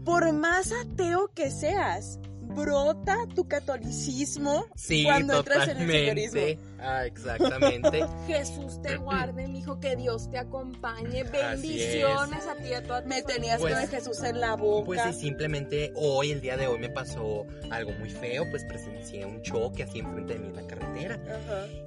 por 0.04 0.32
más 0.34 0.71
ateo 0.71 1.30
que 1.36 1.51
seas, 1.51 2.17
brota 2.51 3.17
tu 3.35 3.47
catolicismo 3.47 4.65
Sí, 4.75 5.03
cuando 5.03 5.39
entras 5.39 5.67
en 5.69 5.77
el 5.81 5.89
señorismo. 5.91 6.41
Ah, 6.79 7.05
exactamente. 7.05 8.05
Jesús 8.27 8.81
te 8.81 8.97
guarde, 8.97 9.47
mijo, 9.47 9.79
que 9.79 9.95
Dios 9.95 10.29
te 10.29 10.37
acompañe. 10.37 11.23
Bendiciones 11.23 12.47
a 12.47 12.55
ti 12.55 12.69
y 12.69 12.73
a 12.73 12.83
toda 12.83 13.03
tu 13.03 13.09
Me 13.09 13.21
tenías 13.23 13.59
Pues- 13.59 13.75
con 13.75 13.87
Jesús 13.87 14.23
en 14.23 14.39
la 14.39 14.55
boca. 14.55 14.85
Pues 14.85 15.01
sí, 15.03 15.13
simplemente 15.13 15.91
hoy, 15.95 16.31
el 16.31 16.41
día 16.41 16.57
de 16.57 16.67
hoy, 16.67 16.79
me 16.79 16.89
pasó 16.89 17.45
algo 17.69 17.91
muy 17.93 18.09
feo, 18.09 18.45
pues 18.49 18.63
presencié 18.65 19.25
un 19.25 19.41
choque 19.41 19.83
así 19.83 19.99
enfrente 19.99 20.33
de 20.33 20.39
mí 20.39 20.47
en 20.47 20.55
la 20.55 20.67
carretera. 20.67 21.19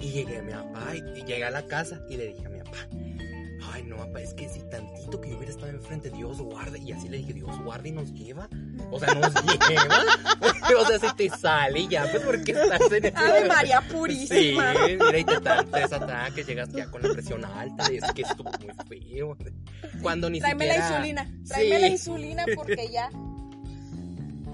Y 0.01 0.11
llegué 0.11 0.39
a 0.39 0.43
mi 0.43 0.53
papá 0.53 0.95
y, 0.95 1.19
y 1.21 1.25
llegué 1.25 1.45
a 1.45 1.51
la 1.51 1.63
casa 1.67 2.01
y 2.09 2.17
le 2.17 2.29
dije 2.29 2.47
a 2.47 2.51
mi 2.51 2.59
papá, 2.59 2.79
ay 3.73 3.83
no 3.85 3.97
papá, 3.97 4.21
es 4.21 4.35
que 4.35 4.49
si 4.49 4.61
tantito 4.71 5.21
que 5.21 5.31
yo 5.31 5.37
hubiera 5.37 5.53
estado 5.53 5.71
enfrente, 5.73 6.11
Dios 6.11 6.41
guarde. 6.41 6.79
Y 6.81 6.93
así 6.93 7.09
le 7.09 7.19
dije, 7.19 7.33
Dios 7.33 7.59
guarde 7.63 7.89
y 7.89 7.93
nos 7.93 8.13
lleva. 8.13 8.49
O 8.91 8.99
sea, 8.99 9.15
nos 9.15 9.33
lleva. 9.69 9.99
o 10.81 10.87
sea, 10.87 10.99
si 10.99 11.17
te 11.17 11.31
sale 11.31 11.87
ya, 11.89 12.07
pues 12.11 12.23
porque 12.23 12.53
estás 12.53 12.93
en 12.93 13.05
ese 13.07 13.17
Ave 13.17 13.45
María 13.47 13.81
Sí, 13.89 13.95
purísima. 13.95 14.75
mira, 14.87 15.19
y 15.19 15.25
te 15.25 15.35
ataques, 15.37 16.47
llegas 16.47 16.69
ya 16.71 16.91
con 16.91 17.03
la 17.03 17.13
presión 17.13 17.45
alta, 17.45 17.93
y 17.93 17.97
es 17.97 18.13
que 18.13 18.23
estuvo 18.23 18.51
muy 18.61 18.73
feo. 18.89 19.37
Cuando 20.03 20.29
ni 20.31 20.41
Tráeme 20.41 20.65
siquiera... 20.67 20.89
la 20.89 20.97
insulina. 20.97 21.45
Tráeme 21.49 21.75
Sí. 21.77 21.81
la 21.81 21.89
insulina 21.89 22.45
porque 22.55 22.89
ya. 22.93 23.11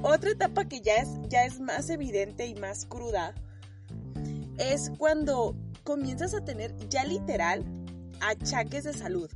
Otra 0.03 0.31
etapa 0.31 0.65
que 0.67 0.81
ya 0.81 0.95
es, 0.97 1.09
ya 1.29 1.45
es 1.45 1.61
más 1.61 1.91
evidente 1.91 2.47
y 2.47 2.55
más 2.55 2.87
cruda 2.87 3.35
es 4.57 4.91
cuando 4.99 5.55
comienzas 5.85 6.33
a 6.35 6.43
tener 6.45 6.75
ya 6.89 7.05
literal 7.05 7.65
achaques 8.21 8.85
de 8.85 8.93
salud. 8.93 9.31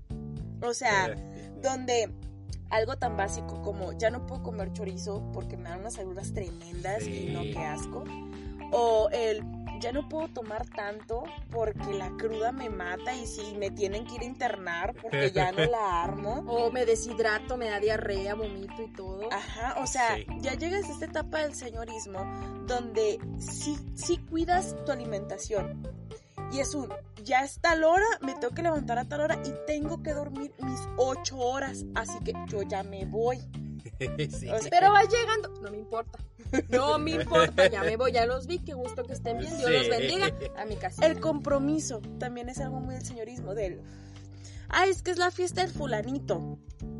O 0.62 0.72
sea, 0.74 1.06
Eh, 1.06 1.52
donde 1.62 2.12
algo 2.70 2.96
tan 2.96 3.16
básico 3.16 3.60
como 3.62 3.92
ya 3.92 4.10
no 4.10 4.26
puedo 4.26 4.42
comer 4.42 4.72
chorizo 4.72 5.22
porque 5.32 5.56
me 5.56 5.68
dan 5.68 5.80
unas 5.80 5.98
agruras 5.98 6.32
tremendas 6.32 7.06
y 7.06 7.26
no, 7.32 7.42
qué 7.42 7.58
asco. 7.58 8.04
O 8.72 9.08
el 9.12 9.42
ya 9.80 9.92
no 9.92 10.08
puedo 10.08 10.28
tomar 10.28 10.66
tanto 10.70 11.24
porque 11.50 11.92
la 11.92 12.08
cruda 12.16 12.52
me 12.52 12.70
mata 12.70 13.14
y 13.14 13.26
si 13.26 13.54
me 13.56 13.70
tienen 13.70 14.06
que 14.06 14.14
ir 14.14 14.20
a 14.22 14.24
internar 14.24 14.94
porque 15.00 15.30
ya 15.30 15.52
no 15.52 15.58
la 15.70 16.02
armo. 16.04 16.44
O 16.48 16.70
me 16.70 16.86
deshidrato, 16.86 17.56
me 17.56 17.68
da 17.68 17.80
diarrea, 17.80 18.34
vomito 18.34 18.82
y 18.82 18.92
todo. 18.92 19.28
Ajá, 19.32 19.76
o 19.82 19.86
sea, 19.86 20.16
Sí. 20.16 20.26
ya 20.40 20.54
llegas 20.54 20.88
a 20.88 20.92
esta 20.92 21.04
etapa 21.06 21.42
del 21.42 21.54
señorismo 21.54 22.18
donde 22.66 23.18
sí, 23.38 23.76
sí 23.94 24.16
cuidas 24.18 24.74
tu 24.86 24.92
alimentación. 24.92 25.82
Y 26.52 26.60
es 26.60 26.74
un, 26.74 26.88
ya 27.24 27.40
es 27.44 27.60
tal 27.60 27.84
hora, 27.84 28.06
me 28.20 28.34
tengo 28.34 28.54
que 28.54 28.62
levantar 28.62 28.98
a 28.98 29.04
tal 29.04 29.20
hora 29.20 29.38
y 29.44 29.52
tengo 29.66 30.02
que 30.02 30.12
dormir 30.12 30.52
mis 30.60 30.80
ocho 30.96 31.38
horas. 31.38 31.84
Así 31.94 32.18
que 32.24 32.32
yo 32.48 32.62
ya 32.62 32.82
me 32.82 33.04
voy. 33.06 33.38
sí. 33.98 34.48
O 34.48 34.58
sea, 34.58 34.70
Pero 34.70 34.92
va 34.92 35.02
llegando. 35.02 35.52
No 35.60 35.70
me 35.70 35.78
importa. 35.78 36.18
No 36.68 36.98
me 36.98 37.12
importa. 37.12 37.66
Ya 37.68 37.82
me 37.82 37.96
voy, 37.96 38.12
ya 38.12 38.26
los 38.26 38.46
vi. 38.46 38.58
Qué 38.58 38.74
gusto 38.74 39.02
que 39.04 39.14
estén 39.14 39.38
bien. 39.38 39.56
Dios 39.58 39.70
los 39.70 39.88
bendiga. 39.88 40.30
A 40.56 40.64
mi 40.64 40.76
casa. 40.76 41.04
El 41.06 41.20
compromiso 41.20 42.00
también 42.18 42.48
es 42.48 42.60
algo 42.60 42.80
muy 42.80 42.94
del 42.94 43.04
señorismo, 43.04 43.54
del... 43.54 43.82
Ay, 44.68 44.90
es 44.90 45.02
que 45.02 45.10
es 45.10 45.18
la 45.18 45.30
fiesta 45.30 45.62
del 45.62 45.70
fulanito. 45.70 46.58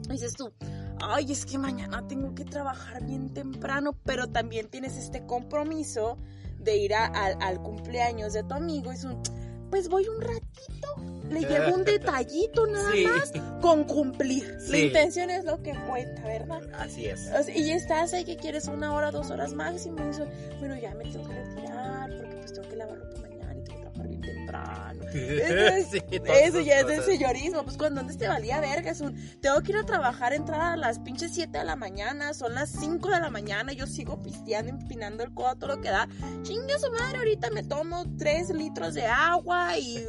Y 0.09 0.13
dices 0.13 0.35
tú, 0.35 0.53
ay, 1.01 1.33
es 1.33 1.47
que 1.47 1.59
mañana 1.59 2.07
tengo 2.07 2.35
que 2.35 2.45
trabajar 2.45 3.05
bien 3.05 3.33
temprano, 3.33 3.97
pero 4.05 4.29
también 4.29 4.69
tienes 4.69 4.97
este 4.97 5.25
compromiso 5.27 6.19
de 6.65 6.77
ir 6.77 6.95
a- 6.95 7.07
al- 7.07 7.37
al 7.41 7.61
cumpleaños 7.63 8.33
de 8.33 8.43
tu 8.43 8.55
amigo. 8.55 8.91
Es 8.93 9.05
un, 9.05 9.23
pues 9.71 9.89
voy 9.89 10.07
un 10.09 10.21
ratito, 10.21 10.97
le 11.31 11.41
llevo 11.71 11.75
un 11.75 11.85
detallito 11.85 12.67
nada 12.67 12.91
Sí. 12.93 13.05
más 13.07 13.33
con 13.61 13.85
cumplir. 13.85 14.45
La 14.53 14.61
Sí. 14.61 14.83
intención 14.87 15.31
es 15.31 15.45
lo 15.45 15.63
que 15.63 15.75
cuenta, 15.89 16.23
¿verdad? 16.23 16.61
Así 16.79 17.07
es. 17.07 17.29
O 17.39 17.43
sea, 17.43 17.57
y 17.57 17.71
estás 17.71 18.13
ahí 18.15 18.25
que 18.25 18.37
quieres 18.37 18.67
una 18.67 18.93
hora, 18.95 19.11
dos 19.11 19.31
horas 19.31 19.53
máximo. 19.53 19.99
Y 20.07 20.11
eso, 20.11 20.27
bueno, 20.59 20.77
ya 20.79 20.95
me 20.95 21.05
tengo 21.05 21.27
que 21.29 21.35
retirar 21.35 22.11
porque 22.17 22.37
pues 22.37 22.53
tengo 22.53 22.69
que 22.69 22.77
lavar 22.77 22.99
ropa 22.99 23.21
mañana 23.21 23.55
y 23.59 23.63
tengo 23.65 23.77
que 23.79 23.83
trabajar 23.83 24.09
bien 24.09 24.21
temprano. 24.21 25.05
Eso, 25.15 25.91
Sí, 25.93 25.99
es- 26.11 26.23
eso 26.49 26.61
ya 26.61 26.81
es 26.81 26.87
de 26.87 26.97
cosas. 26.97 27.05
señorismo. 27.07 27.63
Pues 27.65 27.77
cuando 27.77 28.01
antes 28.01 28.17
te 28.19 28.27
valía 28.29 28.61
verga, 28.61 28.91
es 28.91 29.01
un, 29.01 29.15
tengo 29.41 29.61
que 29.63 29.73
ir 29.73 29.79
a 29.79 29.85
trabajar, 29.85 30.33
entrar 30.33 30.61
a 30.61 30.77
las 30.77 30.99
pinches 31.15 31.35
7 31.35 31.59
de 31.59 31.65
la 31.65 31.77
mañana, 31.77 32.35
son 32.35 32.57
las 32.57 32.71
5 32.71 33.09
de 33.09 33.21
la 33.21 33.31
mañana, 33.31 33.73
yo 33.73 33.87
sigo 33.87 34.21
pisteando, 34.21 34.73
empinando 34.73 35.23
el 35.23 35.33
codo, 35.33 35.55
todo 35.55 35.77
lo 35.77 35.81
que 35.81 35.89
da. 35.89 36.09
Chingue 36.43 36.77
su 36.77 36.91
madre, 36.91 37.19
ahorita 37.19 37.51
me 37.51 37.63
tomo 37.63 38.05
3 38.19 38.51
litros 38.51 38.95
de 38.95 39.07
agua 39.07 39.79
y 39.79 40.05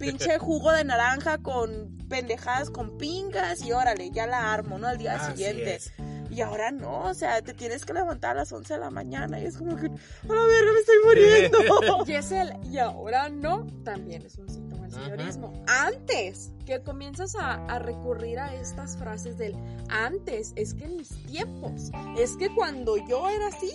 pinche 0.00 0.36
jugo 0.40 0.72
de 0.72 0.82
naranja 0.82 1.38
con 1.38 1.96
pendejadas 2.08 2.70
con 2.70 2.98
pingas 2.98 3.62
y 3.64 3.70
órale, 3.70 4.10
ya 4.10 4.26
la 4.26 4.52
armo, 4.52 4.80
¿no? 4.80 4.88
Al 4.88 4.98
día 4.98 5.14
Así 5.14 5.30
siguiente. 5.30 5.76
es. 5.76 5.92
Y 6.28 6.40
ahora 6.40 6.72
no, 6.72 7.02
o 7.02 7.14
sea, 7.14 7.40
te 7.40 7.54
tienes 7.54 7.84
que 7.84 7.92
levantar 7.94 8.32
a 8.32 8.40
las 8.40 8.50
11 8.50 8.74
de 8.74 8.80
la 8.80 8.90
mañana 8.90 9.38
y 9.40 9.46
es 9.46 9.58
como 9.58 9.76
que, 9.76 9.86
a 9.86 10.34
la 10.34 10.44
verga, 10.44 10.72
me 10.72 10.80
estoy 10.80 10.96
muriendo. 11.04 11.58
Y 12.08 12.12
es 12.14 12.32
el 12.32 12.52
y 12.64 12.78
ahora 12.78 13.28
no, 13.28 13.64
también 13.84 14.22
es 14.26 14.36
un 14.38 14.48
síntoma 14.90 15.06
Ajá. 15.06 15.16
señorismo. 15.16 15.64
Antes, 15.66 16.52
que 16.66 16.82
comienzas 16.82 17.34
a, 17.36 17.54
a 17.66 17.78
recurrir 17.78 18.38
a 18.38 18.54
estas 18.54 18.96
frases 18.96 19.38
del 19.38 19.54
antes, 19.88 20.52
es 20.56 20.74
que 20.74 20.84
en 20.84 20.96
mis 20.96 21.08
tiempos, 21.26 21.90
es 22.18 22.36
que 22.36 22.54
cuando 22.54 22.96
yo 23.08 23.28
era 23.28 23.48
así, 23.48 23.72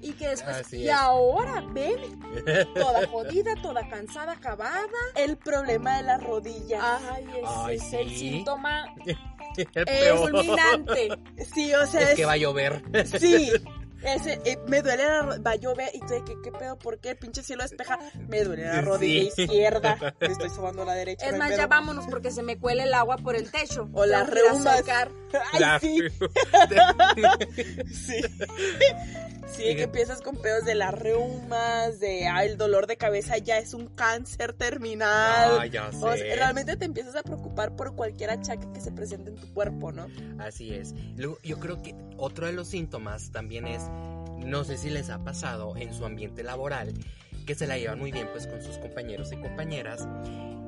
y 0.00 0.12
que 0.12 0.28
después, 0.28 0.56
Así 0.56 0.76
y 0.82 0.88
es. 0.88 0.94
ahora, 0.94 1.64
ven, 1.72 1.96
toda 2.74 3.06
jodida, 3.06 3.54
toda 3.62 3.88
cansada, 3.88 4.32
acabada. 4.32 4.86
El 5.14 5.38
problema 5.38 5.96
de 5.96 6.02
la 6.02 6.18
rodilla. 6.18 6.98
Ay, 7.10 7.24
ese 7.24 7.42
Ay, 7.46 7.76
es 7.76 7.92
el 7.94 8.08
sí. 8.10 8.16
síntoma 8.18 8.84
El 9.06 9.16
es 9.56 9.84
peor. 9.86 10.18
fulminante. 10.30 11.08
Sí, 11.54 11.72
o 11.72 11.86
sea, 11.86 12.02
Es 12.02 12.08
es, 12.10 12.16
que 12.16 12.26
va 12.26 12.32
a 12.32 12.36
llover. 12.36 12.82
sí. 13.18 13.50
Ese, 14.04 14.40
eh, 14.44 14.58
me 14.68 14.82
duele 14.82 15.04
la 15.04 15.22
ro- 15.22 15.42
va 15.42 15.52
a 15.52 15.56
llover 15.56 15.90
y 15.94 16.00
tú 16.00 16.08
de 16.08 16.24
que 16.24 16.34
qué 16.42 16.52
pedo, 16.52 16.78
¿por 16.78 16.98
qué? 16.98 17.10
El 17.10 17.16
pinche 17.16 17.42
cielo 17.42 17.62
despeja, 17.62 17.98
me 18.28 18.44
duele 18.44 18.64
la 18.66 18.80
Sí. 18.80 18.80
rodilla 18.82 19.22
izquierda, 19.22 20.14
me 20.20 20.26
estoy 20.26 20.50
sobando 20.50 20.84
la 20.84 20.94
derecha. 20.94 21.26
Es 21.26 21.32
no 21.32 21.38
más, 21.38 21.48
pedo. 21.48 21.58
ya 21.58 21.66
vámonos 21.66 22.06
porque 22.10 22.30
se 22.30 22.42
me 22.42 22.58
cuele 22.58 22.82
el 22.84 22.94
agua 22.94 23.16
por 23.16 23.34
el 23.34 23.50
techo. 23.50 23.88
O 23.92 24.04
las 24.06 24.28
Tengo 24.30 24.34
que 24.34 24.40
ir 24.40 24.46
a 24.46 24.52
reumas. 24.52 24.84
Ay, 25.52 25.60
La- 25.60 25.80
sí, 25.80 25.98
sí. 27.94 28.20
Sí, 29.46 29.76
que 29.76 29.82
empiezas 29.84 30.20
con 30.20 30.36
pedos 30.36 30.64
de 30.64 30.74
las 30.74 30.92
reumas, 30.94 32.00
de 32.00 32.26
ah, 32.26 32.44
el 32.44 32.56
dolor 32.56 32.86
de 32.86 32.96
cabeza 32.96 33.38
ya 33.38 33.58
es 33.58 33.72
un 33.74 33.86
cáncer 33.86 34.52
terminal. 34.52 35.58
Ay, 35.60 35.70
ya 35.70 35.88
O 35.88 35.92
sea, 35.92 36.16
sé. 36.16 36.34
realmente 36.36 36.76
te 36.76 36.84
empiezas 36.84 37.14
a 37.14 37.22
preocupar 37.22 37.76
por 37.76 37.94
cualquier 37.94 38.30
achaque 38.30 38.66
que 38.72 38.80
se 38.80 38.90
presente 38.90 39.30
en 39.30 39.36
tu 39.36 39.52
cuerpo, 39.54 39.92
¿no? 39.92 40.08
Así 40.38 40.74
es. 40.74 40.94
Luego, 41.16 41.38
yo 41.42 41.60
creo 41.60 41.82
que 41.82 41.94
otro 42.16 42.46
de 42.46 42.52
los 42.52 42.68
síntomas 42.68 43.30
también 43.30 43.66
es, 43.66 43.82
no 44.38 44.64
sé 44.64 44.76
si 44.76 44.90
les 44.90 45.10
ha 45.10 45.22
pasado 45.22 45.76
en 45.76 45.94
su 45.94 46.04
ambiente 46.04 46.42
laboral, 46.42 46.92
que 47.46 47.54
se 47.54 47.66
la 47.66 47.76
llevan 47.78 47.98
muy 47.98 48.10
bien 48.10 48.28
pues 48.32 48.46
con 48.46 48.62
sus 48.62 48.78
compañeros 48.78 49.30
y 49.32 49.36
compañeras. 49.36 50.08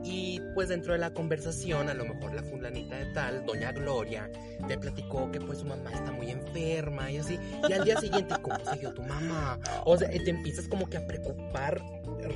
Y 0.06 0.40
pues 0.54 0.68
dentro 0.68 0.92
de 0.92 1.00
la 1.00 1.12
conversación, 1.12 1.88
a 1.88 1.94
lo 1.94 2.04
mejor 2.04 2.32
la 2.32 2.42
fulanita 2.44 2.96
de 2.96 3.06
tal, 3.06 3.44
doña 3.44 3.72
Gloria, 3.72 4.30
te 4.68 4.78
platicó 4.78 5.30
que 5.32 5.40
pues 5.40 5.58
su 5.58 5.64
mamá 5.66 5.90
está 5.92 6.12
muy 6.12 6.30
enferma 6.30 7.10
y 7.10 7.18
así. 7.18 7.38
Y 7.68 7.72
al 7.72 7.84
día 7.84 8.00
siguiente, 8.00 8.34
¿cómo 8.40 8.56
siguió 8.72 8.94
tu 8.94 9.02
mamá? 9.02 9.58
O 9.84 9.96
sea, 9.96 10.08
te 10.08 10.30
empiezas 10.30 10.68
como 10.68 10.88
que 10.88 10.98
a 10.98 11.06
preocupar 11.06 11.82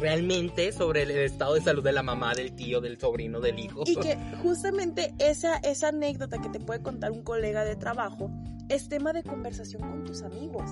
realmente 0.01 0.73
sobre 0.73 1.03
el 1.03 1.11
estado 1.13 1.55
de 1.55 1.61
salud 1.61 1.83
de 1.83 1.93
la 1.93 2.03
mamá, 2.03 2.35
del 2.35 2.53
tío, 2.55 2.81
del 2.81 2.99
sobrino, 2.99 3.41
del 3.41 3.59
hijo. 3.59 3.85
Y 3.87 3.95
que 3.97 4.19
justamente 4.43 5.15
esa, 5.19 5.57
esa 5.59 5.89
anécdota 5.89 6.39
que 6.39 6.49
te 6.49 6.59
puede 6.59 6.83
contar 6.83 7.13
un 7.13 7.23
colega 7.23 7.65
de 7.65 7.77
trabajo 7.77 8.31
es 8.69 8.89
tema 8.89 9.13
de 9.13 9.23
conversación 9.23 9.83
con 9.83 10.05
tus 10.05 10.23
amigos. 10.23 10.71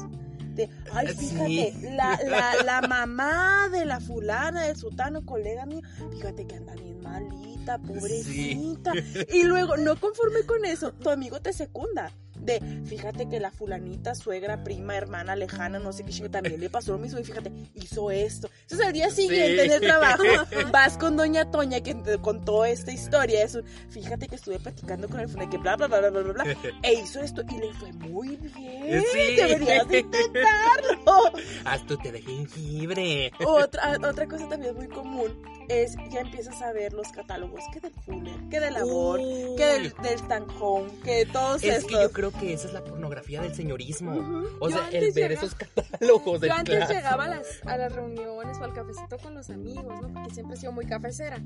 De, 0.58 0.68
ay, 0.92 1.06
Sí. 1.16 1.28
fíjate, 1.30 1.94
la, 1.94 2.18
la, 2.28 2.62
la 2.64 2.88
mamá 2.88 3.68
de 3.70 3.84
la 3.84 4.00
fulana, 4.00 4.64
del 4.64 4.76
sutano, 4.76 5.24
colega 5.24 5.64
mío, 5.66 5.80
fíjate 6.10 6.46
que 6.46 6.56
anda 6.56 6.74
bien 6.74 7.00
malita, 7.00 7.78
pobrecita. 7.78 8.92
Y 9.32 9.44
luego, 9.44 9.76
no 9.76 9.98
conforme 10.00 10.42
con 10.44 10.64
eso, 10.64 10.92
tu 10.92 11.10
amigo 11.10 11.40
te 11.40 11.52
secunda. 11.52 12.10
De, 12.40 12.60
fíjate 12.86 13.28
que 13.28 13.40
la 13.40 13.50
fulanita, 13.50 14.14
suegra, 14.14 14.64
prima, 14.64 14.96
hermana, 14.96 15.36
lejana, 15.36 15.78
no 15.78 15.92
sé 15.92 16.04
qué 16.04 16.12
chico, 16.12 16.30
también 16.30 16.60
le 16.60 16.70
pasó 16.70 16.92
lo 16.92 16.98
mismo 16.98 17.18
y 17.18 17.24
fíjate, 17.24 17.52
hizo 17.74 18.10
esto. 18.10 18.50
Entonces 18.62 18.86
al 18.86 18.92
día 18.92 19.10
siguiente 19.10 19.64
en 19.64 19.72
el 19.72 19.80
trabajo 19.80 20.22
vas 20.72 20.96
con 20.96 21.16
doña 21.16 21.50
Toña 21.50 21.80
que 21.80 21.94
te 21.94 22.18
contó 22.18 22.64
esta 22.64 22.92
historia, 22.92 23.42
es 23.42 23.54
un, 23.54 23.64
fíjate 23.90 24.28
que 24.28 24.36
estuve 24.36 24.58
platicando 24.58 25.08
con 25.08 25.20
el 25.20 25.28
fulano 25.28 25.50
que 25.50 25.58
bla, 25.58 25.76
bla, 25.76 25.86
bla, 25.86 26.00
bla, 26.00 26.10
bla, 26.10 26.22
bla, 26.22 26.44
bla, 26.44 26.56
e 26.82 26.94
hizo 26.94 27.20
esto 27.20 27.42
y 27.48 27.58
le 27.58 27.72
fue 27.74 27.92
muy 27.92 28.36
bien. 28.36 29.04
Sí. 29.12 29.36
Deberías 29.36 29.88
de 29.88 30.00
intentarlo. 30.00 31.32
Haz 31.64 31.86
tu 31.86 31.96
té 31.98 32.12
de 32.12 32.22
jengibre. 32.22 33.32
Otra, 33.44 33.98
otra 34.02 34.26
cosa 34.26 34.48
también 34.48 34.74
muy 34.74 34.88
común 34.88 35.57
es 35.68 35.96
ya 36.10 36.20
empiezas 36.20 36.60
a 36.62 36.72
ver 36.72 36.92
los 36.92 37.08
catálogos 37.08 37.62
que 37.72 37.80
del 37.80 37.92
Fuller, 37.92 38.34
que 38.50 38.60
del 38.60 38.74
Labor, 38.74 39.20
que 39.56 39.64
del, 39.64 39.92
del 39.92 40.44
Home, 40.60 40.90
que 41.04 41.26
todos 41.26 41.62
Es 41.62 41.76
estos. 41.78 41.86
que 41.90 42.02
yo 42.02 42.12
creo 42.12 42.32
que 42.32 42.52
esa 42.54 42.68
es 42.68 42.72
la 42.72 42.82
pornografía 42.84 43.40
del 43.42 43.54
señorismo. 43.54 44.12
O 44.60 44.68
Yo 44.68 44.76
sea, 44.78 44.88
el 44.90 45.12
ver 45.12 45.32
esos 45.32 45.54
catálogos 45.54 46.40
del 46.40 46.50
Yo 46.50 46.56
antes 46.56 46.88
llegaba 46.88 47.24
a 47.24 47.28
las, 47.28 47.46
a 47.66 47.76
las 47.76 47.92
reuniones 47.92 48.58
o 48.58 48.64
al 48.64 48.72
cafecito 48.72 49.18
con 49.18 49.34
los 49.34 49.50
amigos, 49.50 49.84
¿no? 49.84 50.12
Porque 50.12 50.34
siempre 50.34 50.56
he 50.56 50.60
sido 50.60 50.72
muy 50.72 50.86
cafecera. 50.86 51.40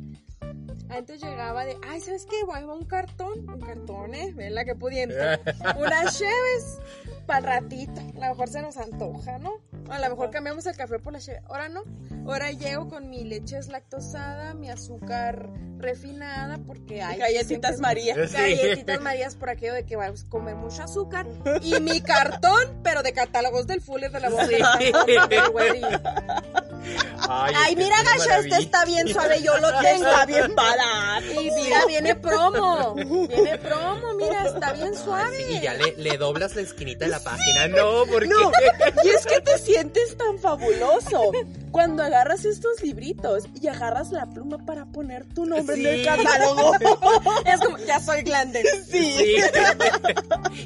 Antes 0.89 1.23
llegaba 1.23 1.65
de, 1.65 1.77
ay, 1.89 2.01
¿sabes 2.01 2.27
qué? 2.27 2.45
Voy 2.45 2.57
a 2.57 2.61
llevar 2.61 2.77
un 2.77 2.85
cartón, 2.85 3.49
un 3.49 3.61
cartón, 3.61 4.15
¿eh? 4.15 4.33
Ven 4.35 4.55
la 4.55 4.65
que 4.65 4.75
pudiente. 4.75 5.17
Unas 5.79 6.19
cheves 6.19 6.79
para 7.27 7.39
el 7.39 7.45
ratito. 7.45 8.01
A 8.21 8.29
lo 8.29 8.35
mejor 8.35 8.49
se 8.49 8.61
nos 8.63 8.77
antoja, 8.77 9.39
¿no? 9.39 9.53
A 9.89 9.99
lo 9.99 10.11
mejor 10.11 10.31
cambiamos 10.31 10.67
el 10.67 10.77
café 10.77 10.99
por 10.99 11.13
la 11.13 11.19
cheve. 11.21 11.41
Ahora 11.49 11.69
no. 11.69 11.83
Ahora 12.27 12.51
llego 12.51 12.89
con 12.89 13.11
mi 13.11 13.25
leche 13.25 13.57
deslactosada, 13.57 14.55
mi 14.55 14.71
azúcar 14.71 15.51
refinada, 15.79 16.59
porque 16.59 17.03
hay 17.03 17.19
Galletitas 17.19 17.81
María. 17.81 18.15
Sí. 18.29 18.35
Galletitas 18.35 19.01
Marías 19.01 19.35
por 19.35 19.51
aquello 19.51 19.75
de 19.75 19.85
que 19.85 19.97
vamos 19.97 20.25
a 20.25 20.29
comer 20.29 20.55
mucho 20.55 20.83
azúcar. 20.83 21.27
Y 21.63 21.81
mi 21.81 22.01
cartón, 22.01 22.81
pero 22.83 23.03
de 23.03 23.13
catálogos 23.13 23.67
del 23.67 23.81
Fuller 23.81 24.11
de 24.11 24.21
la 24.21 24.31
voz 24.31 24.49
Sí. 24.49 24.57
Ay, 27.29 27.77
mira, 27.77 27.97
Gacha, 28.03 28.39
este 28.39 28.57
está 28.59 28.85
bien 28.85 29.09
suave, 29.09 29.43
yo 29.43 29.57
lo 29.59 29.69
tengo. 29.81 30.07
Está 30.07 30.27
bien 30.27 30.55
barato. 30.55 31.41
Y 31.41 31.51
mira, 31.51 31.87
viene 31.87 32.15
promo. 32.17 32.95
Viene 32.95 33.59
promo, 33.59 34.15
mira, 34.19 34.47
está 34.47 34.73
bien 34.73 34.95
suave. 34.97 35.37
Sí, 35.37 35.57
y 35.57 35.61
ya 35.61 35.75
le, 35.75 35.95
le 35.97 36.19
doblas 36.19 36.55
la 36.57 36.63
esquinita 36.63 37.05
de 37.05 37.11
la 37.11 37.21
página. 37.21 37.69
No, 37.73 38.05
porque. 38.11 38.29
No, 38.29 38.51
y 39.03 39.09
es 39.09 39.25
que 39.25 39.41
te 39.41 39.57
sientes 39.59 40.17
tan 40.17 40.39
fabuloso 40.39 41.33
cuando 41.71 42.03
agarras 42.03 42.45
estos 42.45 42.83
libritos 42.83 43.45
y 43.61 43.69
agarras 43.69 44.11
la 44.11 44.27
pluma 44.27 44.59
para 44.59 44.85
poner 44.87 45.25
tu 45.35 45.47
nombre 45.47 45.77
en 45.77 45.87
el 45.87 46.05
catálogo. 46.05 46.73
Es 47.47 47.61
como, 47.61 47.79
ya 47.79 47.99
soy 48.01 48.23
grande. 48.23 48.63
Sí. 48.91 49.17
Sí. 49.17 49.37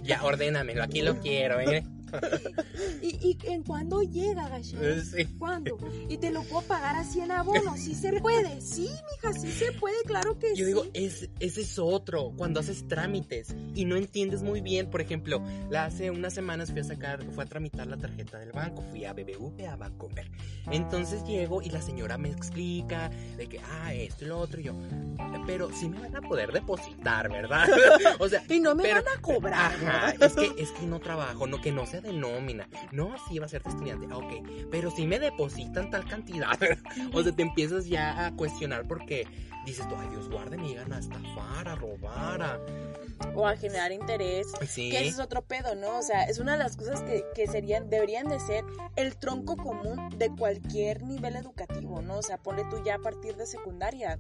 ya, 0.03 0.23
ordénamelo, 0.25 0.83
aquí 0.83 1.03
lo 1.03 1.19
quiero, 1.21 1.61
¿eh? 1.61 1.85
¿Y, 3.03 3.09
y 3.29 3.39
en 3.51 3.63
cuándo 3.63 4.03
llega, 4.03 4.49
Gacha? 4.49 4.77
Sí. 5.05 5.25
¿Cuándo? 5.39 5.79
Y 6.09 6.19
te 6.19 6.31
lo 6.31 6.43
puedo 6.43 6.63
pagar 6.67 6.97
así 6.97 7.21
en 7.21 7.31
abono. 7.33 7.77
Sí 7.77 7.95
se 7.95 8.21
puede. 8.21 8.61
Sí, 8.61 8.89
mija, 9.23 9.33
sí 9.39 9.51
se 9.51 9.73
puede, 9.73 9.97
claro 10.05 10.39
que 10.39 10.51
Yo 10.51 10.57
sí. 10.57 10.65
digo, 10.65 10.87
es, 10.95 11.29
ese 11.41 11.61
es 11.63 11.79
otro, 11.79 12.33
cuando 12.37 12.61
haces 12.61 12.87
trámites 12.89 13.55
y 13.75 13.85
no 13.85 13.97
entiendes 13.97 14.43
muy 14.43 14.61
bien, 14.61 14.89
por 14.91 15.01
ejemplo, 15.01 15.43
la 15.71 15.85
hace 15.87 16.11
unas 16.11 16.33
semanas 16.35 16.71
fui 16.71 16.81
a 16.81 16.85
sacar, 16.85 17.23
fui 17.33 17.43
a 17.45 17.47
tramitar 17.47 17.87
la 17.87 17.97
tarjeta 17.97 18.39
del 18.39 18.53
banco, 18.53 18.83
fui 18.91 19.05
a 19.05 19.13
BBV, 19.13 19.67
a 19.69 19.77
Bancomer. 19.77 20.31
Entonces 20.71 21.25
llego 21.25 21.63
y 21.63 21.71
la 21.71 21.81
señora 21.81 22.19
me 22.19 22.31
explica 22.31 23.11
de 23.37 23.47
que, 23.49 23.61
ah, 23.61 23.95
esto 23.95 24.25
y 24.25 24.29
lo 24.29 24.39
otro, 24.39 24.61
y 24.61 24.65
yo, 24.65 24.75
pero 25.47 25.71
sí 25.73 25.89
me 25.89 26.01
van 26.01 26.17
a 26.17 26.21
poder 26.23 26.53
depositar, 26.53 27.29
¿verdad? 27.31 27.69
o 28.19 28.29
sea, 28.29 28.43
Y 28.49 28.61
no 28.61 28.75
me 28.75 28.83
pero- 28.85 28.97
van 29.05 29.19
a 29.19 29.21
cobrar. 29.21 29.73
Ajá, 29.75 30.15
es 30.21 30.33
que, 30.35 30.53
es 30.59 30.71
que 30.73 30.87
no 30.87 30.99
trabajo, 31.01 31.47
no, 31.47 31.61
que 31.61 31.73
no 31.73 31.87
sea 31.87 32.01
de 32.07 32.13
nómina. 32.13 32.69
No, 32.93 33.15
sí 33.29 33.39
va 33.39 33.47
a 33.47 33.49
ser 33.49 33.63
de 33.63 33.71
estudiante, 33.71 34.07
ah, 34.11 34.19
ok. 34.19 34.69
Pero 34.71 34.91
si 34.91 35.07
me 35.07 35.19
depositan 35.19 35.91
tal 35.91 36.07
cantidad. 36.07 36.59
o 37.13 37.23
sea, 37.23 37.33
te 37.33 37.43
empiezas 37.43 37.87
ya 37.87 38.27
a 38.27 38.33
cuestionar 38.35 38.87
porque 38.87 39.27
dices 39.67 39.87
tú, 39.89 39.95
ay, 39.99 40.09
Dios 40.09 40.29
guarde, 40.31 40.57
me 40.57 40.69
llegan 40.69 40.93
a 40.93 40.99
estafar, 40.99 41.69
a 41.69 41.75
robar, 41.75 42.43
a... 42.43 42.61
O 43.35 43.47
a 43.47 43.57
generar 43.57 43.93
interés. 43.93 44.47
Sí. 44.69 44.91
Que 44.91 44.99
ese 45.01 45.09
es 45.09 45.19
otro 45.19 45.43
pedo, 45.43 45.75
¿no? 45.75 45.99
O 45.99 46.03
sea, 46.03 46.25
es 46.25 46.39
una 46.39 46.53
de 46.53 46.59
las 46.59 46.77
cosas 46.77 47.03
que, 47.03 47.25
que 47.35 47.47
serían, 47.47 47.89
deberían 47.89 48.29
de 48.29 48.39
ser 48.41 48.63
el 48.95 49.17
tronco 49.17 49.57
común 49.57 50.11
de 50.19 50.31
cualquier 50.31 51.03
nivel 51.03 51.35
educativo, 51.37 52.03
¿no? 52.03 52.19
O 52.19 52.23
sea, 52.23 52.37
ponle 52.39 52.65
tú 52.71 52.83
ya 52.85 52.97
a 52.97 52.99
partir 52.99 53.37
de 53.37 53.47
secundaria, 53.47 54.19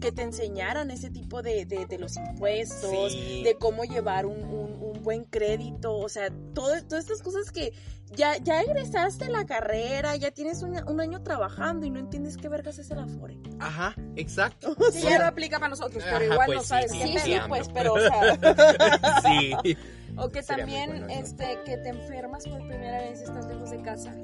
que 0.00 0.12
te 0.12 0.22
enseñaran 0.22 0.90
ese 0.90 1.08
tipo 1.10 1.40
de, 1.42 1.64
de, 1.64 1.86
de 1.86 1.98
los 1.98 2.16
impuestos, 2.16 3.12
Sí. 3.12 3.42
de 3.44 3.56
cómo 3.56 3.84
llevar 3.84 4.26
un, 4.26 4.44
un- 4.44 4.74
un 4.82 5.02
buen 5.02 5.24
crédito, 5.24 5.96
o 5.96 6.08
sea, 6.08 6.28
todo, 6.54 6.72
todas 6.84 7.04
estas 7.04 7.22
cosas 7.22 7.50
que 7.50 7.72
ya, 8.16 8.36
ya 8.38 8.60
egresaste 8.62 9.26
a 9.26 9.28
la 9.30 9.44
carrera, 9.46 10.16
ya 10.16 10.30
tienes 10.30 10.62
un, 10.62 10.76
un 10.88 11.00
año 11.00 11.22
trabajando 11.22 11.86
y 11.86 11.90
no 11.90 11.98
entiendes 11.98 12.36
qué 12.36 12.48
vergas 12.48 12.78
es 12.78 12.90
el 12.90 12.98
Afore. 12.98 13.38
Ajá, 13.60 13.94
exacto. 14.16 14.74
Sí, 14.92 15.02
ya 15.02 15.18
lo 15.18 15.26
aplica 15.26 15.58
para 15.58 15.70
nosotros, 15.70 16.02
pero 16.04 16.16
Ajá, 16.16 16.24
igual 16.24 16.46
pues 16.46 16.58
no 16.58 16.64
sabes 16.64 16.90
sí, 16.92 16.98
qué 16.98 17.18
Sí, 17.18 17.32
sí, 17.32 17.38
pues, 17.48 17.68
pero, 17.68 17.94
o 17.94 18.00
sea, 18.00 19.20
sí. 19.22 19.76
O 20.16 20.28
que 20.28 20.42
Sería 20.42 20.64
también 20.64 20.90
bueno 20.90 21.08
este, 21.08 21.58
que 21.64 21.76
te 21.78 21.88
enfermas 21.88 22.46
por 22.46 22.58
primera 22.58 22.98
vez 22.98 23.20
estás 23.20 23.46
lejos 23.46 23.70
de 23.70 23.82
casa. 23.82 24.14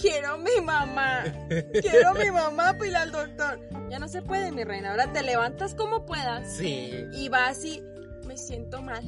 quiero 0.00 0.38
mi 0.38 0.60
mamá. 0.64 1.22
Quiero 1.80 2.14
mi 2.14 2.30
mamá, 2.30 2.76
pila 2.78 3.02
al 3.02 3.12
doctor. 3.12 3.60
Ya 3.90 3.98
no 4.00 4.08
se 4.08 4.22
puede, 4.22 4.50
mi 4.50 4.64
reina. 4.64 4.90
Ahora 4.90 5.12
te 5.12 5.22
levantas 5.22 5.74
como 5.74 6.04
puedas. 6.04 6.52
Sí. 6.56 7.04
Y 7.12 7.28
vas 7.28 7.64
y 7.64 7.82
me 8.26 8.36
siento 8.36 8.82
mal. 8.82 9.04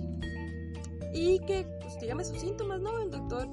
Y 1.12 1.40
que, 1.40 1.66
pues 1.80 1.98
dígame 2.00 2.24
sus 2.24 2.40
síntomas, 2.40 2.80
¿no? 2.80 3.02
El 3.02 3.10
doctor. 3.10 3.48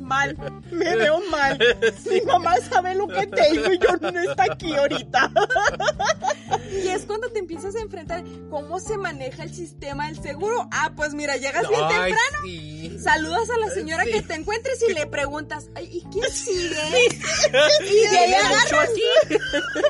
Mal, 0.00 0.34
me 0.70 0.96
veo 0.96 1.20
mal. 1.30 1.58
Mi 2.10 2.20
mamá 2.22 2.54
sabe 2.68 2.94
lo 2.94 3.06
que 3.08 3.26
tengo 3.26 3.72
y 3.72 3.78
yo 3.78 3.96
no 4.00 4.20
está 4.20 4.44
aquí 4.52 4.74
ahorita. 4.74 5.30
Y 6.72 6.88
es 6.88 7.04
cuando 7.04 7.30
te 7.30 7.38
empiezas 7.40 7.74
a 7.76 7.80
enfrentar 7.80 8.22
cómo 8.50 8.78
se 8.80 8.96
maneja 8.96 9.42
el 9.42 9.54
sistema 9.54 10.06
del 10.06 10.20
seguro. 10.22 10.68
Ah, 10.72 10.92
pues 10.96 11.14
mira, 11.14 11.36
llegas 11.36 11.68
bien 11.68 11.80
Ay, 11.84 11.88
temprano. 12.12 12.38
sí. 12.44 12.98
Saludas 13.02 13.48
a 13.50 13.58
la 13.58 13.70
señora 13.70 14.04
Sí. 14.04 14.12
que 14.12 14.22
te 14.22 14.34
encuentres 14.34 14.82
y 14.88 14.92
le 14.92 15.06
preguntas, 15.06 15.66
Ay, 15.74 15.88
¿y 15.92 16.02
quién 16.12 16.30
sigue? 16.30 17.08
Y 17.82 17.86
Y 17.86 18.06
de 18.08 18.36
agarras, 18.36 18.72
aquí. 18.72 19.02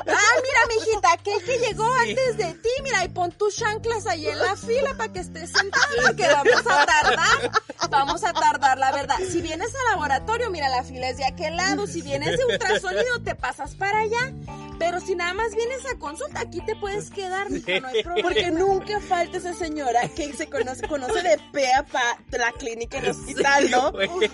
ah, 0.07 0.33
mira, 0.43 0.59
mijita, 0.69 1.13
aquel 1.13 1.41
que 1.43 1.57
llegó 1.59 1.85
antes 1.93 2.37
de 2.37 2.53
ti, 2.55 2.69
mira, 2.83 3.03
y 3.03 3.09
pon 3.09 3.31
tus 3.31 3.55
chanclas 3.55 4.05
ahí 4.07 4.27
en 4.27 4.39
la 4.39 4.55
fila 4.55 4.93
para 4.97 5.11
que 5.13 5.19
estés 5.19 5.51
sentada, 5.51 5.85
porque 6.05 6.27
vamos 6.27 6.61
a 6.67 6.85
tardar, 6.85 7.51
vamos 7.89 8.23
a 8.23 8.33
tardar, 8.33 8.77
la 8.77 8.91
verdad. 8.91 9.17
Si 9.29 9.41
vienes 9.41 9.69
al 9.69 9.91
laboratorio, 9.91 10.49
mira, 10.51 10.69
la 10.71 10.83
fila 10.83 11.09
es 11.09 11.17
de 11.17 11.25
aquel 11.25 11.55
lado, 11.55 11.85
si 11.87 12.01
vienes 12.01 12.37
de 12.37 12.45
ultrasonido, 12.45 13.21
te 13.23 13.35
pasas 13.35 13.75
para 13.75 13.99
allá, 13.99 14.33
pero 14.79 14.99
si 14.99 15.15
nada 15.15 15.33
más 15.33 15.53
vienes 15.55 15.79
a 15.93 15.97
consulta, 15.99 16.39
aquí 16.41 16.59
te 16.65 16.75
puedes 16.75 17.09
quedar, 17.11 17.49
mija, 17.51 17.79
no 17.79 17.87
hay 17.87 18.03
problema. 18.03 18.27
Porque 18.27 18.51
nunca 18.51 18.99
falta 19.01 19.37
esa 19.37 19.53
señora 19.53 20.01
que 20.15 20.33
se 20.33 20.47
conoce, 20.49 20.87
conoce 20.87 21.21
de 21.21 21.37
pe 21.51 21.71
a 21.71 21.83
pa 21.83 22.01
la 22.31 22.51
clínica 22.53 22.97
y 22.97 23.01
el 23.01 23.09
hospital, 23.11 23.69
¿no? 23.69 23.91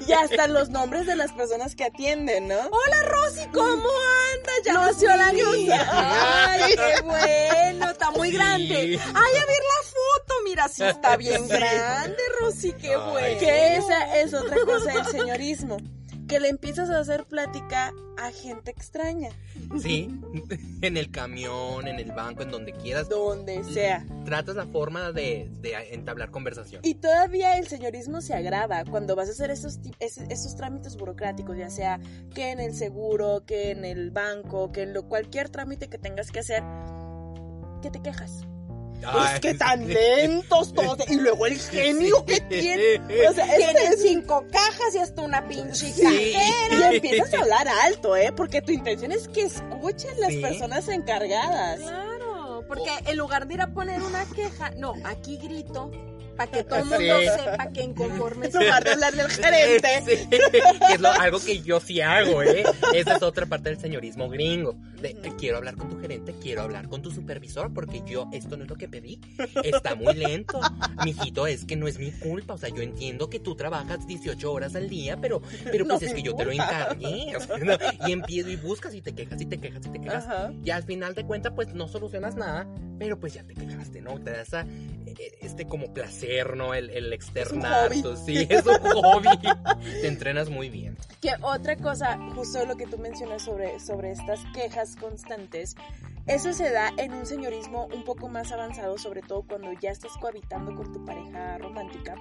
Y 0.08 0.14
hasta 0.14 0.48
los 0.48 0.70
nombres 0.70 1.06
de 1.06 1.16
las 1.16 1.34
personas 1.34 1.76
que 1.76 1.84
atienden, 1.86 2.48
¿no? 2.48 2.56
Hola 2.60 3.02
Rosy, 3.04 3.48
¿cómo 3.54 3.90
andas? 4.34 4.56
Ya 4.66 4.74
No, 4.74 4.86
nació 4.86 5.16
la 5.16 5.32
niña. 5.34 5.86
Ay, 5.92 6.76
qué 6.76 7.02
bueno, 7.04 7.92
está 7.92 8.12
muy 8.12 8.32
grande. 8.32 8.76
Ay, 8.76 9.36
a 9.36 9.46
ver 9.46 9.64
la 9.76 9.90
foto, 9.90 10.34
mira, 10.46 10.68
sí 10.70 10.84
está 10.84 11.18
bien 11.18 11.48
grande, 11.50 12.22
Rosy, 12.40 12.74
qué 12.74 12.96
bueno. 12.96 13.40
Que 13.40 13.76
esa 13.76 14.18
es 14.18 14.34
otra 14.34 14.58
cosa 14.66 14.94
del 14.94 15.06
señorismo. 15.08 15.78
Que 16.28 16.40
le 16.40 16.50
empiezas 16.50 16.90
a 16.90 17.00
hacer 17.00 17.26
plática 17.26 17.94
a 18.18 18.32
gente 18.32 18.72
extraña, 18.72 19.30
Sí, 19.80 20.10
en 20.82 20.98
el 20.98 21.12
camión, 21.12 21.88
en 21.88 22.00
el 22.00 22.12
banco, 22.12 22.44
en 22.44 22.50
donde 22.50 22.74
quieras. 22.74 23.08
donde 23.10 23.64
sea. 23.64 24.06
Tratas 24.26 24.56
la 24.56 24.66
forma 24.66 25.12
de, 25.12 25.50
de 25.62 25.94
entablar 25.94 26.32
conversación. 26.32 26.82
Y 26.84 26.96
todavía 26.96 27.58
el 27.58 27.68
señorismo 27.68 28.22
se 28.22 28.34
agrava 28.34 28.84
cuando 28.86 29.16
vas 29.16 29.30
a 29.30 29.32
hacer 29.34 29.52
esos, 29.52 29.80
esos 30.00 30.56
trámites 30.56 30.98
burocráticos, 30.98 31.58
ya 31.58 31.70
sea 31.70 32.00
que 32.34 32.52
en 32.52 32.60
el 32.60 32.74
seguro, 32.76 33.44
que 33.46 33.72
en 33.72 33.86
el 33.86 34.10
banco, 34.12 34.72
que 34.72 34.82
en 34.84 34.94
lo, 34.94 35.08
cualquier 35.08 35.50
trámite 35.50 35.88
que 35.88 35.98
tengas 36.00 36.32
que 36.32 36.40
hacer, 36.40 36.64
que 37.82 37.92
te 37.92 38.02
quejas. 38.02 38.48
Ay, 39.06 39.36
es 39.36 39.40
que 39.40 39.54
tan 39.54 39.88
lentos 39.88 40.74
todos. 40.74 40.98
Y 41.10 41.16
luego 41.16 41.46
el 41.46 41.60
genio 41.60 42.26
que 42.26 42.40
tiene. 42.50 43.00
O 43.30 43.34
sea, 43.34 43.46
es, 43.46 43.58
Tienen 43.58 43.94
es- 43.94 44.02
cinco 44.02 44.46
cajas 44.52 44.96
y 44.96 44.98
hasta 44.98 45.22
una 45.22 45.48
pinche 45.48 45.92
Sí. 45.94 46.02
cajera. 46.02 46.92
y 46.94 46.96
empiezas 46.96 47.34
a 47.34 47.40
hablar 47.42 47.68
alto, 47.86 48.16
¿eh? 48.16 48.32
Porque 48.36 48.62
tu 48.62 48.72
intención 48.72 49.12
es 49.12 49.28
que 49.28 49.44
escuchen 49.44 50.20
las 50.20 50.32
Sí. 50.34 50.40
personas 50.42 50.88
encargadas. 50.90 51.80
Claro, 51.80 52.64
porque 52.68 52.90
en 53.06 53.18
lugar 53.18 53.48
de 53.48 53.54
ir 53.54 53.62
a 53.62 53.68
poner 53.68 54.02
una 54.02 54.26
queja, 54.26 54.72
no, 54.78 54.94
aquí 55.06 55.38
grito 55.38 55.92
para 56.38 56.52
que 56.52 56.64
todo 56.64 56.80
el 56.80 56.86
mundo 56.86 56.98
Sí. 57.20 57.26
sepa 57.44 57.70
que 57.74 57.82
inconforme 57.84 58.46
En 58.48 58.54
lugar 58.54 58.84
de 58.84 58.92
hablarle 58.92 59.22
al 59.24 59.30
gerente. 59.32 59.88
Sí, 60.08 60.28
que 60.30 60.94
es 60.94 61.02
lo- 61.02 61.12
algo 61.12 61.40
que 61.44 61.62
yo 61.62 61.80
sí 61.80 62.02
hago, 62.02 62.42
¿eh? 62.44 62.64
Esa 62.94 63.16
es 63.18 63.24
otra 63.24 63.46
parte 63.46 63.70
del 63.70 63.80
señorismo 63.80 64.30
gringo. 64.30 64.76
De, 65.02 65.10
eh, 65.10 65.32
quiero 65.38 65.58
hablar 65.58 65.76
con 65.76 65.90
tu 65.90 66.00
gerente, 66.00 66.34
quiero 66.42 66.62
hablar 66.64 66.88
con 66.88 67.02
tu 67.02 67.12
supervisor, 67.12 67.74
porque 67.74 68.02
yo, 68.08 68.28
esto 68.32 68.58
no 68.58 68.64
es 68.64 68.70
lo 68.70 68.76
que 68.76 68.88
pedí. 68.88 69.20
Está 69.64 69.96
muy 69.96 70.14
lento. 70.16 70.60
Mijito, 71.06 71.46
es 71.48 71.66
que 71.66 71.76
no 71.76 71.88
es 71.88 72.00
mi 72.00 72.12
culpa. 72.12 72.54
O 72.54 72.58
sea, 72.58 72.70
yo 72.70 72.82
entiendo 72.82 73.30
que 73.30 73.40
tú 73.40 73.56
trabajas 73.56 74.06
18 74.08 74.52
horas 74.52 74.76
al 74.76 74.90
día, 74.90 75.18
pero, 75.18 75.42
pero 75.66 75.86
No 75.86 75.98
pues 75.98 76.10
es 76.10 76.14
que 76.14 76.22
yo 76.24 76.36
te 76.36 76.46
lo 76.46 76.52
encargué. 76.52 77.36
O 77.36 77.40
sea, 77.42 77.58
no, 77.58 77.78
y 78.08 78.12
empiezo 78.12 78.50
y 78.50 78.56
buscas 78.56 78.94
y 78.96 79.02
te 79.02 79.14
quejas 79.14 79.40
y 79.42 79.46
te 79.46 79.60
quejas 79.60 79.86
y 79.86 79.90
te 79.90 80.00
quejas. 80.02 80.26
Ajá. 80.26 80.52
Y 80.64 80.70
al 80.72 80.84
final 80.84 81.14
de 81.16 81.24
cuentas, 81.26 81.54
pues 81.56 81.74
no 81.74 81.88
solucionas 81.88 82.36
nada, 82.36 82.68
pero 82.98 83.20
pues 83.20 83.34
ya 83.34 83.44
te 83.44 83.54
quejaste, 83.54 84.02
¿no? 84.02 84.20
Te 84.22 84.32
da 84.32 84.42
esa, 84.42 84.62
eh, 85.06 85.38
este 85.42 85.68
como 85.68 85.94
placer, 85.94 86.27
¿no? 86.56 86.74
El, 86.74 86.90
el 86.90 87.14
externar. 87.14 87.88
hobby. 87.90 88.02
tu- 88.02 88.16
Sí, 88.18 88.46
es 88.50 88.66
un 88.66 88.78
hobby. 88.80 89.28
Te 90.02 90.08
entrenas 90.08 90.50
muy 90.50 90.70
bien. 90.70 90.98
Que 91.22 91.32
otra 91.42 91.76
cosa, 91.78 92.18
justo 92.36 92.66
lo 92.66 92.76
que 92.76 92.86
tú 92.88 92.98
mencionas 92.98 93.44
sobre, 93.44 93.80
sobre 93.80 94.12
estas 94.12 94.40
quejas 94.54 94.96
constantes, 94.96 95.76
eso 96.28 96.52
se 96.54 96.70
da 96.72 96.92
en 96.98 97.14
un 97.14 97.26
señorismo 97.26 97.88
un 97.94 98.04
poco 98.04 98.28
más 98.28 98.52
avanzado, 98.52 98.98
sobre 98.98 99.22
todo 99.22 99.44
cuando 99.44 99.72
ya 99.82 99.92
estás 99.92 100.12
cohabitando 100.20 100.76
con 100.76 100.92
tu 100.92 101.06
pareja 101.06 101.58
romántica. 101.58 102.16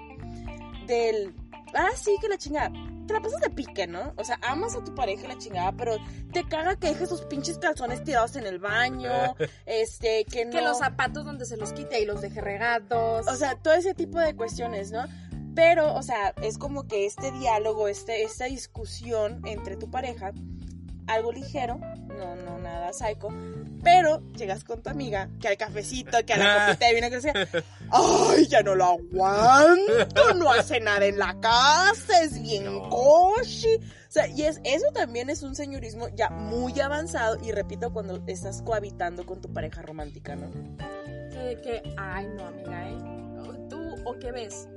Del, 0.87 1.35
ah, 1.75 1.91
sí, 1.97 2.17
que 2.21 2.29
la 2.29 2.39
chingada, 2.39 2.71
te 3.07 3.15
la 3.15 3.21
pasas 3.21 3.41
de 3.41 3.51
pique, 3.51 3.87
¿no? 3.87 4.13
O 4.17 4.25
sea, 4.25 4.39
amas 4.43 4.75
a 4.75 4.85
tu 4.85 4.95
pareja 4.95 5.25
y 5.25 5.29
la 5.29 5.39
chingada, 5.39 5.73
pero 5.73 5.97
te 6.33 6.47
caga 6.47 6.77
que 6.77 6.89
dejes 6.89 7.09
sus 7.09 7.23
pinches 7.23 7.59
calzones 7.59 8.03
tirados 8.05 8.37
en 8.37 8.47
el 8.47 8.59
baño, 8.59 9.11
este, 9.67 10.25
que 10.25 10.45
no... 10.45 10.51
que 10.51 10.63
los 10.63 10.79
zapatos 10.79 11.25
donde 11.25 11.45
se 11.45 11.57
los 11.57 11.73
quite 11.73 12.01
y 12.01 12.07
los 12.07 12.21
deje 12.21 12.41
regados. 12.41 13.27
O 13.27 13.37
sea, 13.37 13.57
todo 13.57 13.75
ese 13.75 13.95
tipo 13.95 14.19
de 14.19 14.35
cuestiones, 14.35 14.91
¿no? 14.91 15.05
Pero, 15.55 15.95
o 15.95 16.03
sea, 16.03 16.35
es 16.43 16.59
como 16.59 16.87
que 16.87 17.07
este 17.07 17.33
diálogo, 17.33 17.89
este, 17.89 18.23
esta 18.23 18.45
discusión 18.45 19.41
entre 19.47 19.77
tu 19.77 19.91
pareja, 19.91 20.33
algo 21.07 21.33
ligero, 21.33 21.79
no, 22.09 22.37
no 22.37 22.56
nada 22.67 22.93
psycho, 22.93 23.29
pero 23.83 24.21
llegas 24.33 24.65
con 24.65 24.83
tu 24.83 24.91
amiga, 24.91 25.29
que 25.41 25.49
al 25.49 25.57
cafecito, 25.57 26.19
que 26.27 26.35
a 26.35 26.37
la 26.39 26.67
copita 26.67 26.87
de 26.89 26.95
vino 26.95 27.11
que 27.11 27.21
sea, 27.21 27.33
¡ay, 27.91 28.47
ya 28.49 28.63
no 28.63 28.75
lo 28.75 28.85
aguanto! 28.85 30.35
No 30.37 30.51
hace 30.51 30.81
nada 30.81 31.07
en 31.07 31.19
la 31.19 31.39
casa, 31.41 32.23
es 32.23 32.41
bien 32.41 32.65
No. 32.65 32.89
coshi. 32.91 33.77
O 33.77 34.11
sea, 34.17 34.27
y 34.29 34.43
es, 34.43 34.61
eso 34.65 34.87
también 34.95 35.29
es 35.31 35.43
un 35.43 35.55
señorismo 35.55 36.09
ya 36.15 36.31
muy 36.31 36.79
avanzado, 36.81 37.39
y 37.43 37.53
repito, 37.53 37.93
cuando 37.93 38.23
estás 38.27 38.63
cohabitando 38.63 39.25
con 39.27 39.41
tu 39.41 39.53
pareja 39.53 39.83
romántica, 39.83 40.37
¿no? 40.37 40.51
que, 41.31 41.61
que, 41.63 41.83
ay, 41.99 42.27
no, 42.35 42.47
amiga, 42.47 42.89
¿eh? 42.89 42.97
¿Tú 43.69 43.79
o 44.05 44.15
qué 44.19 44.33
ves? 44.33 44.69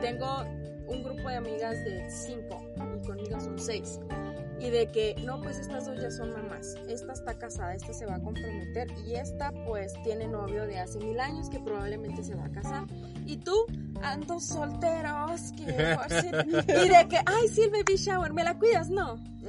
Tengo 0.00 0.42
un 0.88 1.02
grupo 1.04 1.28
de 1.28 1.36
amigas 1.36 1.74
de 1.84 2.10
cinco 2.10 2.60
y 2.96 3.06
conmigo 3.06 3.38
son 3.40 3.58
seis. 3.58 4.00
Y 4.60 4.70
de 4.70 4.90
que, 4.90 5.14
no, 5.24 5.40
pues 5.40 5.58
estas 5.58 5.86
dos 5.86 6.00
ya 6.00 6.10
son 6.10 6.32
mamás. 6.32 6.74
Esta 6.88 7.12
está 7.12 7.38
casada, 7.38 7.74
esta 7.74 7.92
se 7.92 8.06
va 8.06 8.16
a 8.16 8.20
comprometer 8.20 8.88
y 9.06 9.14
esta 9.14 9.52
pues 9.66 9.92
tiene 10.02 10.26
novio 10.26 10.66
de 10.66 10.78
hace 10.78 10.98
mil 10.98 11.20
años 11.20 11.48
que 11.48 11.60
probablemente 11.60 12.24
se 12.24 12.34
va 12.34 12.46
a 12.46 12.50
casar. 12.50 12.84
Y 13.24 13.36
tú, 13.36 13.54
ando 14.02 14.40
solteros, 14.40 15.52
que 15.56 15.72
por 15.94 16.10
si- 16.10 16.28
Y 16.84 16.88
de 16.88 17.06
que, 17.08 17.18
ay, 17.24 17.48
sí, 17.52 17.62
el 17.62 17.70
baby 17.70 17.96
shower, 17.96 18.32
¿me 18.32 18.42
la 18.42 18.58
cuidas? 18.58 18.88
No. 18.90 19.22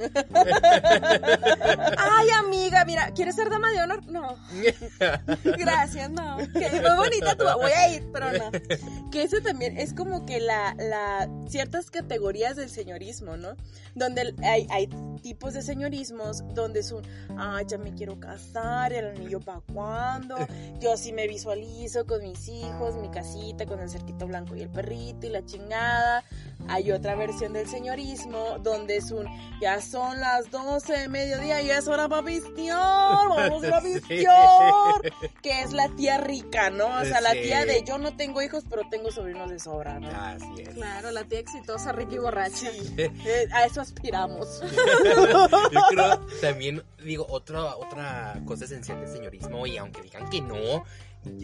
Ay, 1.98 2.28
amiga, 2.38 2.84
mira, 2.84 3.10
¿quieres 3.14 3.34
ser 3.34 3.50
dama 3.50 3.70
de 3.70 3.82
honor? 3.82 4.06
No. 4.06 4.36
Gracias, 5.58 6.10
no. 6.10 6.38
Que 6.38 6.70
muy 6.70 6.96
bonita 6.96 7.34
tu, 7.36 7.44
voy 7.58 7.72
a 7.72 7.88
ir, 7.94 8.08
pero 8.12 8.32
no. 8.32 8.50
Que 9.10 9.24
eso 9.24 9.38
también 9.42 9.76
es 9.76 9.92
como 9.92 10.24
que 10.24 10.38
la, 10.40 10.74
la 10.78 11.28
ciertas 11.48 11.90
categorías 11.90 12.54
del 12.56 12.70
señorismo, 12.70 13.36
¿no? 13.36 13.56
Donde 13.96 14.34
hay, 14.44 14.68
hay 14.70 14.88
tipos 15.22 15.52
de 15.54 15.62
señorismos 15.62 16.42
donde 16.54 16.80
es 16.80 16.92
un, 16.92 17.02
ah, 17.36 17.60
ya 17.66 17.76
me 17.78 17.92
quiero 17.94 18.18
casar, 18.18 18.92
el 18.92 19.08
anillo 19.16 19.40
para 19.40 19.60
cuándo, 19.72 20.36
yo 20.80 20.96
sí 20.96 21.12
me 21.12 21.28
visualizo 21.28 22.06
con 22.06 22.22
mis 22.22 22.48
hijos, 22.48 22.96
mi 22.96 23.10
casita, 23.10 23.66
con 23.66 23.80
el 23.80 23.90
cerquito 23.90 24.26
blanco 24.26 24.56
y 24.56 24.62
el 24.62 24.70
perrito 24.70 25.26
y 25.26 25.30
la 25.30 25.44
chingada. 25.44 26.24
Hay 26.68 26.92
otra 26.92 27.14
versión 27.14 27.52
del 27.54 27.66
señorismo 27.66 28.58
donde 28.62 28.98
es 28.98 29.10
un, 29.10 29.26
ya 29.60 29.80
son 29.80 30.20
las 30.20 30.50
12 30.50 30.92
de 30.92 31.08
mediodía 31.08 31.62
y 31.62 31.70
es 31.70 31.88
hora 31.88 32.08
para 32.08 32.22
pistear, 32.22 33.28
vamos 33.28 33.64
a 33.64 33.80
Sí. 33.80 33.94
pistear 33.94 35.12
que 35.42 35.60
es 35.62 35.72
la 35.72 35.88
tía 35.96 36.18
rica, 36.18 36.70
¿no? 36.70 36.86
O 36.86 37.04
sea, 37.04 37.20
la 37.20 37.32
tía 37.32 37.64
de 37.64 37.82
yo 37.86 37.98
no 37.98 38.14
tengo 38.16 38.42
hijos, 38.42 38.64
pero 38.68 38.82
tengo 38.90 39.10
sobrinos 39.10 39.50
de 39.50 39.58
sobra, 39.58 39.98
¿no? 40.00 40.08
Así 40.10 40.46
es. 40.62 40.68
Claro, 40.70 41.10
la 41.10 41.24
tía 41.24 41.38
exitosa, 41.40 41.92
rica 41.92 42.14
y 42.14 42.18
borracha. 42.18 42.68
Eh, 42.96 43.48
a 43.52 43.64
eso 43.64 43.80
aspiramos. 43.80 44.62
Yo 45.72 45.80
creo 45.88 46.18
también, 46.40 46.82
digo, 47.04 47.26
otra, 47.28 47.76
otra 47.76 48.40
cosa 48.44 48.64
esencial 48.64 49.00
del 49.00 49.08
señorismo, 49.08 49.66
y 49.66 49.76
aunque 49.78 50.02
digan 50.02 50.28
que 50.30 50.40
no, 50.40 50.84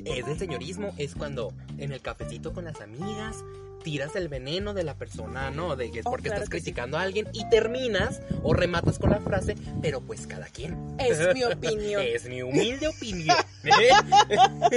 es 0.05 0.27
del 0.27 0.39
señorismo, 0.39 0.95
es 0.97 1.15
cuando 1.15 1.53
en 1.79 1.93
el 1.93 2.01
cafecito 2.01 2.53
con 2.53 2.65
las 2.65 2.81
amigas 2.81 3.45
tiras 3.83 4.17
el 4.17 4.29
veneno 4.29 4.75
de 4.75 4.85
la 4.85 4.95
persona, 4.95 5.51
¿no? 5.51 5.77
De 5.77 5.91
que 5.91 6.01
es 6.01 6.07
Oh, 6.07 6.11
porque 6.11 6.29
claro 6.29 6.45
estás 6.45 6.59
sí. 6.59 6.63
criticando 6.63 6.99
a 6.99 7.03
alguien 7.03 7.29
y 7.33 7.49
terminas 7.49 8.21
o 8.43 8.55
rematas 8.55 8.99
con 8.99 9.11
la 9.11 9.21
frase, 9.21 9.57
pero 9.83 10.01
pues 10.01 10.27
cada 10.27 10.47
quien. 10.47 10.95
Es 10.99 11.19
mi 11.35 11.45
opinión. 11.45 12.03
Es 12.17 12.29
mi 12.29 12.43
humilde 12.43 12.89
opinión. 12.89 13.37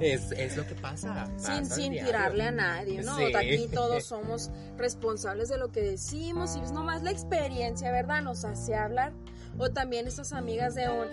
es, 0.00 0.32
es 0.32 0.56
lo 0.56 0.66
que 0.66 0.74
pasa. 0.74 1.26
Sin, 1.36 1.60
pasa 1.60 1.74
sin 1.74 1.92
diario. 1.92 2.06
tirarle 2.12 2.44
a 2.44 2.50
nadie, 2.50 3.02
¿no? 3.02 3.16
Sí. 3.16 3.34
Aquí 3.34 3.68
todos 3.72 4.04
somos 4.04 4.50
responsables 4.76 5.48
de 5.48 5.58
lo 5.58 5.70
que 5.70 5.82
decimos 5.82 6.56
y 6.56 6.60
es 6.60 6.72
nomás 6.72 7.02
la 7.02 7.10
experiencia, 7.10 7.90
¿verdad? 7.92 8.22
Nos 8.22 8.44
hace 8.44 8.74
hablar. 8.74 9.12
O 9.58 9.70
también 9.70 10.06
esas 10.06 10.32
amigas 10.32 10.74
de 10.74 10.88
un, 10.88 11.06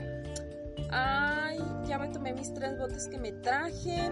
ay, 0.92 1.60
ya 1.88 1.98
me 1.98 2.10
tomé 2.10 2.34
mis 2.34 2.54
tres 2.54 2.78
botes 2.78 3.08
que 3.08 3.18
me 3.18 3.32
traje, 3.32 4.12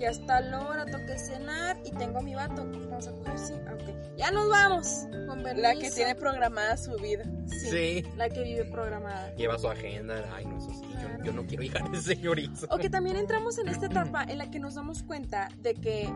ya 0.00 0.08
está 0.10 0.40
la 0.40 0.60
hora, 0.66 0.86
toqué 0.86 1.18
cenar 1.18 1.78
y 1.84 1.90
tengo 1.92 2.18
a 2.18 2.22
mi 2.22 2.34
vato. 2.34 2.64
Vamos 2.88 3.06
a 3.06 3.12
coger, 3.12 3.38
sí, 3.38 3.52
ok. 3.52 4.16
Ya 4.16 4.30
nos 4.30 4.48
vamos, 4.48 5.06
con 5.28 5.42
La 5.60 5.74
que 5.74 5.90
tiene 5.90 6.14
programada 6.14 6.76
su 6.76 6.94
vida. 6.96 7.24
Sí, 7.46 7.70
Sí. 7.70 8.04
La 8.16 8.28
que 8.28 8.42
vive 8.42 8.64
programada. 8.64 9.34
Lleva 9.36 9.58
su 9.58 9.68
agenda. 9.68 10.24
Ay, 10.34 10.46
no, 10.46 10.58
eso 10.58 10.70
sí. 10.70 10.82
yo- 10.82 10.98
Claro. 11.00 11.24
Yo, 11.24 11.32
no 11.32 11.46
quiero 11.46 11.62
hija 11.62 11.78
de 11.90 12.00
señorizo. 12.00 12.66
O 12.70 12.78
que 12.78 12.90
también 12.90 13.16
entramos 13.16 13.58
en 13.58 13.68
esta 13.68 13.86
etapa 13.86 14.24
en 14.24 14.38
la 14.38 14.50
que 14.50 14.58
nos 14.58 14.74
damos 14.74 15.02
cuenta 15.02 15.48
de 15.58 15.74
que 15.74 16.10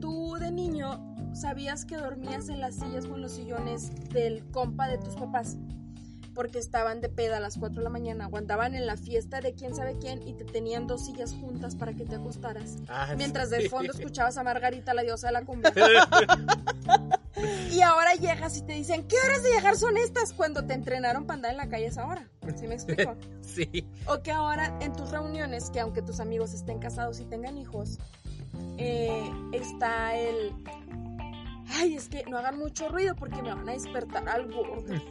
tú 0.00 0.36
de 0.38 0.50
niño 0.50 1.06
sabías 1.34 1.84
que 1.84 1.96
dormías 1.96 2.48
en 2.48 2.60
las 2.60 2.74
sillas 2.76 3.04
o 3.06 3.14
en 3.14 3.22
los 3.22 3.32
sillones 3.32 3.90
del 4.10 4.44
compa 4.50 4.88
de 4.88 4.98
tus 4.98 5.14
papás. 5.14 5.56
Porque 6.40 6.58
estaban 6.58 7.02
de 7.02 7.10
peda 7.10 7.36
a 7.36 7.40
las 7.40 7.58
4 7.58 7.80
de 7.80 7.84
la 7.84 7.90
mañana 7.90 8.26
o 8.26 8.38
andaban 8.38 8.74
en 8.74 8.86
la 8.86 8.96
fiesta 8.96 9.42
de 9.42 9.52
quién 9.52 9.74
sabe 9.74 9.98
quién 10.00 10.26
y 10.26 10.32
te 10.32 10.46
tenían 10.46 10.86
dos 10.86 11.04
sillas 11.04 11.34
juntas 11.34 11.74
para 11.74 11.92
que 11.92 12.06
te 12.06 12.14
acostaras. 12.14 12.78
Ah, 12.88 13.12
Mientras 13.14 13.50
sí. 13.50 13.56
de 13.56 13.68
fondo 13.68 13.92
escuchabas 13.92 14.38
a 14.38 14.42
Margarita, 14.42 14.94
la 14.94 15.02
diosa 15.02 15.26
de 15.26 15.34
la 15.34 15.44
cumbia. 15.44 15.70
y 17.70 17.82
ahora 17.82 18.14
llegas 18.14 18.56
y 18.56 18.62
te 18.62 18.72
dicen, 18.72 19.06
¿qué 19.06 19.16
horas 19.22 19.42
de 19.42 19.50
llegar 19.50 19.76
son 19.76 19.98
estas? 19.98 20.32
Cuando 20.32 20.64
te 20.64 20.72
entrenaron 20.72 21.26
para 21.26 21.34
andar 21.34 21.50
en 21.50 21.58
la 21.58 21.68
calle 21.68 21.88
es 21.88 21.98
ahora. 21.98 22.26
¿Sí 22.56 22.66
me 22.66 22.76
explico? 22.76 23.14
Sí. 23.42 23.86
O 24.06 24.22
que 24.22 24.32
ahora 24.32 24.78
en 24.80 24.94
tus 24.94 25.10
reuniones, 25.10 25.68
que 25.68 25.80
aunque 25.80 26.00
tus 26.00 26.20
amigos 26.20 26.54
estén 26.54 26.78
casados 26.78 27.20
y 27.20 27.26
tengan 27.26 27.58
hijos, 27.58 27.98
eh, 28.78 29.30
está 29.52 30.16
el... 30.16 30.54
Ay, 31.72 31.94
es 31.96 32.08
que 32.08 32.24
no 32.26 32.38
hagan 32.38 32.58
mucho 32.58 32.88
ruido 32.88 33.14
porque 33.14 33.42
me 33.42 33.54
van 33.54 33.68
a 33.68 33.72
despertar 33.72 34.28
al 34.28 34.50
gordo. 34.52 34.84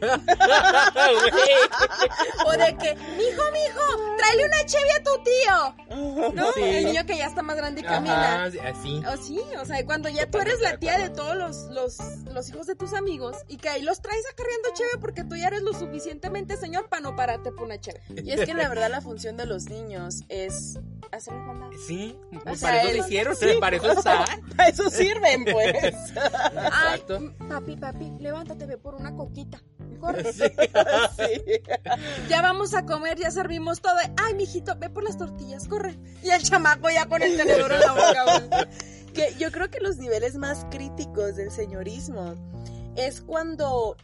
O 2.46 2.52
de 2.52 2.76
que, 2.76 2.94
mijo, 2.94 3.42
mijo, 3.52 4.16
tráele 4.16 4.44
una 4.46 4.66
cheve 4.66 4.90
a 4.98 5.02
tu 5.02 5.10
tío. 5.22 6.32
¿No? 6.34 6.52
Sí. 6.52 6.62
El 6.62 6.84
niño 6.86 7.06
que 7.06 7.16
ya 7.16 7.26
está 7.26 7.42
más 7.42 7.56
grande 7.56 7.80
y 7.80 7.84
camina. 7.84 8.44
Así. 8.44 9.02
O 9.06 9.16
sí, 9.16 9.40
o 9.60 9.64
sea, 9.64 9.84
cuando 9.84 10.08
ya 10.08 10.30
tú 10.30 10.38
eres 10.38 10.60
la 10.60 10.78
tía 10.78 10.98
de 10.98 11.10
todos 11.10 11.36
los, 11.36 11.56
los, 11.70 11.98
los 12.26 12.48
hijos 12.48 12.66
de 12.66 12.74
tus 12.74 12.92
amigos 12.94 13.36
y 13.48 13.56
que 13.56 13.68
ahí 13.68 13.82
los 13.82 14.00
traes 14.00 14.22
acarreando 14.32 14.68
cheve 14.74 14.90
porque 15.00 15.24
tú 15.24 15.36
ya 15.36 15.48
eres 15.48 15.62
lo 15.62 15.72
suficientemente 15.72 16.56
señor 16.56 16.88
para 16.88 17.02
no 17.02 17.16
pararte 17.16 17.52
por 17.52 17.64
una 17.64 17.80
cheve. 17.80 18.00
Y 18.22 18.32
es 18.32 18.44
que 18.44 18.54
la 18.54 18.68
verdad 18.68 18.90
la 18.90 19.00
función 19.00 19.36
de 19.36 19.46
los 19.46 19.66
niños 19.68 20.22
es 20.28 20.78
hacer 21.12 21.34
maldad. 21.34 21.68
Sí, 21.86 22.16
O 22.46 22.54
sea, 22.54 22.68
para 22.68 22.82
eso 22.82 22.96
lo 22.96 23.06
hicieron, 23.06 23.36
sí. 23.36 23.46
para 23.60 23.76
eso. 23.76 23.94
Para 24.56 24.68
eso 24.68 24.90
sirven, 24.90 25.44
pues. 25.44 25.94
Exacto. 26.52 27.34
papi, 27.48 27.76
papi, 27.76 28.12
levántate, 28.18 28.66
ve 28.66 28.78
por 28.78 28.94
una 28.94 29.14
coquita. 29.14 29.60
Corre. 30.00 30.32
Sí. 30.32 30.44
Sí. 31.16 31.60
Ya 32.28 32.42
vamos 32.42 32.74
a 32.74 32.86
comer, 32.86 33.18
ya 33.18 33.30
servimos 33.30 33.80
todo. 33.80 33.94
Ay, 34.16 34.34
mijito, 34.34 34.74
ve 34.78 34.88
por 34.88 35.04
las 35.04 35.18
tortillas, 35.18 35.68
corre. 35.68 35.98
Y 36.22 36.30
el 36.30 36.42
chamaco 36.42 36.88
ya 36.90 37.06
con 37.06 37.22
el 37.22 37.36
tenedor 37.36 37.72
en 37.72 37.80
la 37.80 37.92
boca. 37.92 38.68
Que 39.12 39.34
yo 39.38 39.50
creo 39.50 39.68
que 39.70 39.80
los 39.80 39.98
niveles 39.98 40.36
más 40.36 40.64
críticos 40.70 41.36
del 41.36 41.50
señorismo 41.50 42.34
es 42.96 43.20
cuando 43.20 43.96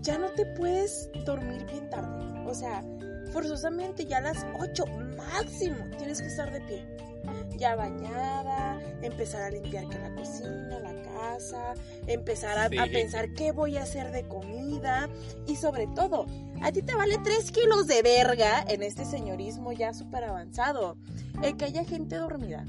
ya 0.00 0.18
no 0.18 0.28
te 0.30 0.46
puedes 0.46 1.10
dormir 1.24 1.64
bien 1.66 1.90
tarde. 1.90 2.44
O 2.46 2.54
sea, 2.54 2.84
forzosamente 3.32 4.06
ya 4.06 4.18
a 4.18 4.20
las 4.20 4.46
8 4.60 4.84
máximo 5.16 5.84
tienes 5.96 6.20
que 6.20 6.28
estar 6.28 6.52
de 6.52 6.60
pie. 6.60 6.86
Ya 7.56 7.74
bañada, 7.76 8.78
empezar 9.02 9.42
a 9.42 9.50
limpiar 9.50 9.88
que 9.88 9.98
la 9.98 10.14
cocina, 10.14 10.78
la 10.80 11.02
casa, 11.02 11.74
empezar 12.06 12.58
a, 12.58 12.68
Sí. 12.68 12.78
a 12.78 12.84
pensar 12.86 13.32
qué 13.34 13.52
voy 13.52 13.76
a 13.76 13.82
hacer 13.82 14.10
de 14.12 14.26
comida 14.28 15.08
y 15.46 15.56
sobre 15.56 15.86
todo, 15.88 16.26
a 16.62 16.70
ti 16.72 16.82
te 16.82 16.94
vale 16.94 17.18
3 17.22 17.50
kilos 17.50 17.86
de 17.86 18.02
verga 18.02 18.64
en 18.68 18.82
este 18.82 19.04
señorismo 19.04 19.72
ya 19.72 19.92
súper 19.94 20.24
avanzado, 20.24 20.96
el 21.42 21.56
que 21.56 21.66
haya 21.66 21.84
gente 21.84 22.16
dormida. 22.16 22.64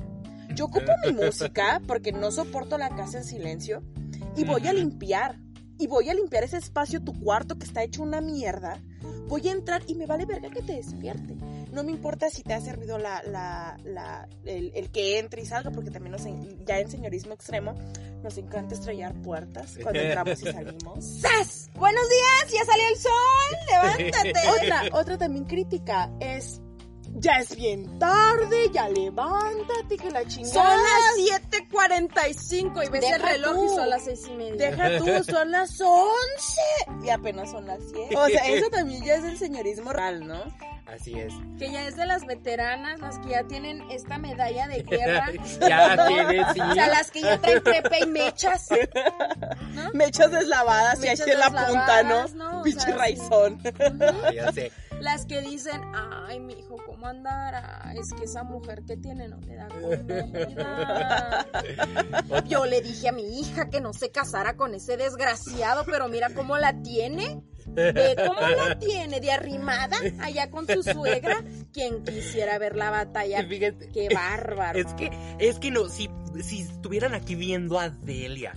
Yo 0.56 0.66
ocupo 0.66 0.92
mi 1.06 1.14
música 1.26 1.82
porque 1.88 2.12
no 2.12 2.32
soporto 2.32 2.78
la 2.78 2.90
casa 2.90 3.20
en 3.20 3.24
silencio 3.24 3.84
y 4.36 4.44
voy 4.44 4.68
a 4.68 4.74
limpiar. 4.74 5.38
Y 5.82 5.88
voy 5.88 6.10
a 6.10 6.14
limpiar 6.14 6.44
ese 6.44 6.58
espacio, 6.58 7.02
tu 7.02 7.18
cuarto 7.22 7.58
que 7.58 7.64
está 7.64 7.84
hecho 7.84 8.04
una 8.04 8.20
mierda. 8.20 8.82
Voy 9.30 9.48
a 9.48 9.54
entrar 9.54 9.82
y 9.88 9.96
me 9.96 10.08
vale 10.08 10.26
verga 10.26 10.50
que 10.50 10.62
te 10.62 10.74
despierte. 10.74 11.38
No 11.72 11.84
me 11.84 11.92
importa 11.92 12.30
si 12.30 12.42
te 12.44 12.54
ha 12.54 12.62
servido 12.62 12.98
la, 12.98 13.22
la, 13.24 13.78
la- 13.84 14.28
el, 14.46 14.72
el 14.74 14.90
que 14.92 15.20
entre 15.20 15.42
y 15.42 15.46
salga, 15.46 15.70
porque 15.72 15.92
también 15.92 16.12
nos 16.14 16.24
ya 16.66 16.80
en 16.80 16.90
señorismo 16.90 17.34
extremo 17.34 17.76
nos 18.24 18.38
encanta 18.38 18.74
estrellar 18.76 19.14
puertas 19.22 19.78
cuando 19.82 20.00
entramos 20.02 20.42
y 20.42 20.46
salimos. 20.52 21.06
¡Sas! 21.22 21.70
Buenos 21.76 22.04
días, 22.10 22.54
ya 22.54 22.66
salió 22.66 22.88
el 22.88 22.96
sol, 22.98 24.02
levántate. 24.02 24.50
Otra, 24.50 25.00
otra 25.00 25.18
también 25.18 25.46
crítica 25.46 26.10
es, 26.20 26.60
ya 27.16 27.34
es 27.40 27.56
bien 27.56 27.98
tarde, 28.00 28.70
ya 28.74 28.90
levántate, 28.90 29.96
que 29.98 30.10
la 30.12 30.26
chingada. 30.26 30.54
Son 30.54 30.66
las 30.82 31.42
7.45 31.70 32.86
y 32.86 32.90
ves 32.90 33.02
Deja 33.02 33.16
el 33.16 33.22
reloj 33.22 33.56
tú. 33.56 33.66
y 33.66 33.70
son 33.70 33.90
las 33.90 34.04
seis 34.04 34.22
y 34.28 34.32
media. 34.36 34.72
Deja 34.72 34.98
tú, 34.98 35.24
son 35.32 35.52
las 35.52 35.80
11 35.80 36.12
y 37.04 37.10
apenas 37.10 37.52
son 37.52 37.66
las 37.68 37.80
10. 37.92 38.16
O 38.16 38.28
sea, 38.28 38.48
eso 38.50 38.70
también 38.70 39.04
ya 39.04 39.16
es 39.16 39.24
el 39.24 39.38
señorismo 39.38 39.94
real, 39.94 40.28
¿no? 40.28 40.44
Así 40.94 41.20
es. 41.20 41.34
Que 41.58 41.72
ya 41.72 41.88
es 41.88 41.96
de 41.96 42.06
las 42.06 42.26
veteranas, 42.26 43.00
las 43.00 43.20
que 43.20 43.30
ya 43.30 43.44
tienen 43.44 43.82
esta 43.92 44.18
medalla 44.18 44.68
de 44.68 44.84
guerra. 44.84 45.26
ya 45.62 46.08
tiene, 46.08 46.46
sí. 46.54 46.60
O 46.70 46.74
sea, 46.74 46.88
las 46.88 47.12
que 47.12 47.22
ya 47.22 47.40
traen 47.40 47.62
crepe 47.62 48.00
y 48.02 48.06
mechas. 48.08 48.68
¿no? 49.74 49.92
Mechas 49.94 50.32
deslavadas 50.32 51.00
y 51.00 51.02
Mechas 51.02 51.22
así 51.22 51.32
en 51.32 51.40
la 51.40 51.50
punta, 51.50 52.04
¿no? 52.04 52.28
¿no? 52.30 52.64
Pinche 52.64 52.82
sea, 52.82 52.94
sí. 52.94 52.98
raizón. 52.98 53.62
Ah, 54.02 54.32
ya 54.34 54.52
sé. 54.52 54.72
Las 55.00 55.26
que 55.26 55.42
dicen, 55.42 55.82
ay, 55.94 56.40
mi 56.40 56.54
hijo, 56.54 56.76
¿cómo 56.86 57.08
andará? 57.08 57.94
Es 57.96 58.14
que 58.14 58.26
esa 58.26 58.44
mujer 58.44 58.84
que 58.86 58.98
tiene 58.98 59.30
no 59.30 59.40
le 59.40 59.56
da 59.56 59.70
comida. 59.70 61.46
Yo 62.46 62.66
le 62.66 62.82
dije 62.82 63.08
a 63.08 63.14
mi 63.14 63.40
hija 63.40 63.70
que 63.70 63.80
no 63.80 63.94
se 63.94 64.12
casara 64.12 64.58
con 64.58 64.76
ese 64.76 64.98
desgraciado, 64.98 65.86
pero 65.86 66.10
mira 66.10 66.30
cómo 66.34 66.58
la 66.58 66.82
tiene. 66.82 67.42
Ve 67.76 68.16
cómo 68.28 68.40
la 68.42 68.78
tiene 68.80 69.20
de 69.20 69.32
arrimada 69.32 69.98
allá 70.22 70.50
con 70.50 70.68
su 70.68 70.84
suegra. 70.84 71.44
Quien 71.74 72.04
quisiera 72.04 72.58
ver 72.60 72.76
la 72.76 72.90
batalla. 72.90 73.46
Fíjate. 73.48 73.90
Qué 73.90 74.10
bárbaro. 74.14 74.78
Es 74.80 74.94
que, 74.96 75.10
es 75.40 75.60
que 75.60 75.72
no, 75.72 75.88
si, 75.90 76.10
si 76.44 76.62
estuvieran 76.62 77.14
aquí 77.14 77.36
viendo 77.36 77.80
a 77.80 77.90
Delia, 77.90 78.54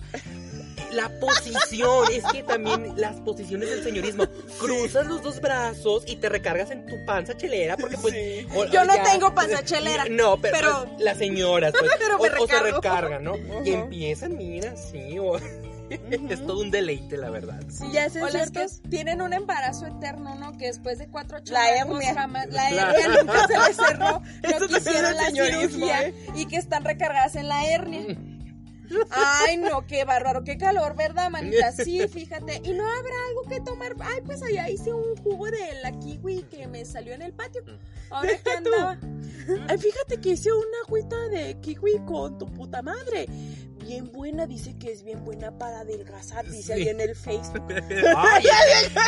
la 0.91 1.09
posición, 1.19 2.05
es 2.11 2.23
que 2.25 2.43
también 2.43 2.93
las 2.97 3.15
posiciones 3.21 3.69
del 3.69 3.83
señorismo, 3.83 4.25
cruzas 4.59 5.07
los 5.07 5.23
dos 5.23 5.41
brazos 5.41 6.03
y 6.05 6.17
te 6.17 6.29
recargas 6.29 6.69
en 6.71 6.85
tu 6.85 7.03
panza 7.05 7.35
chelera, 7.35 7.77
porque 7.77 7.97
pues... 7.97 8.13
Sí. 8.13 8.47
o- 8.55 8.65
Yo 8.65 8.85
no 8.85 8.95
ya- 8.95 9.03
tengo 9.03 9.33
panza 9.33 9.63
chelera. 9.63 10.05
No, 10.09 10.37
pero, 10.37 10.55
pero- 10.57 10.85
pues, 10.89 11.01
las 11.01 11.17
señoras, 11.17 11.73
pues, 11.79 11.91
Pero 11.99 12.17
o, 12.17 12.21
me 12.23 12.29
o 12.39 12.47
se 12.47 12.59
recargan, 12.59 13.23
¿no? 13.23 13.33
Y 13.65 13.71
empiezan, 13.73 14.37
mira, 14.37 14.75
sí, 14.75 15.17
o- 15.19 15.39
es 16.29 16.45
todo 16.45 16.61
un 16.61 16.71
deleite, 16.71 17.17
la 17.17 17.29
verdad. 17.29 17.61
Sí, 17.69 17.85
ya 17.91 18.05
es 18.05 18.15
O 18.15 18.27
ciertos. 18.29 18.79
que 18.81 18.89
tienen 18.89 19.21
un 19.21 19.33
embarazo 19.33 19.85
eterno, 19.85 20.35
¿no? 20.35 20.57
Que 20.57 20.67
después 20.67 20.97
de 20.97 21.07
cuatro 21.07 21.39
chamacos 21.39 22.03
jamás- 22.15 22.47
la 22.49 22.69
Claro. 22.69 22.97
hernia 22.97 23.23
nunca 23.23 23.47
se 23.47 23.57
les 23.67 23.75
cerró. 23.77 24.21
No 24.59 24.67
quisieron 24.67 25.15
la 25.15 25.29
cirugía 25.29 26.07
¿eh? 26.07 26.13
y 26.35 26.45
que 26.45 26.57
están 26.57 26.83
recargadas 26.83 27.35
en 27.35 27.47
la 27.47 27.65
hernia. 27.67 28.05
Ay, 29.09 29.57
no, 29.57 29.87
qué 29.87 30.03
bárbaro, 30.05 30.43
qué 30.43 30.57
calor, 30.57 30.95
¿verdad, 30.95 31.29
manita? 31.31 31.71
Sí, 31.83 32.07
fíjate. 32.07 32.61
Y 32.63 32.73
no 32.73 32.83
habrá 32.85 33.15
algo 33.29 33.43
que 33.49 33.59
tomar. 33.61 33.95
Ay, 33.99 34.21
pues 34.25 34.43
allá 34.43 34.69
hice 34.69 34.93
un 34.93 35.15
jugo 35.17 35.45
de 35.47 35.81
la 35.81 35.91
kiwi 35.99 36.43
que 36.43 36.67
me 36.67 36.85
salió 36.85 37.13
en 37.13 37.21
el 37.23 37.33
patio. 37.33 37.63
Ahora 38.11 38.37
que 38.37 38.51
andaba. 38.51 38.97
Ay, 39.67 39.77
fíjate 39.79 40.21
que 40.21 40.29
hice 40.31 40.51
una 40.51 40.77
agüita 40.85 41.17
de 41.29 41.59
kiwi 41.61 42.05
con 42.05 42.37
tu 42.37 42.45
puta 42.51 42.81
madre. 42.83 43.25
Bien 43.83 44.11
buena, 44.11 44.45
dice 44.47 44.75
que 44.77 44.91
es 44.91 45.03
bien 45.03 45.23
buena 45.25 45.57
para 45.57 45.81
adelgazar, 45.81 46.45
dice 46.45 46.73
Sí. 46.75 46.81
ahí 46.83 46.89
en 46.89 47.01
el 47.01 47.15
Facebook. 47.15 47.63
Ay, 48.17 48.45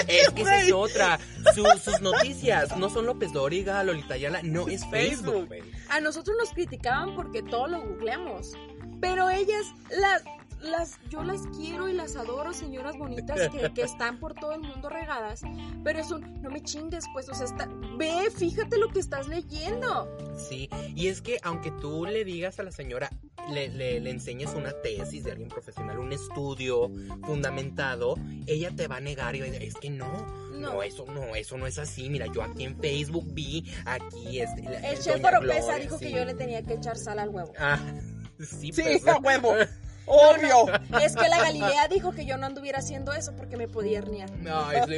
es 0.08 0.30
que 0.32 0.42
esa 0.42 0.62
es 0.62 0.72
otra. 0.74 1.20
Su- 1.54 1.66
sus 1.82 2.02
noticias 2.02 2.76
no 2.78 2.90
son 2.90 3.06
López 3.06 3.32
Dóriga, 3.34 3.84
Lolita 3.84 4.16
Ayala, 4.16 4.42
no 4.44 4.68
es 4.68 4.86
Facebook. 4.90 5.50
A 5.90 6.00
nosotros 6.00 6.36
nos 6.40 6.50
criticaban 6.52 7.16
porque 7.16 7.42
todo 7.44 7.68
lo 7.68 7.82
googleamos. 7.82 8.54
Pero 9.02 9.30
ellas, 9.30 9.66
las, 9.90 10.24
las, 10.62 10.98
yo 11.10 11.24
las 11.24 11.42
quiero 11.56 11.88
y 11.88 11.94
las 11.94 12.16
adoro, 12.16 12.54
señoras 12.54 12.98
bonitas 12.98 13.50
que, 13.50 13.72
que 13.74 13.82
están 13.84 14.20
por 14.20 14.34
todo 14.34 14.54
el 14.54 14.62
mundo 14.62 14.90
regadas. 14.90 15.42
Pero 15.84 16.00
es 16.00 16.12
un, 16.12 16.42
no 16.42 16.50
me 16.50 16.62
chingues, 16.62 17.06
pues, 17.14 17.30
o 17.30 17.34
sea, 17.34 17.46
está, 17.46 17.70
ve, 17.98 18.30
fíjate 18.36 18.78
lo 18.78 18.90
que 18.90 19.00
estás 19.00 19.28
leyendo. 19.28 20.08
Sí, 20.38 20.70
y 20.96 21.08
es 21.08 21.22
que 21.22 21.38
aunque 21.44 21.72
tú 21.72 22.06
le 22.06 22.24
digas 22.26 22.60
a 22.60 22.64
la 22.64 22.72
señora, 22.72 23.10
le, 23.52 23.70
le, 23.70 24.00
le 24.00 24.10
enseñes 24.10 24.54
una 24.56 24.72
tesis 24.82 25.24
de 25.24 25.32
alguien 25.32 25.50
profesional, 25.50 26.00
un 26.00 26.12
estudio 26.14 26.90
fundamentado, 27.24 28.16
ella 28.48 28.72
te 28.76 28.88
va 28.88 28.98
a 28.98 29.02
negar 29.02 29.36
y 29.36 29.42
va 29.42 29.46
a 29.48 29.50
decir, 29.50 29.68
es 29.68 29.76
que 29.76 29.90
no, 29.90 30.08
no, 30.54 30.74
No. 30.74 30.84
eso 30.84 31.06
no, 31.06 31.36
eso 31.36 31.58
no 31.58 31.68
es 31.68 31.78
así. 31.78 32.10
Mira, 32.10 32.26
yo 32.28 32.42
aquí 32.42 32.64
en 32.64 32.78
Facebook 32.80 33.26
vi, 33.34 33.72
aquí 33.86 34.40
este, 34.40 34.62
El 34.90 34.98
chef 35.00 35.24
Oropesa 35.24 35.76
dijo 35.76 35.98
sí. 36.00 36.06
que 36.06 36.12
yo 36.14 36.26
le 36.26 36.34
tenía 36.34 36.64
que 36.64 36.74
echar 36.74 36.98
sal 36.98 37.20
al 37.20 37.30
huevo. 37.30 37.52
Ah, 37.60 37.78
sí, 38.40 38.72
Sí, 38.72 38.82
pues, 38.82 39.08
a 39.08 39.18
huevo. 39.20 39.54
Obvio. 40.08 40.66
Es 41.02 41.16
que 41.16 41.28
la 41.30 41.38
Galilea 41.40 41.88
dijo 41.88 42.12
que 42.12 42.26
yo 42.26 42.38
no 42.38 42.46
anduviera 42.46 42.80
haciendo 42.80 43.14
eso 43.14 43.36
porque 43.36 43.58
me 43.58 43.68
podía 43.68 44.00
herniar. 44.00 44.30
Ay, 44.52 44.82
sí. 44.88 44.98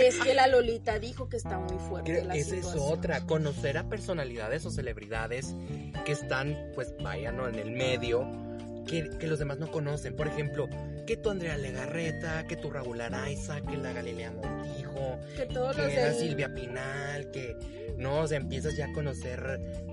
Es 0.00 0.16
que 0.20 0.34
la 0.34 0.46
Lolita 0.46 0.98
dijo 0.98 1.28
que 1.28 1.36
está 1.36 1.58
muy 1.58 1.78
fuerte 1.88 2.12
Creo- 2.12 2.24
la 2.24 2.34
esa 2.36 2.56
es 2.56 2.66
otra, 2.78 3.20
conocer 3.22 3.78
a 3.78 3.84
personalidades 3.88 4.66
o 4.66 4.70
celebridades 4.70 5.54
que 6.04 6.12
están, 6.12 6.56
pues 6.74 6.92
vaya, 7.02 7.32
¿no? 7.32 7.48
En 7.48 7.54
el 7.56 7.70
medio, 7.70 8.26
que, 8.86 9.10
que 9.18 9.26
los 9.26 9.38
demás 9.38 9.58
no 9.58 9.70
conocen. 9.70 10.14
Por 10.16 10.26
ejemplo, 10.28 10.68
que 11.06 11.16
tu 11.16 11.30
Andrea 11.30 11.56
Legarreta, 11.56 12.46
que 12.46 12.56
tu 12.56 12.70
Raúl 12.70 13.00
Araiza, 13.00 13.60
que 13.62 13.76
la 13.76 13.92
Galilea 13.92 14.32
Montijo, 14.32 15.18
Que 15.36 15.46
todos 15.46 15.76
los 15.76 15.86
que 15.88 15.96
la 15.96 16.04
del... 16.06 16.14
Silvia 16.14 16.54
Pinal, 16.54 17.30
que 17.30 17.56
no, 17.98 18.20
o 18.20 18.26
sea, 18.28 18.38
empiezas 18.38 18.76
ya 18.76 18.86
a 18.86 18.92
conocer 18.92 19.40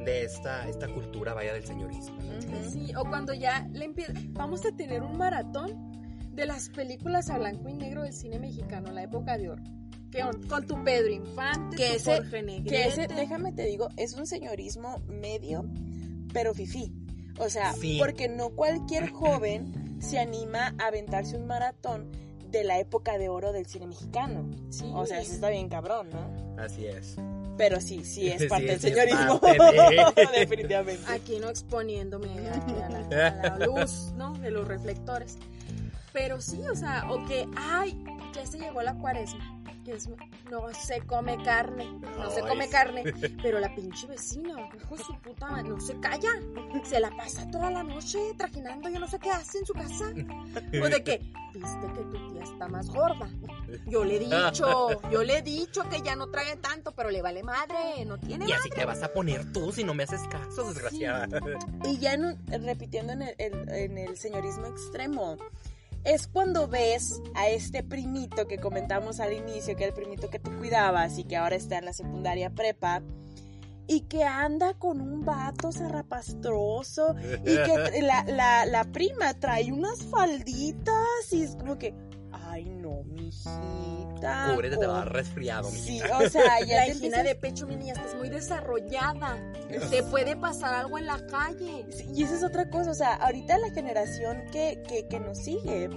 de 0.06 0.24
esta, 0.24 0.68
esta 0.70 0.88
cultura, 0.88 1.34
vaya, 1.34 1.54
del 1.54 1.64
señorismo. 1.66 2.18
Sí, 2.72 2.94
o 2.96 3.04
cuando 3.06 3.34
ya 3.34 3.68
le 3.74 3.86
empieza... 3.86 4.14
Vamos 4.32 4.66
a 4.66 4.76
tener 4.76 5.02
un 5.04 5.18
maratón 5.18 5.92
de 6.32 6.46
las 6.46 6.70
películas 6.70 7.30
a 7.30 7.38
blanco 7.38 7.70
y 7.70 7.74
negro 7.74 8.04
del 8.04 8.14
cine 8.14 8.40
mexicano, 8.40 8.92
la 8.92 9.04
época 9.04 9.38
de 9.38 9.50
oro. 9.50 9.64
Que 10.12 10.22
con, 10.22 10.44
con 10.48 10.68
tu 10.68 10.84
Pedro 10.84 11.10
Infante, 11.12 11.76
Que 11.78 11.90
tu 11.90 11.96
ese- 11.96 12.16
Jorge 12.18 12.44
Negrete. 12.44 12.70
Que 12.70 12.88
ese, 12.88 13.08
déjame 13.08 13.52
te 13.54 13.66
digo, 13.66 13.90
es 13.98 14.14
un 14.14 14.28
señorismo 14.28 14.98
medio, 15.08 15.66
pero 16.34 16.54
fifí. 16.54 16.92
O 17.40 17.50
sea, 17.50 17.74
Sí. 17.74 17.98
porque 18.00 18.28
no 18.30 18.50
cualquier 18.50 19.10
joven 19.12 19.98
se 20.02 20.20
anima 20.20 20.76
a 20.80 20.88
aventarse 20.88 21.36
un 21.36 21.48
maratón 21.48 22.12
de 22.50 22.64
la 22.64 22.80
época 22.80 23.18
de 23.18 23.30
oro 23.30 23.52
del 23.52 23.66
cine 23.66 23.88
mexicano. 23.88 24.48
Sí. 24.70 24.90
O 24.94 25.06
sea, 25.06 25.20
eso 25.22 25.34
está 25.34 25.50
bien 25.50 25.70
cabrón, 25.70 26.10
¿no? 26.12 26.62
Así 26.62 26.86
es. 26.86 27.16
Pero 27.58 27.80
sí, 27.82 28.04
sí 28.04 28.30
es 28.30 28.42
Sí, 28.42 28.48
parte 28.48 28.66
del 28.66 28.80
sí 28.80 28.90
señorismo. 28.90 29.40
parte 29.40 29.58
de- 29.58 30.40
Definitivamente. 30.40 31.04
Aquí 31.08 31.40
no 31.40 31.50
exponiéndome 31.50 32.28
aquí 32.50 32.74
a 32.82 32.90
la, 32.90 33.28
a 33.28 33.58
la 33.60 33.66
luz, 33.66 34.12
¿no? 34.16 34.34
De 34.38 34.52
los 34.52 34.68
reflectores. 34.68 35.38
Pero 36.12 36.40
sí, 36.42 36.62
o 36.72 36.76
sea, 36.76 37.12
o 37.12 37.26
que, 37.26 37.48
ay, 37.56 38.04
ya 38.34 38.46
se 38.46 38.60
llegó 38.60 38.82
la 38.82 38.94
cuaresma. 38.96 39.60
Que 39.84 39.92
es, 39.96 40.08
no 40.50 40.74
se 40.74 41.02
come 41.02 41.44
carne, 41.44 41.86
no 42.18 42.30
se 42.32 42.40
come 42.40 42.66
sí. 42.66 42.72
carne. 42.72 43.04
Pero 43.42 43.60
la 43.60 43.74
pinche 43.76 44.08
vecina, 44.08 44.56
hijo 44.82 44.96
de 44.96 45.04
su 45.04 45.14
puta 45.20 45.48
madre, 45.50 45.68
no 45.70 45.80
se 45.82 46.00
calla. 46.00 46.30
Se 46.86 47.02
la 47.02 47.10
pasa 47.18 47.50
toda 47.52 47.70
la 47.70 47.84
noche 47.84 48.18
trajinando, 48.38 48.88
yo 48.90 49.00
no 49.00 49.08
sé 49.10 49.20
qué 49.20 49.30
hace 49.32 49.60
en 49.60 49.66
su 49.66 49.74
casa. 49.74 50.06
O 50.82 50.88
de 50.90 51.04
que, 51.04 51.20
viste 51.54 51.88
que 51.96 52.02
tu 52.18 52.32
tía 52.32 52.44
está 52.44 52.70
más 52.70 52.90
gorda. 52.90 53.30
Yo 53.86 54.06
le 54.06 54.16
he 54.16 54.20
dicho, 54.20 55.02
yo 55.12 55.22
le 55.24 55.40
he 55.40 55.42
dicho 55.42 55.84
que 55.90 56.02
ya 56.02 56.16
no 56.16 56.30
trae 56.30 56.56
tanto, 56.58 56.94
pero 56.94 57.10
le 57.12 57.22
vale 57.22 57.44
madre, 57.44 58.06
no 58.06 58.18
tiene 58.20 58.48
Y 58.48 58.54
así 58.54 58.70
te 58.70 58.86
vas 58.86 59.04
a 59.04 59.12
poner 59.12 59.52
tú 59.52 59.74
si 59.74 59.84
no 59.84 59.94
me 59.94 60.04
haces 60.04 60.22
caso, 60.30 60.64
desgraciada. 60.64 61.28
Y 61.84 61.98
ya 61.98 62.14
en 62.14 62.38
repitiendo 62.64 63.12
en 63.12 63.24
el, 63.24 63.36
el- 63.38 63.70
en 63.70 63.98
el 63.98 64.18
señorismo 64.18 64.66
extremo, 64.68 65.36
es 66.04 66.28
cuando 66.28 66.68
ves 66.68 67.22
a 67.36 67.50
este 67.50 67.84
primito 67.84 68.48
que 68.48 68.58
comentamos 68.58 69.20
al 69.20 69.34
inicio, 69.34 69.76
que 69.76 69.84
era 69.84 69.94
el 69.94 70.02
primito 70.02 70.30
que 70.30 70.40
tú 70.40 70.52
cuidabas 70.58 71.18
y 71.18 71.24
que 71.24 71.38
ahora 71.38 71.56
está 71.56 71.78
en 71.78 71.86
la 71.86 71.94
secundaria 71.94 72.50
prepa, 72.50 73.02
y 73.88 74.02
que 74.02 74.24
anda 74.24 74.74
con 74.76 75.02
un 75.02 75.26
vato 75.26 75.72
zarrapastroso 75.72 77.16
y 77.42 77.56
que 77.56 78.02
la, 78.02 78.24
la, 78.24 78.66
la 78.66 78.84
prima 78.86 79.34
trae 79.34 79.72
unas 79.72 80.04
falditas 80.04 81.32
y 81.32 81.44
es 81.44 81.56
como 81.56 81.78
que, 81.78 81.94
ay 82.54 82.66
no, 82.70 83.04
mijita. 83.04 84.52
Cúbrete, 84.54 84.78
te 84.78 84.86
va 84.88 84.94
a 84.94 84.98
dar 85.00 85.08
con- 85.08 85.14
resfriado, 85.14 85.70
Sí, 85.70 85.76
mijita. 85.94 86.18
o 86.26 86.30
sea, 86.30 86.60
ya 86.62 86.76
La 86.78 86.86
empiezas- 86.88 87.24
de 87.24 87.36
pecho, 87.36 87.68
mi 87.68 87.76
niña, 87.76 87.94
estás 87.94 88.16
muy 88.16 88.30
desarrollada. 88.30 89.38
Te 89.90 90.04
puede 90.04 90.36
pasar 90.36 90.74
algo 90.76 90.98
en 90.98 91.08
la 91.08 91.26
calle. 91.28 91.86
Sí, 91.90 92.06
Y 92.14 92.24
esa 92.24 92.36
es 92.36 92.44
otra 92.44 92.70
cosa, 92.70 92.92
o 92.92 92.96
sea, 92.96 93.16
ahorita 93.16 93.58
la 93.58 93.72
generación 93.72 94.44
que, 94.52 94.82
que, 94.88 95.08
que 95.08 95.20
nos 95.20 95.38
sigue 95.40 95.90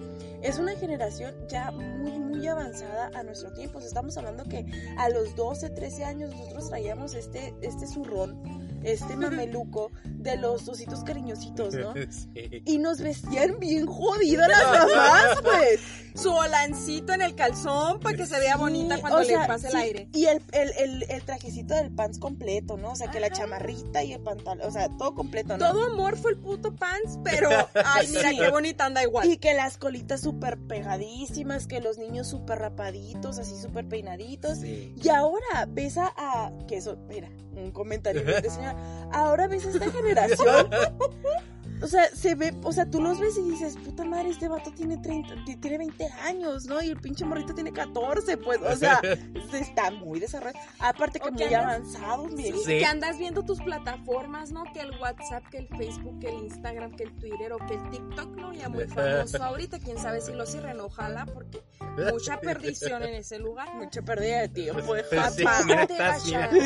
es 0.42 0.58
una 0.58 0.74
generación 0.76 1.34
ya 1.48 1.70
muy, 1.70 2.12
muy 2.18 2.46
avanzada 2.46 3.10
a 3.14 3.22
nuestro 3.22 3.52
tiempo. 3.52 3.78
O 3.78 3.80
sea, 3.80 3.88
estamos 3.88 4.16
hablando 4.16 4.44
que 4.44 4.64
a 4.98 5.08
los 5.08 5.34
12, 5.36 5.70
13 5.70 6.04
años 6.04 6.30
nosotros 6.34 6.68
traíamos 6.68 7.14
este, 7.14 7.54
este 7.62 7.86
zurrón, 7.86 8.40
este 8.86 9.16
mameluco 9.16 9.90
de 10.04 10.36
los 10.36 10.66
ositos 10.68 11.02
cariñositos, 11.04 11.74
¿no? 11.74 11.94
Sí. 12.10 12.62
Y 12.64 12.78
nos 12.78 13.00
vestían 13.00 13.58
bien 13.58 13.86
jodidas 13.86 14.48
las 14.48 14.64
mamás, 14.88 15.40
pues. 15.42 15.80
Su 16.14 16.32
olancito 16.32 17.12
en 17.12 17.20
el 17.20 17.34
calzón 17.34 18.00
para 18.00 18.16
que 18.16 18.24
se 18.24 18.38
vea 18.38 18.54
Sí, 18.54 18.58
bonita 18.58 18.98
cuando 19.00 19.18
o 19.18 19.22
le 19.22 19.36
pase 19.46 19.68
el 19.68 19.76
aire. 19.76 20.08
Y 20.14 20.24
el, 20.26 20.42
el, 20.52 20.72
el, 20.78 21.02
el 21.10 21.22
trajecito 21.24 21.74
del 21.74 21.90
pants 21.90 22.18
completo, 22.18 22.78
¿no? 22.78 22.92
O 22.92 22.96
sea, 22.96 23.10
que 23.10 23.20
la 23.20 23.28
chamarrita 23.28 24.02
y 24.02 24.14
el 24.14 24.20
pantalón, 24.22 24.66
o 24.66 24.70
sea, 24.70 24.88
todo 24.96 25.14
completo, 25.14 25.58
¿no? 25.58 25.70
Todo 25.70 25.84
amor 25.92 26.16
fue 26.16 26.30
el 26.30 26.38
puto 26.38 26.74
pants, 26.74 27.18
pero 27.22 27.50
ay, 27.84 28.08
mira 28.08 28.30
qué 28.30 28.48
bonita 28.50 28.86
anda 28.86 29.02
igual. 29.02 29.30
Y 29.30 29.36
que 29.36 29.52
las 29.52 29.76
colitas 29.76 30.22
súper 30.22 30.56
pegadísimas, 30.56 31.66
que 31.66 31.80
los 31.80 31.98
niños 31.98 32.28
súper 32.28 32.60
rapaditos, 32.60 33.38
así 33.38 33.54
súper 33.60 33.86
peinaditos. 33.86 34.62
Y 34.64 35.08
ahora 35.14 35.66
ves 35.68 35.98
a, 35.98 36.12
a- 36.16 36.52
que 36.66 36.78
eso, 36.78 36.96
mira, 37.08 37.28
un 37.54 37.72
comentario 37.72 38.22
de 38.24 38.48
señora. 38.48 38.75
Ahora 39.12 39.46
ves 39.48 39.64
esta 39.64 39.90
generación. 39.90 40.68
O 41.82 41.86
sea, 41.86 42.06
se 42.08 42.34
ve, 42.34 42.54
o 42.62 42.72
sea, 42.72 42.90
tú 42.90 43.02
los 43.02 43.20
ves 43.20 43.36
y 43.36 43.42
dices, 43.50 43.76
puta 43.76 44.04
madre, 44.04 44.30
este 44.30 44.48
vato 44.48 44.70
tiene 44.72 44.96
30, 44.98 45.44
ti- 45.44 45.56
tiene 45.56 45.78
20 45.78 46.06
años, 46.24 46.64
¿no? 46.66 46.82
Y 46.82 46.88
el 46.88 46.96
pinche 47.00 47.24
morrito 47.24 47.54
tiene 47.54 47.72
14, 47.72 48.38
pues, 48.38 48.60
o 48.62 48.74
sea, 48.76 49.00
está 49.52 49.90
muy 49.90 50.18
desarrollado. 50.18 50.64
Aparte 50.78 51.20
que 51.20 51.28
O 51.28 51.32
muy 51.32 51.38
que 51.38 51.54
andas- 51.54 51.64
avanzados, 51.94 52.32
Sí. 52.36 52.52
Sí. 52.64 52.78
que 52.78 52.84
andas 52.86 53.18
viendo 53.18 53.42
tus 53.44 53.60
plataformas, 53.60 54.52
¿no? 54.52 54.64
Que 54.72 54.80
el 54.80 54.90
WhatsApp, 55.00 55.44
que 55.50 55.58
el 55.58 55.68
Facebook, 55.68 56.18
que 56.20 56.28
el 56.28 56.44
Instagram, 56.44 56.92
que 56.96 57.04
el 57.04 57.14
Twitter 57.16 57.52
o 57.52 57.58
que 57.58 57.74
el 57.74 57.90
TikTok, 57.90 58.36
¿no? 58.36 58.52
Ya 58.54 58.68
muy 58.68 58.84
famoso 58.88 59.42
ahorita, 59.42 59.78
quién 59.78 59.98
sabe 59.98 60.20
si 60.22 60.32
lo 60.32 60.46
cierren, 60.46 60.80
ojalá, 60.80 61.26
porque 61.26 61.62
mucha 62.10 62.40
perdición 62.40 63.02
en 63.02 63.14
ese 63.16 63.38
lugar. 63.38 63.74
Mucha 63.74 64.00
pérdida 64.02 64.40
de 64.40 64.48
tiempo, 64.48 64.94
de 64.94 65.04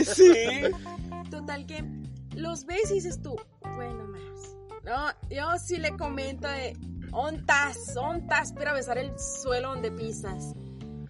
sí. 0.04 0.32
Total 1.30 1.66
que 1.66 1.84
los 2.36 2.64
ves 2.64 2.90
y 2.90 2.94
dices 2.94 3.20
tú, 3.22 3.36
bueno, 3.74 4.06
más. 4.06 4.20
No, 4.90 5.06
yo 5.30 5.56
sí 5.56 5.76
le 5.76 5.96
comento 5.96 6.48
de, 6.48 6.76
ontas, 7.12 7.96
ontas, 7.96 8.52
para 8.52 8.72
besar 8.72 8.98
el 8.98 9.16
suelo 9.16 9.68
donde 9.68 9.92
pisas. 9.92 10.52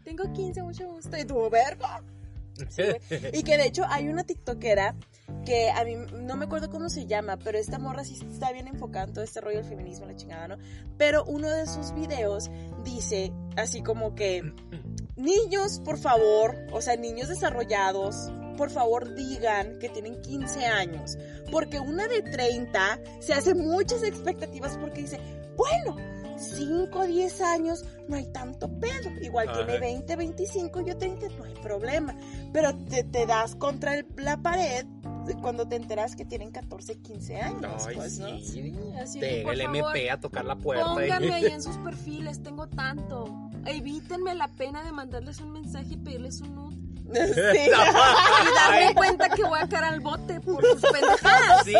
Tengo 0.05 0.31
15, 0.31 0.63
mucho 0.65 0.87
gusto. 0.87 1.17
Y 1.17 1.25
tú, 1.25 1.49
verga. 1.49 2.03
Y 3.33 3.43
que 3.43 3.57
de 3.57 3.65
hecho 3.65 3.85
hay 3.89 4.09
una 4.09 4.23
TikTokera 4.23 4.95
que 5.47 5.71
a 5.71 5.83
mí 5.85 5.95
no 6.13 6.37
me 6.37 6.45
acuerdo 6.45 6.69
cómo 6.69 6.91
se 6.91 7.07
llama, 7.07 7.39
pero 7.39 7.57
esta 7.57 7.79
morra 7.79 8.05
sí 8.05 8.19
está 8.31 8.53
bien 8.53 8.69
enfocada 8.69 9.07
en 9.07 9.15
todo 9.15 9.25
este 9.25 9.41
rollo 9.41 9.57
del 9.57 9.67
feminismo, 9.67 10.05
la 10.05 10.15
chingada, 10.15 10.49
¿no? 10.49 10.57
Pero 10.99 11.25
uno 11.25 11.49
de 11.49 11.67
sus 11.67 11.95
videos 11.95 12.51
dice 12.85 13.33
así 13.57 13.83
como 13.83 14.15
que, 14.15 14.43
niños, 15.17 15.81
por 15.83 15.97
favor, 15.97 16.55
o 16.71 16.83
sea, 16.83 16.97
niños 16.97 17.29
desarrollados, 17.29 18.31
por 18.61 18.69
favor 18.69 19.15
digan 19.15 19.79
que 19.79 19.89
tienen 19.89 20.21
15 20.21 20.67
años, 20.67 21.17
porque 21.51 21.81
una 21.81 22.07
de 22.09 22.21
30 22.21 23.01
se 23.21 23.33
hace 23.33 23.55
muchas 23.55 24.03
expectativas 24.03 24.77
porque 24.77 25.01
dice, 25.01 25.19
bueno, 25.57 25.97
5 26.37 26.99
o 26.99 27.07
10 27.07 27.41
años 27.41 27.87
no 28.07 28.17
hay 28.17 28.31
tanto 28.31 28.69
pedo, 28.79 29.09
igual 29.23 29.49
Ajá. 29.49 29.65
tiene 29.65 29.81
20, 29.81 30.15
25, 30.15 30.81
yo 30.83 30.99
30, 30.99 31.29
no 31.39 31.45
hay 31.45 31.55
problema, 31.55 32.15
pero 32.53 32.77
te, 32.77 33.03
te 33.03 33.25
das 33.25 33.55
contra 33.57 33.95
el- 33.97 34.07
la 34.17 34.37
pared 34.37 34.85
cuando 35.41 35.67
te 35.67 35.77
enteras 35.77 36.15
que 36.15 36.27
tienen 36.27 36.51
14, 36.51 36.99
15 36.99 37.37
años, 37.37 37.87
Ay, 37.87 37.97
pues, 37.97 38.19
¿no? 38.19 38.29
sí. 38.41 38.75
Así 39.01 39.21
Te- 39.21 39.37
que, 39.39 39.43
por 39.43 39.55
el 39.55 39.63
favor, 39.63 39.77
MP 39.97 40.11
a 40.11 40.21
tocar 40.21 40.45
la 40.45 40.57
puerta. 40.57 40.85
Pónganme 40.85 41.33
ahí 41.33 41.47
en 41.51 41.63
sus 41.63 41.79
perfiles, 41.79 42.43
tengo 42.43 42.67
tanto. 42.69 43.25
Evítenme 43.65 44.35
la 44.35 44.49
pena 44.49 44.83
de 44.85 44.93
mandarles 44.93 45.41
un 45.41 45.53
mensaje 45.53 45.95
y 45.95 45.97
pedirles 45.97 46.43
un 46.43 46.55
nude. 46.57 46.90
Sí. 47.55 47.61
Y 47.67 47.71
darme 48.55 48.95
cuenta 48.95 49.29
que 49.31 49.43
voy 49.45 49.59
a 49.61 49.69
caer 49.69 49.85
al 49.85 50.01
bote 50.01 50.41
por 50.41 50.65
sus 50.65 50.81
pendejadas. 50.83 51.65
Sí, 51.65 51.75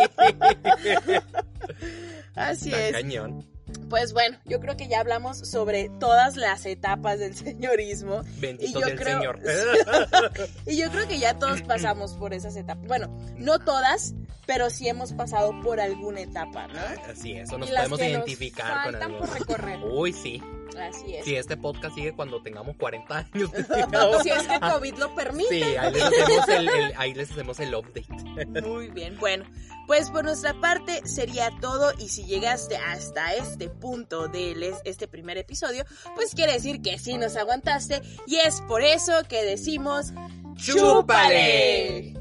Así 2.35 2.69
está 2.69 2.87
es. 2.87 2.91
cañón. 2.93 3.45
pues 3.89 4.13
bueno, 4.13 4.37
yo 4.45 4.59
creo 4.59 4.75
que 4.77 4.87
ya 4.87 4.99
hablamos 5.01 5.37
sobre 5.37 5.89
todas 5.99 6.35
las 6.37 6.65
etapas 6.65 7.19
del 7.19 7.35
señorismo. 7.35 8.21
Bendito 8.39 8.79
yo 8.79 8.85
del 8.87 8.97
creo- 8.97 9.17
Señor. 9.19 9.39
Y 10.65 10.77
yo 10.77 10.89
creo 10.91 11.07
que 11.07 11.19
ya 11.19 11.37
todos 11.37 11.61
pasamos 11.67 12.13
por 12.13 12.33
esas 12.33 12.55
etapas. 12.55 12.85
Bueno, 12.87 13.07
no 13.37 13.59
todas, 13.59 14.13
pero 14.45 14.69
sí 14.69 14.87
hemos 14.87 15.13
pasado 15.13 15.59
por 15.61 15.79
alguna 15.79 16.21
etapa, 16.21 16.67
¿no? 16.67 16.79
Así 17.11 17.33
es, 17.33 17.47
eso 17.49 17.57
nos 17.57 17.69
y 17.69 17.71
las 17.73 17.89
podemos 17.89 17.99
identificar 18.09 18.85
con 18.91 18.95
algo. 19.01 19.19
por 19.19 19.33
recorrer. 19.39 19.79
Uy, 19.83 20.13
sí. 20.13 20.41
Así 20.79 21.15
es. 21.15 21.25
Si 21.25 21.35
este 21.35 21.57
podcast 21.57 21.95
sigue 21.95 22.13
cuando 22.13 22.41
tengamos 22.41 22.75
40 22.77 23.17
años. 23.17 23.49
Si 24.23 24.29
es 24.29 24.43
que 24.47 24.59
COVID 24.59 24.95
lo 24.97 25.13
permite. 25.15 25.49
Sí, 25.49 25.63
ahí 25.63 25.91
les 25.93 26.03
hacemos 26.03 26.47
el, 26.49 26.69
el- 26.69 26.93
ahí 26.97 27.13
les 27.13 27.31
hacemos 27.31 27.59
el 27.59 27.75
update. 27.75 28.61
Muy 28.61 28.89
bien, 28.89 29.17
bueno, 29.19 29.45
pues 29.87 30.09
por 30.09 30.23
nuestra 30.23 30.53
parte 30.59 31.05
sería 31.07 31.49
todo 31.61 31.91
y 31.99 32.09
si 32.09 32.23
llegaste 32.25 32.77
hasta 32.77 33.33
este 33.35 33.69
punto 33.69 34.27
de 34.27 34.73
este 34.85 35.07
primer 35.07 35.37
episodio, 35.37 35.83
pues 36.15 36.33
quiere 36.35 36.53
decir 36.53 36.81
que 36.81 36.97
sí 36.99 37.17
nos 37.17 37.35
aguantaste 37.35 38.01
y 38.27 38.37
es 38.37 38.61
por 38.61 38.81
eso 38.83 39.11
que 39.27 39.43
decimos 39.43 40.13
¡Chúpale! 40.55 42.13